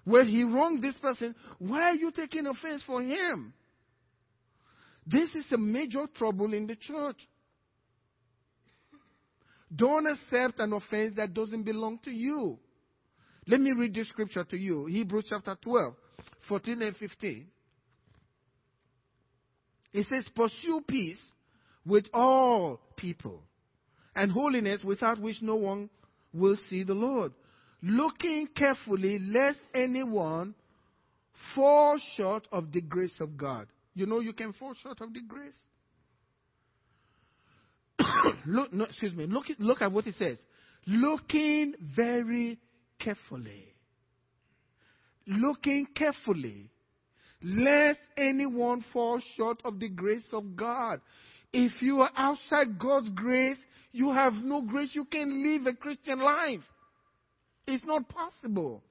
When 0.05 0.27
he 0.27 0.43
wronged 0.43 0.83
this 0.83 0.97
person, 0.99 1.35
why 1.59 1.89
are 1.89 1.95
you 1.95 2.11
taking 2.11 2.45
offense 2.47 2.83
for 2.85 3.01
him? 3.01 3.53
This 5.05 5.33
is 5.35 5.51
a 5.51 5.57
major 5.57 6.05
trouble 6.15 6.53
in 6.53 6.67
the 6.67 6.75
church. 6.75 7.17
Don't 9.76 10.07
accept 10.07 10.59
an 10.59 10.73
offense 10.73 11.13
that 11.17 11.34
doesn't 11.34 11.63
belong 11.63 11.99
to 12.03 12.11
you. 12.11 12.57
Let 13.47 13.59
me 13.59 13.73
read 13.73 13.93
this 13.93 14.07
scripture 14.09 14.43
to 14.43 14.57
you 14.57 14.86
Hebrews 14.86 15.26
chapter 15.30 15.57
12, 15.61 15.93
14 16.47 16.82
and 16.82 16.95
15. 16.95 17.47
It 19.93 20.07
says, 20.13 20.26
Pursue 20.36 20.82
peace 20.88 21.19
with 21.86 22.05
all 22.13 22.80
people 22.97 23.41
and 24.15 24.32
holiness 24.32 24.84
without 24.84 25.19
which 25.19 25.41
no 25.41 25.55
one 25.55 25.89
will 26.34 26.57
see 26.69 26.84
the 26.84 26.93
Lord. 26.93 27.34
Looking 27.82 28.47
carefully 28.55 29.19
lest 29.19 29.59
anyone 29.73 30.55
fall 31.53 31.99
short 32.15 32.47
of 32.51 32.71
the 32.71 32.82
grace 32.82 33.15
of 33.19 33.38
God. 33.38 33.67
You 33.93 34.05
know 34.05 34.19
you 34.19 34.34
can 34.34 34.53
fall 34.53 34.73
short 34.82 35.01
of 35.01 35.13
the 35.13 35.21
grace 35.21 35.57
look, 38.45 38.73
no, 38.73 38.86
excuse 38.86 39.13
me, 39.13 39.26
look, 39.26 39.45
look 39.59 39.82
at 39.82 39.91
what 39.91 40.07
it 40.07 40.15
says. 40.17 40.38
Looking 40.88 41.73
very 41.95 42.59
carefully. 42.99 43.73
Looking 45.28 45.88
carefully 45.95 46.69
lest 47.45 47.99
anyone 48.17 48.84
fall 48.91 49.19
short 49.36 49.61
of 49.63 49.80
the 49.80 49.89
grace 49.89 50.26
of 50.34 50.55
God. 50.55 50.99
If 51.53 51.73
you 51.82 52.01
are 52.01 52.11
outside 52.15 52.80
God's 52.80 53.09
grace, 53.09 53.57
you 53.91 54.11
have 54.11 54.34
no 54.34 54.61
grace. 54.61 54.89
You 54.93 55.05
can't 55.05 55.32
live 55.32 55.67
a 55.67 55.73
Christian 55.73 56.19
life. 56.19 56.63
It's 57.67 57.86
not 57.86 58.09
possible. 58.09 58.84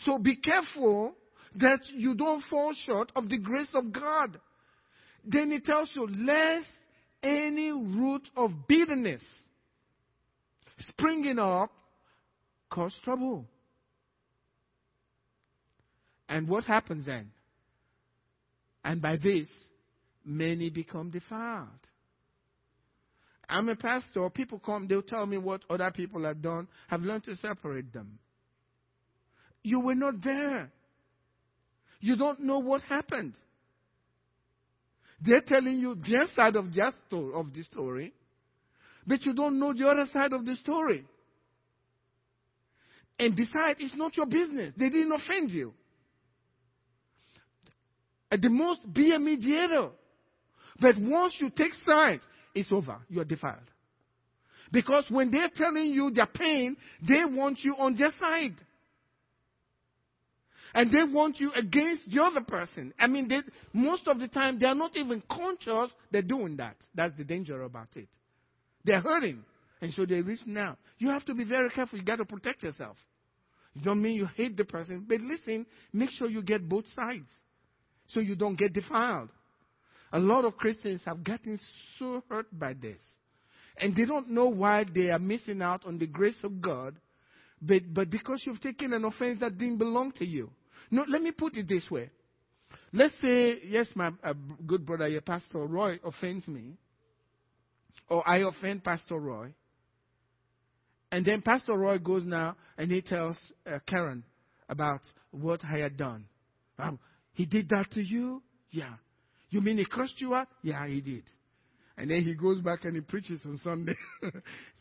So 0.00 0.18
be 0.18 0.36
careful 0.36 1.14
that 1.54 1.80
you 1.94 2.14
don't 2.14 2.42
fall 2.50 2.74
short 2.84 3.12
of 3.16 3.28
the 3.28 3.38
grace 3.38 3.70
of 3.74 3.92
God. 3.92 4.38
Then 5.24 5.50
he 5.50 5.60
tells 5.60 5.88
you, 5.94 6.06
lest 6.06 6.68
any 7.22 7.72
root 7.72 8.28
of 8.36 8.50
bitterness 8.68 9.22
springing 10.90 11.38
up 11.38 11.70
cause 12.70 12.94
trouble. 13.04 13.46
And 16.28 16.48
what 16.48 16.64
happens 16.64 17.06
then? 17.06 17.30
And 18.84 19.00
by 19.00 19.16
this, 19.16 19.48
many 20.24 20.70
become 20.70 21.10
defiled. 21.10 21.68
I'm 23.48 23.68
a 23.68 23.76
pastor. 23.76 24.28
People 24.30 24.58
come, 24.58 24.88
they'll 24.88 25.02
tell 25.02 25.24
me 25.26 25.38
what 25.38 25.62
other 25.70 25.90
people 25.92 26.24
have 26.24 26.42
done. 26.42 26.66
I've 26.90 27.02
learned 27.02 27.24
to 27.24 27.36
separate 27.36 27.92
them. 27.92 28.18
You 29.62 29.80
were 29.80 29.94
not 29.94 30.22
there. 30.22 30.70
You 32.00 32.16
don't 32.16 32.40
know 32.40 32.58
what 32.58 32.82
happened. 32.82 33.34
They're 35.24 35.40
telling 35.40 35.78
you 35.78 35.94
their 35.94 36.26
side 36.34 36.56
of, 36.56 36.74
their 36.74 36.92
story, 37.06 37.32
of 37.34 37.52
the 37.54 37.62
story, 37.62 38.12
but 39.06 39.24
you 39.24 39.32
don't 39.32 39.58
know 39.58 39.72
the 39.72 39.88
other 39.88 40.06
side 40.12 40.32
of 40.32 40.44
the 40.44 40.56
story. 40.56 41.04
And 43.18 43.34
besides, 43.34 43.78
it's 43.78 43.96
not 43.96 44.16
your 44.16 44.26
business. 44.26 44.74
They 44.76 44.90
didn't 44.90 45.12
offend 45.12 45.50
you. 45.50 45.72
At 48.30 48.42
the 48.42 48.50
most, 48.50 48.92
be 48.92 49.14
a 49.14 49.18
mediator. 49.18 49.88
But 50.80 50.98
once 50.98 51.36
you 51.40 51.48
take 51.50 51.72
sides, 51.86 52.22
it's 52.54 52.70
over. 52.70 52.98
You're 53.08 53.24
defiled. 53.24 53.70
Because 54.72 55.04
when 55.08 55.30
they're 55.30 55.50
telling 55.54 55.86
you 55.86 56.10
their 56.10 56.26
pain, 56.26 56.76
they 57.06 57.24
want 57.24 57.60
you 57.62 57.76
on 57.78 57.96
their 57.96 58.12
side. 58.18 58.56
And 60.76 60.92
they 60.92 61.04
want 61.10 61.40
you 61.40 61.52
against 61.52 62.02
the 62.10 62.22
other 62.22 62.42
person. 62.42 62.92
I 62.98 63.06
mean, 63.06 63.28
they, 63.28 63.38
most 63.72 64.06
of 64.06 64.18
the 64.18 64.28
time, 64.28 64.58
they're 64.58 64.74
not 64.74 64.94
even 64.94 65.22
conscious 65.26 65.90
they're 66.10 66.20
doing 66.20 66.58
that. 66.58 66.76
That's 66.94 67.16
the 67.16 67.24
danger 67.24 67.62
about 67.62 67.88
it. 67.96 68.08
They're 68.84 69.00
hurting. 69.00 69.42
And 69.80 69.94
so 69.94 70.04
they 70.04 70.20
reach 70.20 70.40
now. 70.44 70.76
You 70.98 71.08
have 71.08 71.24
to 71.24 71.34
be 71.34 71.44
very 71.44 71.70
careful. 71.70 71.98
You 71.98 72.04
got 72.04 72.16
to 72.16 72.26
protect 72.26 72.62
yourself. 72.62 72.98
You 73.72 73.80
don't 73.80 74.02
mean 74.02 74.16
you 74.16 74.28
hate 74.36 74.58
the 74.58 74.66
person, 74.66 75.06
but 75.08 75.18
listen, 75.22 75.64
make 75.94 76.10
sure 76.10 76.28
you 76.28 76.42
get 76.42 76.68
both 76.68 76.84
sides 76.94 77.30
so 78.08 78.20
you 78.20 78.36
don't 78.36 78.58
get 78.58 78.74
defiled. 78.74 79.30
A 80.12 80.18
lot 80.18 80.44
of 80.44 80.58
Christians 80.58 81.00
have 81.06 81.24
gotten 81.24 81.58
so 81.98 82.22
hurt 82.28 82.46
by 82.52 82.74
this. 82.74 83.00
And 83.78 83.96
they 83.96 84.04
don't 84.04 84.28
know 84.28 84.48
why 84.48 84.84
they 84.94 85.08
are 85.08 85.18
missing 85.18 85.62
out 85.62 85.86
on 85.86 85.96
the 85.96 86.06
grace 86.06 86.38
of 86.44 86.60
God, 86.60 86.96
but, 87.62 87.82
but 87.94 88.10
because 88.10 88.42
you've 88.46 88.60
taken 88.60 88.92
an 88.92 89.06
offense 89.06 89.40
that 89.40 89.56
didn't 89.56 89.78
belong 89.78 90.12
to 90.18 90.26
you. 90.26 90.50
No, 90.90 91.04
let 91.08 91.22
me 91.22 91.32
put 91.32 91.56
it 91.56 91.68
this 91.68 91.90
way. 91.90 92.10
Let's 92.92 93.14
say, 93.22 93.58
yes, 93.64 93.88
my 93.94 94.10
uh, 94.22 94.34
good 94.66 94.86
brother, 94.86 95.08
your 95.08 95.20
Pastor 95.20 95.58
Roy 95.58 95.98
offends 96.04 96.46
me, 96.48 96.76
or 98.08 98.26
I 98.28 98.38
offend 98.38 98.84
Pastor 98.84 99.18
Roy. 99.18 99.52
And 101.12 101.24
then 101.24 101.42
Pastor 101.42 101.74
Roy 101.74 101.98
goes 101.98 102.24
now 102.24 102.56
and 102.76 102.90
he 102.90 103.00
tells 103.00 103.36
uh, 103.66 103.78
Karen 103.86 104.24
about 104.68 105.00
what 105.30 105.60
I 105.64 105.78
had 105.78 105.96
done. 105.96 106.26
Um, 106.78 106.98
he 107.32 107.46
did 107.46 107.68
that 107.70 107.90
to 107.92 108.02
you? 108.02 108.42
Yeah. 108.70 108.94
You 109.50 109.60
mean 109.60 109.78
he 109.78 109.84
cursed 109.84 110.20
you 110.20 110.34
out? 110.34 110.48
Yeah, 110.62 110.86
he 110.86 111.00
did. 111.00 111.22
And 111.96 112.10
then 112.10 112.22
he 112.22 112.34
goes 112.34 112.60
back 112.60 112.84
and 112.84 112.94
he 112.94 113.00
preaches 113.00 113.40
on 113.44 113.58
Sunday. 113.62 113.94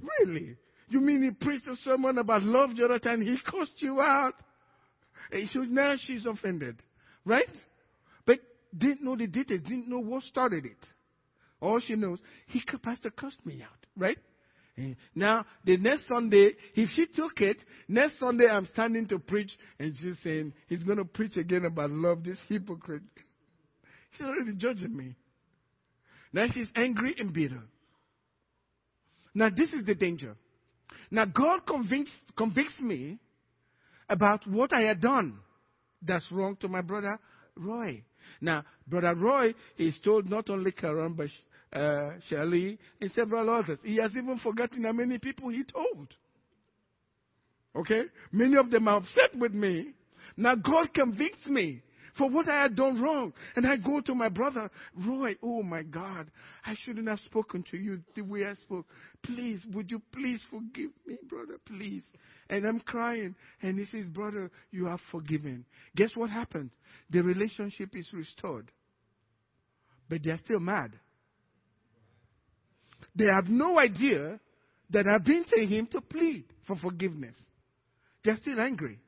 really? 0.02 0.58
You 0.90 1.00
mean 1.00 1.24
he 1.24 1.32
preached 1.32 1.68
a 1.68 1.76
sermon 1.78 2.18
about 2.18 2.44
love 2.44 2.72
time? 3.02 3.22
He 3.22 3.38
cursed 3.46 3.82
you 3.82 4.02
out? 4.02 4.34
And 5.32 5.50
so 5.50 5.60
now 5.60 5.96
she's 5.98 6.26
offended. 6.26 6.82
Right? 7.26 7.50
But 8.26 8.40
didn't 8.76 9.04
know 9.04 9.16
the 9.16 9.28
details, 9.28 9.62
didn't 9.62 9.90
know 9.90 10.00
what 10.00 10.24
started 10.24 10.66
it. 10.66 10.86
All 11.62 11.80
she 11.80 11.96
knows, 11.96 12.20
he 12.48 12.62
pastor 12.84 13.10
cursed 13.10 13.44
me 13.46 13.62
out. 13.64 13.86
Right? 13.98 14.18
Now, 15.16 15.46
the 15.64 15.78
next 15.78 16.08
Sunday, 16.08 16.52
if 16.76 16.90
she 16.90 17.06
took 17.06 17.40
it, 17.40 17.64
next 17.88 18.20
Sunday 18.20 18.48
I'm 18.48 18.66
standing 18.66 19.08
to 19.08 19.20
preach 19.20 19.52
and 19.80 19.96
she's 19.98 20.18
saying, 20.22 20.54
he's 20.68 20.84
going 20.84 20.98
to 20.98 21.06
preach 21.06 21.38
again 21.38 21.64
about 21.64 21.92
love, 21.92 22.24
this 22.24 22.38
hypocrite. 22.50 23.04
She's 24.18 24.26
already 24.26 24.54
judging 24.56 24.96
me. 24.96 25.16
Now 26.32 26.48
she's 26.54 26.70
angry 26.76 27.16
and 27.18 27.34
bitter. 27.34 27.62
Now 29.34 29.50
this 29.50 29.74
is 29.74 29.86
the 29.86 29.96
danger. 29.96 30.36
Now 31.12 31.26
God 31.26 31.66
convinced, 31.68 32.12
convicts 32.38 32.80
me 32.80 33.20
about 34.10 34.46
what 34.48 34.74
I 34.74 34.82
had 34.82 35.02
done 35.02 35.40
that's 36.02 36.32
wrong 36.32 36.56
to 36.58 36.68
my 36.68 36.82
brother 36.82 37.20
Roy. 37.56 38.04
Now, 38.42 38.64
brother 38.88 39.16
Roy 39.16 39.54
is 39.78 39.98
told 40.04 40.30
not 40.30 40.50
only 40.50 40.72
Karen, 40.72 41.14
but 41.14 41.30
uh, 41.78 42.12
Shelley 42.30 42.78
and 43.02 43.12
several 43.12 43.50
others. 43.50 43.80
He 43.84 43.98
has 43.98 44.12
even 44.16 44.38
forgotten 44.40 44.84
how 44.84 44.92
many 44.92 45.18
people 45.18 45.50
he 45.50 45.64
told. 45.64 46.08
Okay? 47.76 48.04
Many 48.32 48.58
of 48.58 48.72
them 48.72 48.88
are 48.88 48.98
upset 48.98 49.36
with 49.38 49.54
me. 49.54 49.94
Now 50.38 50.56
God 50.56 50.94
convicts 50.94 51.46
me 51.48 51.82
for 52.18 52.30
what 52.30 52.48
I 52.48 52.64
had 52.64 52.76
done 52.76 53.02
wrong. 53.02 53.34
And 53.56 53.68
I 53.68 53.78
go 53.78 54.02
to 54.02 54.16
my 54.16 54.30
brother, 54.30 54.70
Roy, 54.96 55.36
oh 55.44 55.64
my 55.64 55.84
God, 55.84 56.32
I 56.66 56.76
shouldn't 56.80 57.08
have 57.08 57.20
spoken 57.20 57.64
to 57.72 57.78
you 57.78 58.02
the 58.16 58.22
way 58.22 58.46
I 58.46 58.54
spoke. 58.56 58.86
Please, 59.24 59.66
would 59.74 59.92
you 59.92 60.02
please 60.14 60.42
forgive 60.50 60.92
me, 61.06 61.18
brother, 61.28 61.58
please? 61.66 62.04
And 62.50 62.66
I'm 62.66 62.80
crying. 62.80 63.36
And 63.62 63.78
he 63.80 63.86
says, 63.86 64.08
brother, 64.08 64.52
you 64.72 64.88
are 64.88 65.00
forgiven. 65.12 65.66
Guess 65.96 66.12
what 66.16 66.30
happened? 66.30 66.72
The 67.10 67.24
relationship 67.24 67.96
is 67.96 68.10
restored. 68.14 68.72
But 70.10 70.22
they're 70.24 70.38
still 70.38 70.60
mad. 70.60 70.92
They 73.16 73.26
have 73.26 73.48
no 73.48 73.80
idea 73.80 74.40
that 74.92 75.06
I've 75.08 75.26
been 75.26 75.46
to 75.46 75.66
him 75.66 75.88
to 75.92 76.02
plead 76.02 76.46
for 76.68 76.76
forgiveness. 76.76 77.36
They're 78.24 78.38
still 78.38 78.60
angry. 78.60 79.00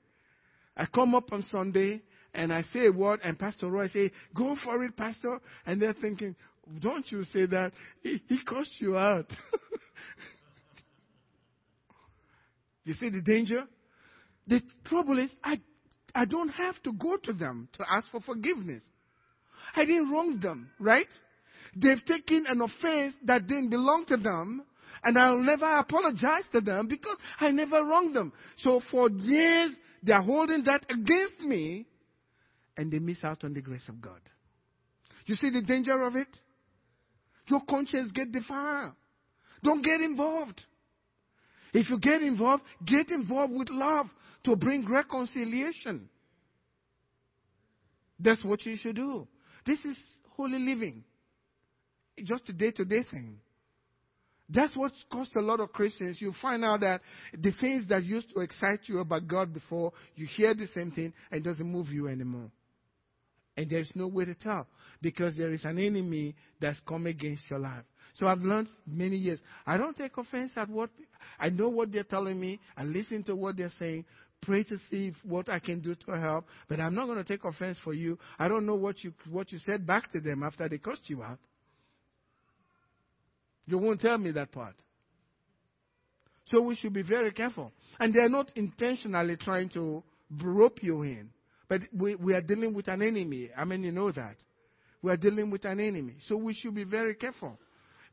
I 0.75 0.85
come 0.85 1.15
up 1.15 1.31
on 1.33 1.43
Sunday 1.51 2.01
and 2.37 2.53
I 2.53 2.61
say 2.73 2.85
a 2.85 2.91
word, 2.91 3.19
and 3.23 3.37
Pastor 3.37 3.67
Roy 3.67 3.87
say, 3.87 4.11
"Go 4.33 4.55
for 4.63 4.83
it, 4.83 4.95
Pastor." 4.95 5.39
And 5.65 5.81
they're 5.81 5.93
thinking, 5.93 6.35
"Don't 6.79 7.11
you 7.11 7.25
say 7.25 7.47
that? 7.47 7.73
He, 8.01 8.21
he 8.27 8.39
you 8.79 8.95
out." 8.95 9.29
you 12.85 12.93
see 12.93 13.09
the 13.09 13.21
danger? 13.21 13.63
The 14.45 14.61
trouble 14.85 15.19
is, 15.19 15.35
I 15.43 15.59
I 16.15 16.25
don't 16.25 16.49
have 16.49 16.81
to 16.83 16.93
go 16.93 17.17
to 17.17 17.33
them 17.33 17.67
to 17.73 17.91
ask 17.91 18.09
for 18.11 18.21
forgiveness. 18.21 18.83
I 19.75 19.85
didn't 19.85 20.11
wrong 20.11 20.39
them, 20.39 20.69
right? 20.79 21.07
They've 21.75 22.03
taken 22.05 22.45
an 22.47 22.61
offense 22.61 23.15
that 23.25 23.47
didn't 23.47 23.69
belong 23.69 24.05
to 24.05 24.17
them, 24.17 24.63
and 25.03 25.17
I'll 25.17 25.39
never 25.39 25.69
apologize 25.77 26.45
to 26.53 26.61
them 26.61 26.87
because 26.87 27.17
I 27.39 27.51
never 27.51 27.83
wronged 27.83 28.15
them. 28.15 28.31
So 28.63 28.81
for 28.89 29.09
years, 29.09 29.71
they're 30.03 30.21
holding 30.21 30.63
that 30.63 30.85
against 30.89 31.41
me, 31.41 31.87
and 32.77 32.91
they 32.91 32.99
miss 32.99 33.23
out 33.23 33.43
on 33.43 33.53
the 33.53 33.61
grace 33.61 33.87
of 33.89 34.01
God. 34.01 34.21
You 35.25 35.35
see 35.35 35.49
the 35.49 35.61
danger 35.61 36.01
of 36.03 36.15
it? 36.15 36.27
Your 37.47 37.61
conscience 37.67 38.11
get 38.11 38.31
defiled. 38.31 38.93
Don't 39.63 39.81
get 39.81 39.99
involved. 40.01 40.61
If 41.73 41.89
you 41.89 41.99
get 41.99 42.21
involved, 42.21 42.63
get 42.85 43.09
involved 43.09 43.53
with 43.53 43.69
love 43.69 44.07
to 44.45 44.55
bring 44.55 44.87
reconciliation. 44.87 46.09
That's 48.19 48.43
what 48.43 48.65
you 48.65 48.75
should 48.77 48.95
do. 48.95 49.27
This 49.65 49.83
is 49.83 49.97
holy 50.35 50.59
living 50.59 51.03
just 52.23 52.47
a 52.49 52.53
day 52.53 52.71
to 52.71 52.85
day 52.85 53.03
thing. 53.11 53.39
That's 54.49 54.75
what's 54.77 54.95
caused 55.11 55.35
a 55.35 55.41
lot 55.41 55.59
of 55.59 55.73
Christians. 55.73 56.21
You 56.21 56.33
find 56.41 56.63
out 56.63 56.79
that 56.79 57.01
the 57.37 57.51
things 57.59 57.87
that 57.89 58.05
used 58.05 58.33
to 58.33 58.39
excite 58.39 58.79
you 58.85 58.99
about 58.99 59.27
God 59.27 59.53
before, 59.53 59.91
you 60.15 60.25
hear 60.25 60.53
the 60.53 60.67
same 60.73 60.91
thing 60.91 61.13
and 61.31 61.41
it 61.41 61.43
doesn't 61.43 61.69
move 61.69 61.89
you 61.89 62.07
anymore. 62.07 62.49
And 63.57 63.69
there's 63.69 63.89
no 63.95 64.07
way 64.07 64.25
to 64.25 64.35
tell 64.35 64.67
because 65.01 65.35
there 65.35 65.51
is 65.51 65.65
an 65.65 65.79
enemy 65.79 66.35
that's 66.61 66.79
come 66.87 67.07
against 67.07 67.49
your 67.49 67.59
life. 67.59 67.83
So 68.15 68.27
I've 68.27 68.41
learned 68.41 68.69
many 68.85 69.15
years. 69.15 69.39
I 69.65 69.77
don't 69.77 69.95
take 69.97 70.17
offense 70.17 70.51
at 70.55 70.69
what 70.69 70.89
I 71.39 71.49
know 71.49 71.69
what 71.69 71.91
they're 71.91 72.03
telling 72.03 72.39
me. 72.39 72.59
I 72.75 72.83
listen 72.83 73.23
to 73.23 73.35
what 73.35 73.57
they're 73.57 73.71
saying. 73.77 74.05
Pray 74.41 74.63
to 74.63 74.77
see 74.89 75.13
what 75.23 75.49
I 75.49 75.59
can 75.59 75.79
do 75.81 75.95
to 75.95 76.19
help. 76.19 76.45
But 76.69 76.79
I'm 76.79 76.95
not 76.95 77.05
going 77.07 77.17
to 77.17 77.23
take 77.23 77.43
offense 77.43 77.77
for 77.83 77.93
you. 77.93 78.17
I 78.39 78.47
don't 78.47 78.65
know 78.65 78.75
what 78.75 79.03
you 79.03 79.13
what 79.29 79.51
you 79.51 79.59
said 79.59 79.85
back 79.85 80.11
to 80.11 80.19
them 80.19 80.43
after 80.43 80.69
they 80.69 80.77
cursed 80.77 81.09
you 81.09 81.23
out. 81.23 81.39
You 83.65 83.77
won't 83.77 83.99
tell 83.99 84.17
me 84.17 84.31
that 84.31 84.51
part. 84.51 84.75
So 86.45 86.61
we 86.61 86.75
should 86.75 86.93
be 86.93 87.01
very 87.01 87.31
careful. 87.31 87.71
And 87.99 88.13
they're 88.13 88.29
not 88.29 88.51
intentionally 88.55 89.35
trying 89.35 89.69
to 89.69 90.01
rope 90.41 90.81
you 90.81 91.03
in, 91.03 91.29
But 91.69 91.81
we, 91.93 92.15
we 92.15 92.33
are 92.33 92.41
dealing 92.41 92.73
with 92.73 92.87
an 92.87 93.01
enemy. 93.01 93.49
I 93.55 93.65
mean, 93.65 93.83
you 93.83 93.91
know 93.91 94.11
that. 94.11 94.35
We 95.01 95.11
are 95.11 95.17
dealing 95.17 95.49
with 95.51 95.65
an 95.65 95.79
enemy. 95.79 96.15
So 96.27 96.37
we 96.37 96.53
should 96.53 96.75
be 96.75 96.83
very 96.83 97.15
careful. 97.15 97.59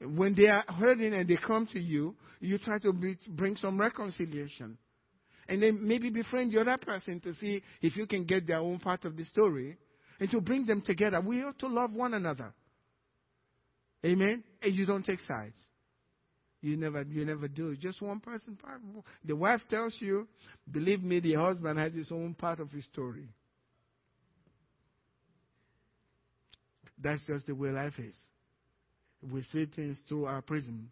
When 0.01 0.35
they 0.35 0.49
are 0.49 0.65
hurting 0.69 1.15
and 1.15 1.29
they 1.29 1.37
come 1.37 1.67
to 1.69 1.81
you, 1.81 2.15
you 2.41 2.59
try 2.59 2.79
to 2.79 2.93
be, 2.93 3.17
bring 3.29 3.57
some 3.57 3.79
reconciliation. 3.79 4.77
And 5.49 5.63
then 5.63 5.87
maybe 5.87 6.11
befriend 6.11 6.53
the 6.53 6.61
other 6.61 6.77
person 6.79 7.21
to 7.21 7.35
see 7.35 7.63
if 7.81 7.97
you 7.97 8.07
can 8.07 8.25
get 8.25 8.47
their 8.47 8.59
own 8.59 8.79
part 8.81 9.05
of 9.05 9.17
the 9.17 9.25
story 9.27 9.77
and 10.19 10.31
to 10.31 10.41
bring 10.41 10.67
them 10.67 10.83
together. 10.83 11.21
We 11.21 11.43
ought 11.43 11.59
to 11.61 11.69
love 11.69 11.93
one 11.93 12.15
another. 12.15 12.53
Amen? 14.05 14.43
And 14.63 14.75
you 14.75 14.85
don't 14.85 15.05
take 15.05 15.21
sides. 15.21 15.57
You 16.61 16.77
never, 16.77 17.03
you 17.03 17.25
never 17.25 17.47
do. 17.47 17.77
Just 17.77 18.01
one 18.01 18.21
person. 18.21 18.59
The 19.25 19.37
wife 19.37 19.61
tells 19.69 19.95
you, 20.01 20.27
believe 20.71 21.03
me, 21.03 21.21
the 21.21 21.35
husband 21.35 21.79
has 21.79 21.93
his 21.93 22.11
own 22.11 22.35
part 22.35 22.59
of 22.59 22.71
his 22.71 22.85
story. 22.85 23.29
That's 27.05 27.21
just 27.27 27.47
the 27.47 27.55
way 27.55 27.69
life 27.69 27.99
is. 27.99 28.15
We 29.31 29.43
see 29.43 29.67
things 29.67 29.99
through 30.09 30.25
our 30.25 30.41
prisms. 30.41 30.89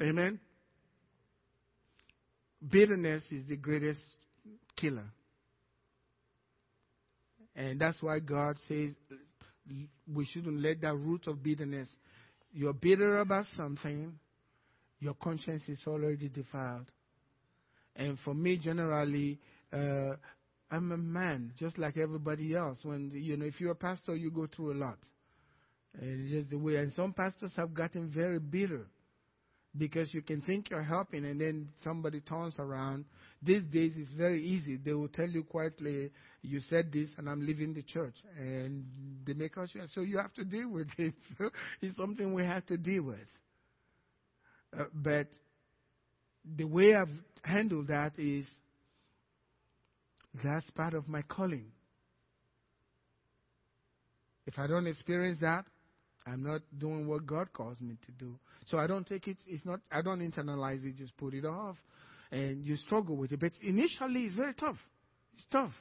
Amen. 0.00 0.38
Bitterness 2.70 3.24
is 3.30 3.46
the 3.48 3.56
greatest 3.56 4.00
killer. 4.76 5.06
And 7.56 7.80
that's 7.80 8.02
why 8.02 8.18
God 8.18 8.56
says 8.68 8.92
we 10.12 10.26
shouldn't 10.26 10.60
let 10.60 10.82
that 10.82 10.94
root 10.94 11.26
of 11.26 11.42
bitterness. 11.42 11.88
You're 12.52 12.74
bitter 12.74 13.20
about 13.20 13.46
something, 13.56 14.12
your 14.98 15.14
conscience 15.14 15.62
is 15.68 15.80
already 15.86 16.28
defiled. 16.28 16.86
And 17.96 18.18
for 18.24 18.34
me, 18.34 18.58
generally, 18.58 19.38
uh, 19.72 20.16
I'm 20.70 20.92
a 20.92 20.96
man, 20.96 21.52
just 21.58 21.78
like 21.78 21.96
everybody 21.96 22.54
else. 22.54 22.78
When 22.84 23.10
you 23.14 23.36
know, 23.36 23.46
if 23.46 23.60
you're 23.60 23.72
a 23.72 23.76
pastor, 23.76 24.14
you 24.14 24.30
go 24.30 24.46
through 24.46 24.74
a 24.74 24.78
lot. 24.78 24.98
And 26.00 26.28
just 26.28 26.50
the 26.50 26.58
way. 26.58 26.76
And 26.76 26.92
some 26.92 27.12
pastors 27.12 27.52
have 27.56 27.74
gotten 27.74 28.08
very 28.08 28.38
bitter 28.38 28.86
because 29.76 30.12
you 30.12 30.22
can 30.22 30.40
think 30.42 30.70
you're 30.70 30.82
helping 30.82 31.24
and 31.24 31.40
then 31.40 31.68
somebody 31.82 32.20
turns 32.20 32.54
around. 32.58 33.04
These 33.42 33.62
days 33.64 33.92
it's 33.96 34.12
very 34.12 34.44
easy. 34.44 34.76
They 34.76 34.92
will 34.92 35.08
tell 35.08 35.28
you 35.28 35.44
quietly, 35.44 36.10
you 36.42 36.60
said 36.68 36.92
this 36.92 37.10
and 37.18 37.28
I'm 37.28 37.44
leaving 37.44 37.74
the 37.74 37.82
church. 37.82 38.14
And 38.38 38.84
they 39.26 39.34
make 39.34 39.56
us, 39.58 39.70
so 39.94 40.00
you 40.02 40.18
have 40.18 40.34
to 40.34 40.44
deal 40.44 40.68
with 40.70 40.88
it. 40.98 41.14
So 41.38 41.50
it's 41.80 41.96
something 41.96 42.34
we 42.34 42.44
have 42.44 42.66
to 42.66 42.76
deal 42.76 43.04
with. 43.04 43.18
Uh, 44.78 44.84
but 44.92 45.28
the 46.56 46.64
way 46.64 46.94
I've 46.94 47.08
handled 47.42 47.88
that 47.88 48.18
is 48.18 48.46
that's 50.44 50.68
part 50.70 50.94
of 50.94 51.08
my 51.08 51.22
calling. 51.22 51.66
If 54.46 54.58
I 54.58 54.66
don't 54.66 54.86
experience 54.86 55.38
that, 55.40 55.64
I'm 56.26 56.42
not 56.42 56.60
doing 56.78 57.06
what 57.08 57.26
God 57.26 57.52
calls 57.52 57.80
me 57.80 57.96
to 58.06 58.12
do. 58.12 58.38
So 58.66 58.78
I 58.78 58.86
don't 58.86 59.06
take 59.06 59.26
it, 59.26 59.36
it's 59.46 59.64
not, 59.64 59.80
I 59.90 60.02
don't 60.02 60.20
internalize 60.20 60.84
it, 60.84 60.96
just 60.96 61.16
put 61.16 61.34
it 61.34 61.44
off. 61.44 61.76
And 62.30 62.64
you 62.64 62.76
struggle 62.76 63.16
with 63.16 63.32
it. 63.32 63.40
But 63.40 63.52
initially, 63.62 64.22
it's 64.22 64.36
very 64.36 64.54
tough. 64.54 64.76
It's 65.34 65.46
tough. 65.50 65.72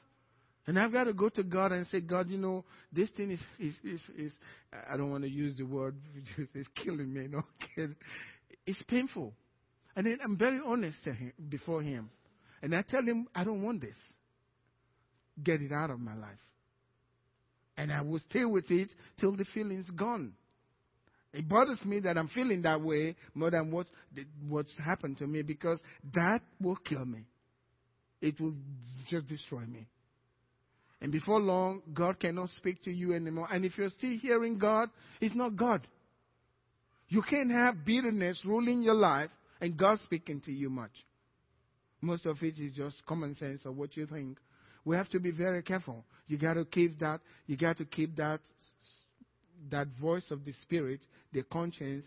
And 0.66 0.78
I've 0.80 0.92
got 0.92 1.06
to 1.06 1.14
go 1.14 1.30
to 1.30 1.44
God 1.44 1.72
and 1.72 1.86
say, 1.88 2.02
God, 2.02 2.30
you 2.30 2.38
know, 2.38 2.64
this 2.92 3.10
thing 3.12 3.32
is, 3.32 3.40
is, 3.60 3.76
is, 3.84 4.02
is 4.16 4.34
I 4.92 4.98
don't 4.98 5.10
want 5.10 5.24
to 5.24 5.30
use 5.30 5.58
the 5.58 5.64
word, 5.64 5.96
it's 6.54 6.70
killing 6.84 7.14
me, 7.14 7.28
no. 7.30 7.44
It's 8.66 8.82
painful. 8.88 9.34
And 9.96 10.06
then 10.06 10.20
I'm 10.24 10.38
very 10.38 10.60
honest 10.66 11.04
him, 11.04 11.34
before 11.50 11.82
Him. 11.82 12.10
And 12.62 12.76
I 12.76 12.84
tell 12.84 13.02
Him, 13.02 13.28
I 13.34 13.44
don't 13.44 13.64
want 13.64 13.82
this. 13.82 13.96
Get 15.44 15.62
it 15.62 15.72
out 15.72 15.90
of 15.90 16.00
my 16.00 16.16
life. 16.16 16.40
And 17.78 17.92
I 17.92 18.02
will 18.02 18.20
stay 18.30 18.46
with 18.46 18.70
it 18.70 18.90
till 19.20 19.36
the 19.36 19.46
feeling's 19.54 19.90
gone. 19.92 20.34
It 21.32 21.48
bothers 21.48 21.80
me 21.86 22.00
that 22.02 22.18
I'm 22.18 22.28
feeling 22.28 22.64
that 22.64 22.82
way 22.82 23.16
more 23.36 23.52
than 23.52 23.72
what, 23.72 23.88
what's 24.48 24.74
happened 24.84 25.20
to 25.20 25.28
me 25.28 25.44
because 25.44 25.80
that 26.14 26.40
will 26.60 26.76
kill 26.76 27.06
me. 27.06 27.26
It 28.22 28.40
will 28.42 28.56
just 29.10 29.28
destroy 29.28 29.62
me. 29.62 29.88
And 31.02 31.12
before 31.12 31.40
long, 31.40 31.82
God 31.94 32.20
cannot 32.20 32.50
speak 32.58 32.84
to 32.84 32.92
you 32.92 33.14
anymore. 33.14 33.48
And 33.52 33.64
if 33.64 33.78
you're 33.78 33.92
still 33.92 34.18
hearing 34.22 34.58
God, 34.58 34.90
it's 35.22 35.36
not 35.36 35.56
God. 35.56 35.88
You 37.08 37.22
can't 37.22 37.52
have 37.52 37.86
bitterness 37.86 38.42
ruling 38.44 38.84
your 38.84 38.96
life 38.96 39.30
and 39.62 39.78
God 39.78 40.00
speaking 40.04 40.42
to 40.42 40.52
you 40.52 40.70
much. 40.70 40.92
Most 42.02 42.26
of 42.26 42.38
it 42.42 42.60
is 42.60 42.74
just 42.74 43.06
common 43.06 43.36
sense 43.36 43.62
or 43.66 43.72
what 43.72 43.96
you 43.96 44.06
think 44.06 44.38
we 44.90 44.96
have 44.96 45.10
to 45.10 45.20
be 45.20 45.30
very 45.30 45.62
careful. 45.62 46.04
You 46.26 46.40
got 46.40 46.56
to 46.56 46.66
keep 46.66 46.98
that. 46.98 47.22
You 47.46 47.56
got 47.56 47.78
to 47.78 47.86
keep 47.86 48.16
that 48.16 48.40
that 49.70 49.86
voice 50.02 50.24
of 50.32 50.44
the 50.46 50.54
spirit, 50.64 51.02
the 51.32 51.44
conscience, 51.44 52.06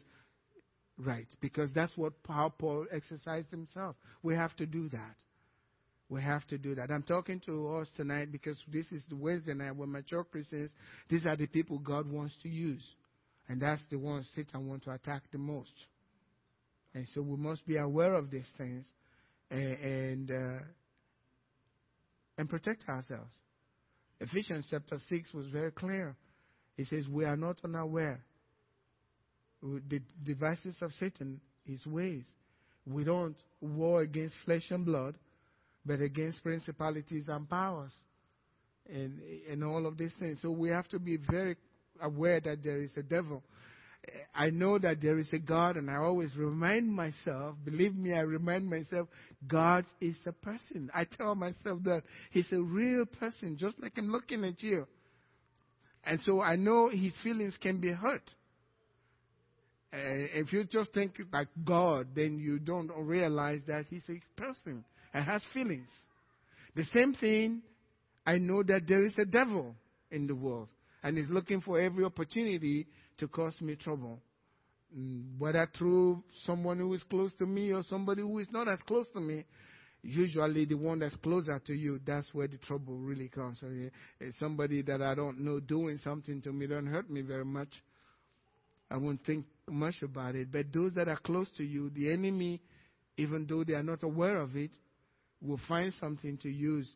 right, 0.98 1.28
because 1.40 1.68
that's 1.76 1.96
what 1.96 2.14
how 2.26 2.48
Paul 2.48 2.86
exercised 2.90 3.52
himself. 3.52 3.94
We 4.24 4.34
have 4.34 4.56
to 4.56 4.66
do 4.66 4.88
that. 4.88 5.14
We 6.08 6.22
have 6.22 6.44
to 6.48 6.58
do 6.58 6.74
that. 6.74 6.90
I'm 6.90 7.04
talking 7.04 7.40
to 7.46 7.76
us 7.76 7.86
tonight 7.96 8.32
because 8.32 8.58
this 8.66 8.90
is 8.90 9.04
the 9.08 9.14
Wednesday 9.14 9.54
night 9.54 9.76
when 9.76 9.92
mature 9.92 10.24
Christians, 10.24 10.72
these 11.08 11.24
are 11.24 11.36
the 11.36 11.46
people 11.46 11.78
God 11.78 12.10
wants 12.10 12.34
to 12.42 12.48
use. 12.48 12.84
And 13.48 13.62
that's 13.62 13.82
the 13.90 13.96
ones 13.96 14.28
Satan 14.34 14.68
wants 14.68 14.86
to 14.86 14.90
attack 14.90 15.22
the 15.30 15.38
most. 15.38 15.72
And 16.94 17.06
so 17.14 17.22
we 17.22 17.36
must 17.36 17.64
be 17.64 17.76
aware 17.76 18.14
of 18.14 18.28
these 18.28 18.48
things 18.58 18.84
and, 19.52 19.78
and 19.78 20.30
uh, 20.32 20.64
and 22.42 22.50
protect 22.50 22.88
ourselves. 22.88 23.32
Ephesians 24.18 24.66
chapter 24.68 24.96
6 25.08 25.32
was 25.32 25.46
very 25.46 25.70
clear. 25.70 26.16
It 26.76 26.88
says, 26.88 27.06
We 27.06 27.24
are 27.24 27.36
not 27.36 27.58
unaware. 27.62 28.20
Of 29.62 29.80
the 29.88 30.00
devices 30.24 30.74
of 30.82 30.90
Satan, 30.98 31.40
his 31.64 31.86
ways. 31.86 32.24
We 32.84 33.04
don't 33.04 33.36
war 33.60 34.02
against 34.02 34.34
flesh 34.44 34.64
and 34.70 34.84
blood, 34.84 35.14
but 35.86 36.00
against 36.00 36.42
principalities 36.42 37.28
and 37.28 37.48
powers 37.48 37.92
and, 38.92 39.20
and 39.48 39.62
all 39.62 39.86
of 39.86 39.96
these 39.96 40.14
things. 40.18 40.40
So 40.42 40.50
we 40.50 40.70
have 40.70 40.88
to 40.88 40.98
be 40.98 41.18
very 41.30 41.56
aware 42.00 42.40
that 42.40 42.64
there 42.64 42.82
is 42.82 42.90
a 42.96 43.04
devil 43.04 43.44
I 44.34 44.50
know 44.50 44.78
that 44.78 45.00
there 45.00 45.18
is 45.18 45.28
a 45.32 45.38
God, 45.38 45.76
and 45.76 45.90
I 45.90 45.96
always 45.96 46.34
remind 46.36 46.92
myself, 46.92 47.56
believe 47.64 47.94
me, 47.94 48.14
I 48.14 48.20
remind 48.20 48.68
myself, 48.68 49.08
God 49.46 49.84
is 50.00 50.16
a 50.26 50.32
person. 50.32 50.90
I 50.94 51.04
tell 51.04 51.34
myself 51.34 51.80
that 51.84 52.02
He's 52.30 52.50
a 52.52 52.60
real 52.60 53.04
person, 53.04 53.56
just 53.56 53.80
like 53.80 53.92
I'm 53.96 54.10
looking 54.10 54.44
at 54.44 54.62
you. 54.62 54.86
And 56.04 56.18
so 56.24 56.40
I 56.40 56.56
know 56.56 56.88
His 56.88 57.12
feelings 57.22 57.56
can 57.60 57.80
be 57.80 57.90
hurt. 57.90 58.28
Uh, 59.92 59.98
if 60.34 60.52
you 60.52 60.64
just 60.64 60.92
think 60.94 61.12
like 61.32 61.48
God, 61.64 62.08
then 62.16 62.38
you 62.38 62.58
don't 62.58 62.90
realize 62.90 63.60
that 63.68 63.84
He's 63.88 64.08
a 64.08 64.40
person 64.40 64.84
and 65.12 65.24
has 65.24 65.42
feelings. 65.52 65.88
The 66.74 66.84
same 66.94 67.14
thing, 67.14 67.62
I 68.26 68.38
know 68.38 68.62
that 68.62 68.88
there 68.88 69.04
is 69.04 69.14
a 69.20 69.26
devil 69.26 69.74
in 70.10 70.26
the 70.26 70.34
world, 70.34 70.68
and 71.02 71.16
He's 71.16 71.28
looking 71.28 71.60
for 71.60 71.78
every 71.78 72.04
opportunity 72.04 72.86
to 73.22 73.28
cause 73.28 73.54
me 73.60 73.76
trouble. 73.76 74.18
Mm, 74.98 75.38
whether 75.38 75.70
through 75.78 76.24
someone 76.44 76.78
who 76.78 76.92
is 76.92 77.04
close 77.04 77.32
to 77.38 77.46
me 77.46 77.72
or 77.72 77.84
somebody 77.84 78.20
who 78.20 78.36
is 78.40 78.48
not 78.50 78.68
as 78.68 78.80
close 78.80 79.06
to 79.14 79.20
me, 79.20 79.44
usually 80.02 80.64
the 80.64 80.74
one 80.74 80.98
that's 80.98 81.14
closer 81.16 81.60
to 81.64 81.72
you, 81.72 82.00
that's 82.04 82.26
where 82.34 82.48
the 82.48 82.58
trouble 82.58 82.96
really 82.96 83.28
comes. 83.28 83.58
So, 83.60 83.68
yeah, 83.68 83.90
somebody 84.40 84.82
that 84.82 85.00
I 85.00 85.14
don't 85.14 85.38
know 85.38 85.60
doing 85.60 85.98
something 86.02 86.42
to 86.42 86.52
me 86.52 86.66
don't 86.66 86.86
hurt 86.86 87.08
me 87.08 87.22
very 87.22 87.44
much. 87.44 87.70
I 88.90 88.96
won't 88.96 89.24
think 89.24 89.46
much 89.70 90.02
about 90.02 90.34
it. 90.34 90.50
But 90.50 90.72
those 90.72 90.92
that 90.94 91.06
are 91.06 91.16
close 91.16 91.48
to 91.58 91.62
you, 91.62 91.90
the 91.90 92.12
enemy, 92.12 92.60
even 93.16 93.46
though 93.48 93.62
they 93.62 93.74
are 93.74 93.84
not 93.84 94.02
aware 94.02 94.38
of 94.38 94.56
it, 94.56 94.72
will 95.40 95.60
find 95.68 95.94
something 96.00 96.38
to 96.38 96.50
use 96.50 96.88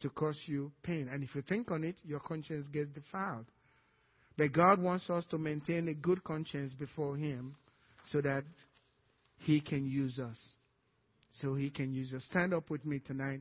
to 0.00 0.10
cause 0.10 0.38
you 0.46 0.70
pain. 0.84 1.10
And 1.12 1.24
if 1.24 1.34
you 1.34 1.42
think 1.42 1.72
on 1.72 1.82
it, 1.82 1.96
your 2.04 2.20
conscience 2.20 2.68
gets 2.68 2.88
defiled. 2.90 3.46
But 4.36 4.52
God 4.52 4.80
wants 4.80 5.08
us 5.10 5.24
to 5.30 5.38
maintain 5.38 5.88
a 5.88 5.94
good 5.94 6.24
conscience 6.24 6.72
before 6.72 7.16
Him 7.16 7.56
so 8.10 8.20
that 8.20 8.44
He 9.38 9.60
can 9.60 9.86
use 9.86 10.18
us. 10.18 10.38
So 11.40 11.54
He 11.54 11.70
can 11.70 11.92
use 11.92 12.12
us. 12.14 12.22
Stand 12.30 12.54
up 12.54 12.70
with 12.70 12.84
me 12.84 13.00
tonight. 13.00 13.40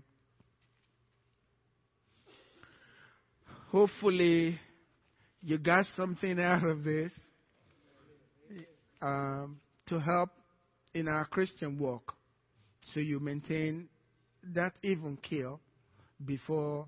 Hopefully, 3.70 4.60
you 5.42 5.58
got 5.58 5.86
something 5.96 6.40
out 6.42 6.66
of 6.66 6.84
this 6.84 7.12
um, 9.02 9.60
to 9.88 10.00
help 10.00 10.30
in 10.94 11.08
our 11.08 11.26
Christian 11.26 11.80
walk 11.80 12.14
so 12.94 13.00
you 13.00 13.20
maintain 13.20 13.88
that 14.54 14.74
even 14.84 15.18
kill 15.18 15.60
before 16.26 16.88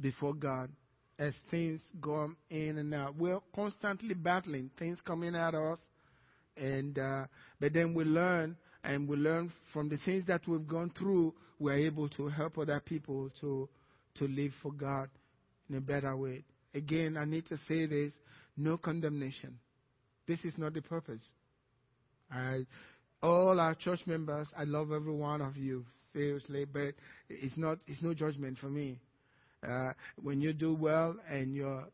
before 0.00 0.34
God 0.34 0.70
as 1.18 1.34
things 1.50 1.80
go 2.00 2.30
in 2.50 2.78
and 2.78 2.92
out. 2.94 3.16
We're 3.16 3.40
constantly 3.54 4.14
battling 4.14 4.70
things 4.78 4.98
coming 5.04 5.34
at 5.34 5.54
us, 5.54 5.78
and 6.56 6.98
uh, 6.98 7.24
but 7.60 7.72
then 7.72 7.94
we 7.94 8.04
learn 8.04 8.56
and 8.82 9.08
we 9.08 9.16
learn 9.16 9.52
from 9.72 9.88
the 9.88 9.98
things 10.04 10.26
that 10.26 10.42
we've 10.46 10.66
gone 10.66 10.92
through. 10.98 11.34
We're 11.58 11.86
able 11.86 12.08
to 12.10 12.28
help 12.28 12.58
other 12.58 12.80
people 12.80 13.30
to 13.40 13.68
to 14.18 14.28
live 14.28 14.52
for 14.62 14.72
God 14.72 15.08
in 15.68 15.76
a 15.76 15.80
better 15.80 16.16
way. 16.16 16.44
Again, 16.74 17.16
I 17.16 17.24
need 17.24 17.46
to 17.46 17.56
say 17.68 17.86
this 17.86 18.12
no 18.56 18.76
condemnation. 18.76 19.58
This 20.26 20.44
is 20.44 20.56
not 20.56 20.74
the 20.74 20.82
purpose. 20.82 21.22
I, 22.30 22.66
all 23.22 23.60
our 23.60 23.74
church 23.74 24.00
members, 24.06 24.48
I 24.56 24.64
love 24.64 24.92
every 24.92 25.14
one 25.14 25.40
of 25.40 25.56
you, 25.56 25.84
seriously, 26.12 26.64
but 26.64 26.94
it's 27.28 27.56
not, 27.56 27.78
it's 27.86 28.02
no 28.02 28.14
judgment 28.14 28.58
for 28.58 28.68
me. 28.68 28.98
Uh, 29.66 29.92
when 30.22 30.40
you 30.40 30.52
do 30.52 30.74
well 30.74 31.16
and 31.30 31.54
you're 31.54 31.84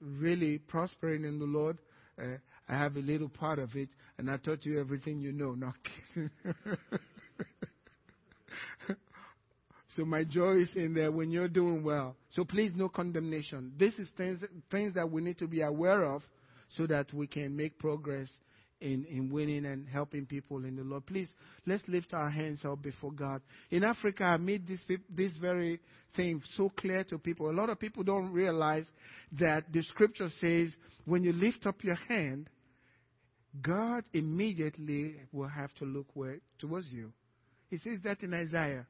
really 0.00 0.58
prospering 0.58 1.24
in 1.24 1.38
the 1.38 1.44
Lord, 1.44 1.78
uh, 2.20 2.36
I 2.68 2.78
have 2.78 2.96
a 2.96 3.00
little 3.00 3.28
part 3.28 3.58
of 3.58 3.74
it, 3.74 3.88
and 4.18 4.30
I 4.30 4.36
taught 4.36 4.64
you 4.64 4.78
everything 4.80 5.20
you 5.20 5.32
know. 5.32 5.54
No. 5.54 5.72
so 9.96 10.04
my 10.04 10.24
joy 10.24 10.62
is 10.62 10.70
in 10.74 10.94
there 10.94 11.10
when 11.12 11.30
you're 11.30 11.48
doing 11.48 11.82
well. 11.82 12.16
So 12.30 12.44
please, 12.44 12.72
no 12.74 12.88
condemnation. 12.88 13.72
This 13.78 13.94
is 13.94 14.08
things, 14.16 14.42
things 14.70 14.94
that 14.94 15.10
we 15.10 15.22
need 15.22 15.38
to 15.38 15.46
be 15.46 15.62
aware 15.62 16.04
of 16.04 16.22
so 16.76 16.86
that 16.86 17.12
we 17.12 17.26
can 17.26 17.56
make 17.56 17.78
progress 17.78 18.28
in, 18.80 19.04
in 19.06 19.30
winning 19.30 19.66
and 19.66 19.88
helping 19.88 20.26
people 20.26 20.64
in 20.64 20.76
the 20.76 20.82
Lord. 20.82 21.06
Please, 21.06 21.28
let's 21.66 21.82
lift 21.88 22.12
our 22.12 22.30
hands 22.30 22.64
up 22.64 22.82
before 22.82 23.12
God. 23.12 23.40
In 23.70 23.84
Africa, 23.84 24.24
I 24.24 24.36
made 24.36 24.66
this, 24.66 24.80
this 25.08 25.32
very 25.40 25.80
thing 26.16 26.42
so 26.54 26.68
clear 26.68 27.04
to 27.04 27.18
people. 27.18 27.50
A 27.50 27.52
lot 27.52 27.70
of 27.70 27.78
people 27.78 28.02
don't 28.02 28.32
realize 28.32 28.86
that 29.32 29.64
the 29.72 29.82
scripture 29.82 30.28
says 30.40 30.74
when 31.04 31.24
you 31.24 31.32
lift 31.32 31.66
up 31.66 31.82
your 31.82 31.98
hand, 32.08 32.48
God 33.62 34.04
immediately 34.12 35.16
will 35.32 35.48
have 35.48 35.72
to 35.74 35.84
look 35.84 36.06
where, 36.14 36.38
towards 36.58 36.88
you. 36.90 37.12
He 37.68 37.78
says 37.78 37.98
that 38.04 38.22
in 38.22 38.34
Isaiah. 38.34 38.86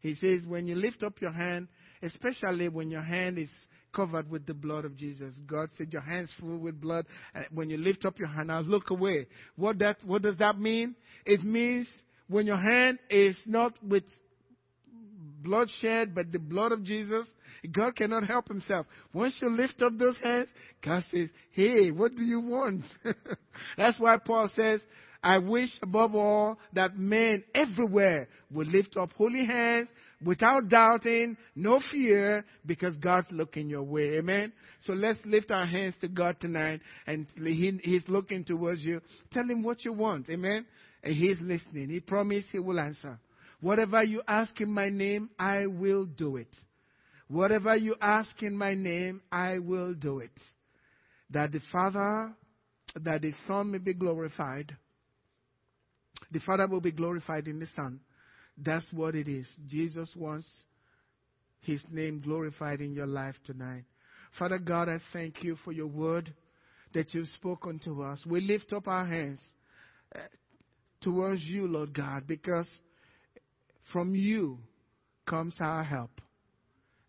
He 0.00 0.14
says, 0.16 0.46
when 0.46 0.66
you 0.66 0.74
lift 0.74 1.02
up 1.02 1.20
your 1.22 1.32
hand, 1.32 1.68
especially 2.02 2.68
when 2.68 2.90
your 2.90 3.02
hand 3.02 3.38
is 3.38 3.48
covered 3.94 4.30
with 4.30 4.46
the 4.46 4.54
blood 4.54 4.84
of 4.84 4.96
Jesus. 4.96 5.34
God 5.46 5.68
said, 5.76 5.92
Your 5.92 6.02
hands 6.02 6.32
full 6.38 6.58
with 6.58 6.80
blood. 6.80 7.06
Uh, 7.34 7.42
when 7.52 7.70
you 7.70 7.76
lift 7.76 8.04
up 8.04 8.18
your 8.18 8.28
hand, 8.28 8.48
now 8.48 8.60
look 8.60 8.90
away. 8.90 9.26
What, 9.56 9.78
that, 9.78 9.96
what 10.04 10.22
does 10.22 10.36
that 10.38 10.58
mean? 10.58 10.94
It 11.24 11.42
means 11.42 11.86
when 12.28 12.46
your 12.46 12.56
hand 12.56 12.98
is 13.10 13.36
not 13.46 13.72
with 13.82 14.04
bloodshed, 15.42 16.14
but 16.14 16.32
the 16.32 16.38
blood 16.38 16.72
of 16.72 16.82
Jesus, 16.82 17.26
God 17.70 17.96
cannot 17.96 18.26
help 18.26 18.48
himself. 18.48 18.86
Once 19.12 19.36
you 19.40 19.50
lift 19.50 19.80
up 19.82 19.96
those 19.98 20.16
hands, 20.22 20.48
God 20.82 21.02
says, 21.12 21.28
Hey, 21.52 21.90
what 21.90 22.14
do 22.16 22.22
you 22.22 22.40
want? 22.40 22.84
That's 23.76 23.98
why 23.98 24.18
Paul 24.18 24.50
says, 24.54 24.80
I 25.22 25.38
wish 25.38 25.70
above 25.82 26.14
all 26.14 26.58
that 26.74 26.98
men 26.98 27.44
everywhere 27.54 28.28
would 28.50 28.66
lift 28.68 28.96
up 28.96 29.12
holy 29.14 29.46
hands 29.46 29.88
without 30.24 30.68
doubting, 30.68 31.36
no 31.54 31.80
fear, 31.90 32.44
because 32.66 32.96
God's 32.96 33.28
looking 33.30 33.68
your 33.68 33.82
way. 33.82 34.18
Amen. 34.18 34.52
So 34.84 34.92
let's 34.92 35.18
lift 35.24 35.50
our 35.50 35.66
hands 35.66 35.94
to 36.00 36.08
God 36.08 36.36
tonight, 36.40 36.80
and 37.06 37.26
he, 37.36 37.78
He's 37.82 38.04
looking 38.08 38.44
towards 38.44 38.80
you. 38.80 39.00
Tell 39.32 39.44
Him 39.44 39.62
what 39.62 39.84
you 39.84 39.92
want. 39.92 40.28
Amen. 40.30 40.66
And 41.02 41.14
He's 41.14 41.40
listening. 41.40 41.90
He 41.90 42.00
promised 42.00 42.48
He 42.52 42.58
will 42.58 42.80
answer. 42.80 43.18
Whatever 43.60 44.02
you 44.02 44.22
ask 44.26 44.60
in 44.60 44.70
my 44.70 44.88
name, 44.88 45.30
I 45.38 45.66
will 45.66 46.04
do 46.04 46.36
it. 46.36 46.54
Whatever 47.28 47.76
you 47.76 47.96
ask 48.00 48.42
in 48.42 48.56
my 48.56 48.74
name, 48.74 49.22
I 49.32 49.58
will 49.58 49.94
do 49.94 50.18
it. 50.18 50.38
That 51.30 51.52
the 51.52 51.60
Father, 51.72 52.34
that 53.00 53.22
the 53.22 53.32
Son 53.46 53.70
may 53.72 53.78
be 53.78 53.94
glorified. 53.94 54.76
The 56.30 56.40
Father 56.40 56.66
will 56.66 56.80
be 56.80 56.92
glorified 56.92 57.48
in 57.48 57.58
the 57.58 57.66
Son 57.74 58.00
that's 58.56 58.86
what 58.92 59.14
it 59.14 59.28
is. 59.28 59.48
Jesus 59.66 60.10
wants 60.16 60.46
his 61.60 61.82
name 61.90 62.20
glorified 62.20 62.80
in 62.80 62.92
your 62.92 63.06
life 63.06 63.36
tonight. 63.44 63.84
Father 64.38 64.58
God, 64.58 64.88
I 64.88 64.98
thank 65.12 65.42
you 65.42 65.56
for 65.64 65.72
your 65.72 65.86
word 65.86 66.32
that 66.92 67.14
you've 67.14 67.28
spoken 67.28 67.80
to 67.80 68.02
us. 68.02 68.24
We 68.26 68.40
lift 68.40 68.72
up 68.72 68.86
our 68.86 69.06
hands 69.06 69.40
uh, 70.14 70.20
towards 71.00 71.42
you, 71.42 71.66
Lord 71.66 71.94
God, 71.94 72.26
because 72.26 72.68
from 73.92 74.14
you 74.14 74.58
comes 75.28 75.56
our 75.60 75.84
help. 75.84 76.20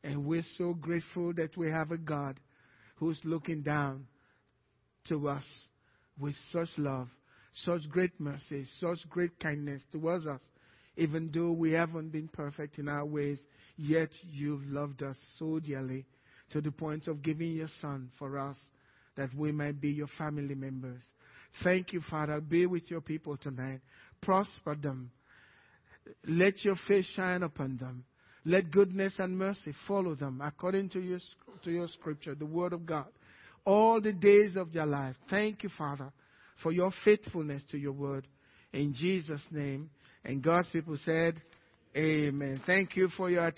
And 0.04 0.26
we're 0.26 0.46
so 0.58 0.74
grateful 0.74 1.34
that 1.34 1.58
we 1.58 1.72
have 1.72 1.92
a 1.92 1.98
God 1.98 2.40
who's 2.98 3.20
looking 3.24 3.64
down 3.64 4.06
to 5.08 5.28
us 5.28 5.44
with 6.20 6.36
such 6.52 6.70
love, 6.78 7.08
such 7.64 7.90
great 7.90 8.12
mercy, 8.20 8.66
such 8.80 9.00
great 9.10 9.40
kindness 9.40 9.82
towards 9.92 10.26
us. 10.26 10.42
Even 10.98 11.30
though 11.34 11.52
we 11.52 11.72
haven't 11.72 12.10
been 12.12 12.28
perfect 12.28 12.80
in 12.80 12.88
our 12.88 13.06
ways, 13.06 13.40
yet 13.78 14.10
you've 14.24 14.66
loved 14.68 15.04
us 15.04 15.18
so 15.38 15.60
dearly 15.60 16.06
to 16.52 16.62
the 16.62 16.72
point 16.72 17.08
of 17.08 17.22
giving 17.22 17.52
your 17.52 17.68
Son 17.82 18.10
for 18.18 18.38
us 18.38 18.58
that 19.18 19.34
we 19.36 19.52
might 19.52 19.82
be 19.82 19.90
your 19.90 20.08
family 20.18 20.56
members. 20.56 21.02
Thank 21.64 21.94
you, 21.94 22.02
Father. 22.10 22.42
Be 22.42 22.66
with 22.66 22.90
your 22.90 23.02
people 23.02 23.38
tonight. 23.38 23.82
Prosper 24.22 24.76
them. 24.76 25.12
Let 26.28 26.64
your 26.64 26.76
face 26.88 27.06
shine 27.16 27.44
upon 27.44 27.78
them. 27.78 28.06
Let 28.46 28.72
goodness 28.72 29.14
and 29.18 29.38
mercy 29.38 29.74
follow 29.88 30.16
them 30.16 30.42
according 30.44 30.90
to 30.90 31.00
your, 31.00 31.20
to 31.64 31.72
your 31.72 31.88
scripture, 31.88 32.36
the 32.36 32.46
word 32.46 32.74
of 32.74 32.86
God, 32.86 33.08
all 33.66 34.00
the 34.00 34.14
days 34.14 34.56
of 34.56 34.72
their 34.72 34.86
life. 34.86 35.16
Thank 35.30 35.64
you, 35.64 35.70
Father, 35.76 36.12
for 36.62 36.72
your 36.72 36.92
faithfulness 37.04 37.64
to 37.72 37.78
your 37.78 37.94
word. 37.94 38.28
In 38.72 38.94
Jesus' 38.94 39.46
name, 39.50 39.90
and 40.26 40.42
God's 40.42 40.68
people 40.70 40.98
said, 41.06 41.42
Amen. 41.96 42.62
Thank 42.66 42.98
you 42.98 43.10
for 43.16 43.30
your 43.30 43.46
attention. 43.46 43.54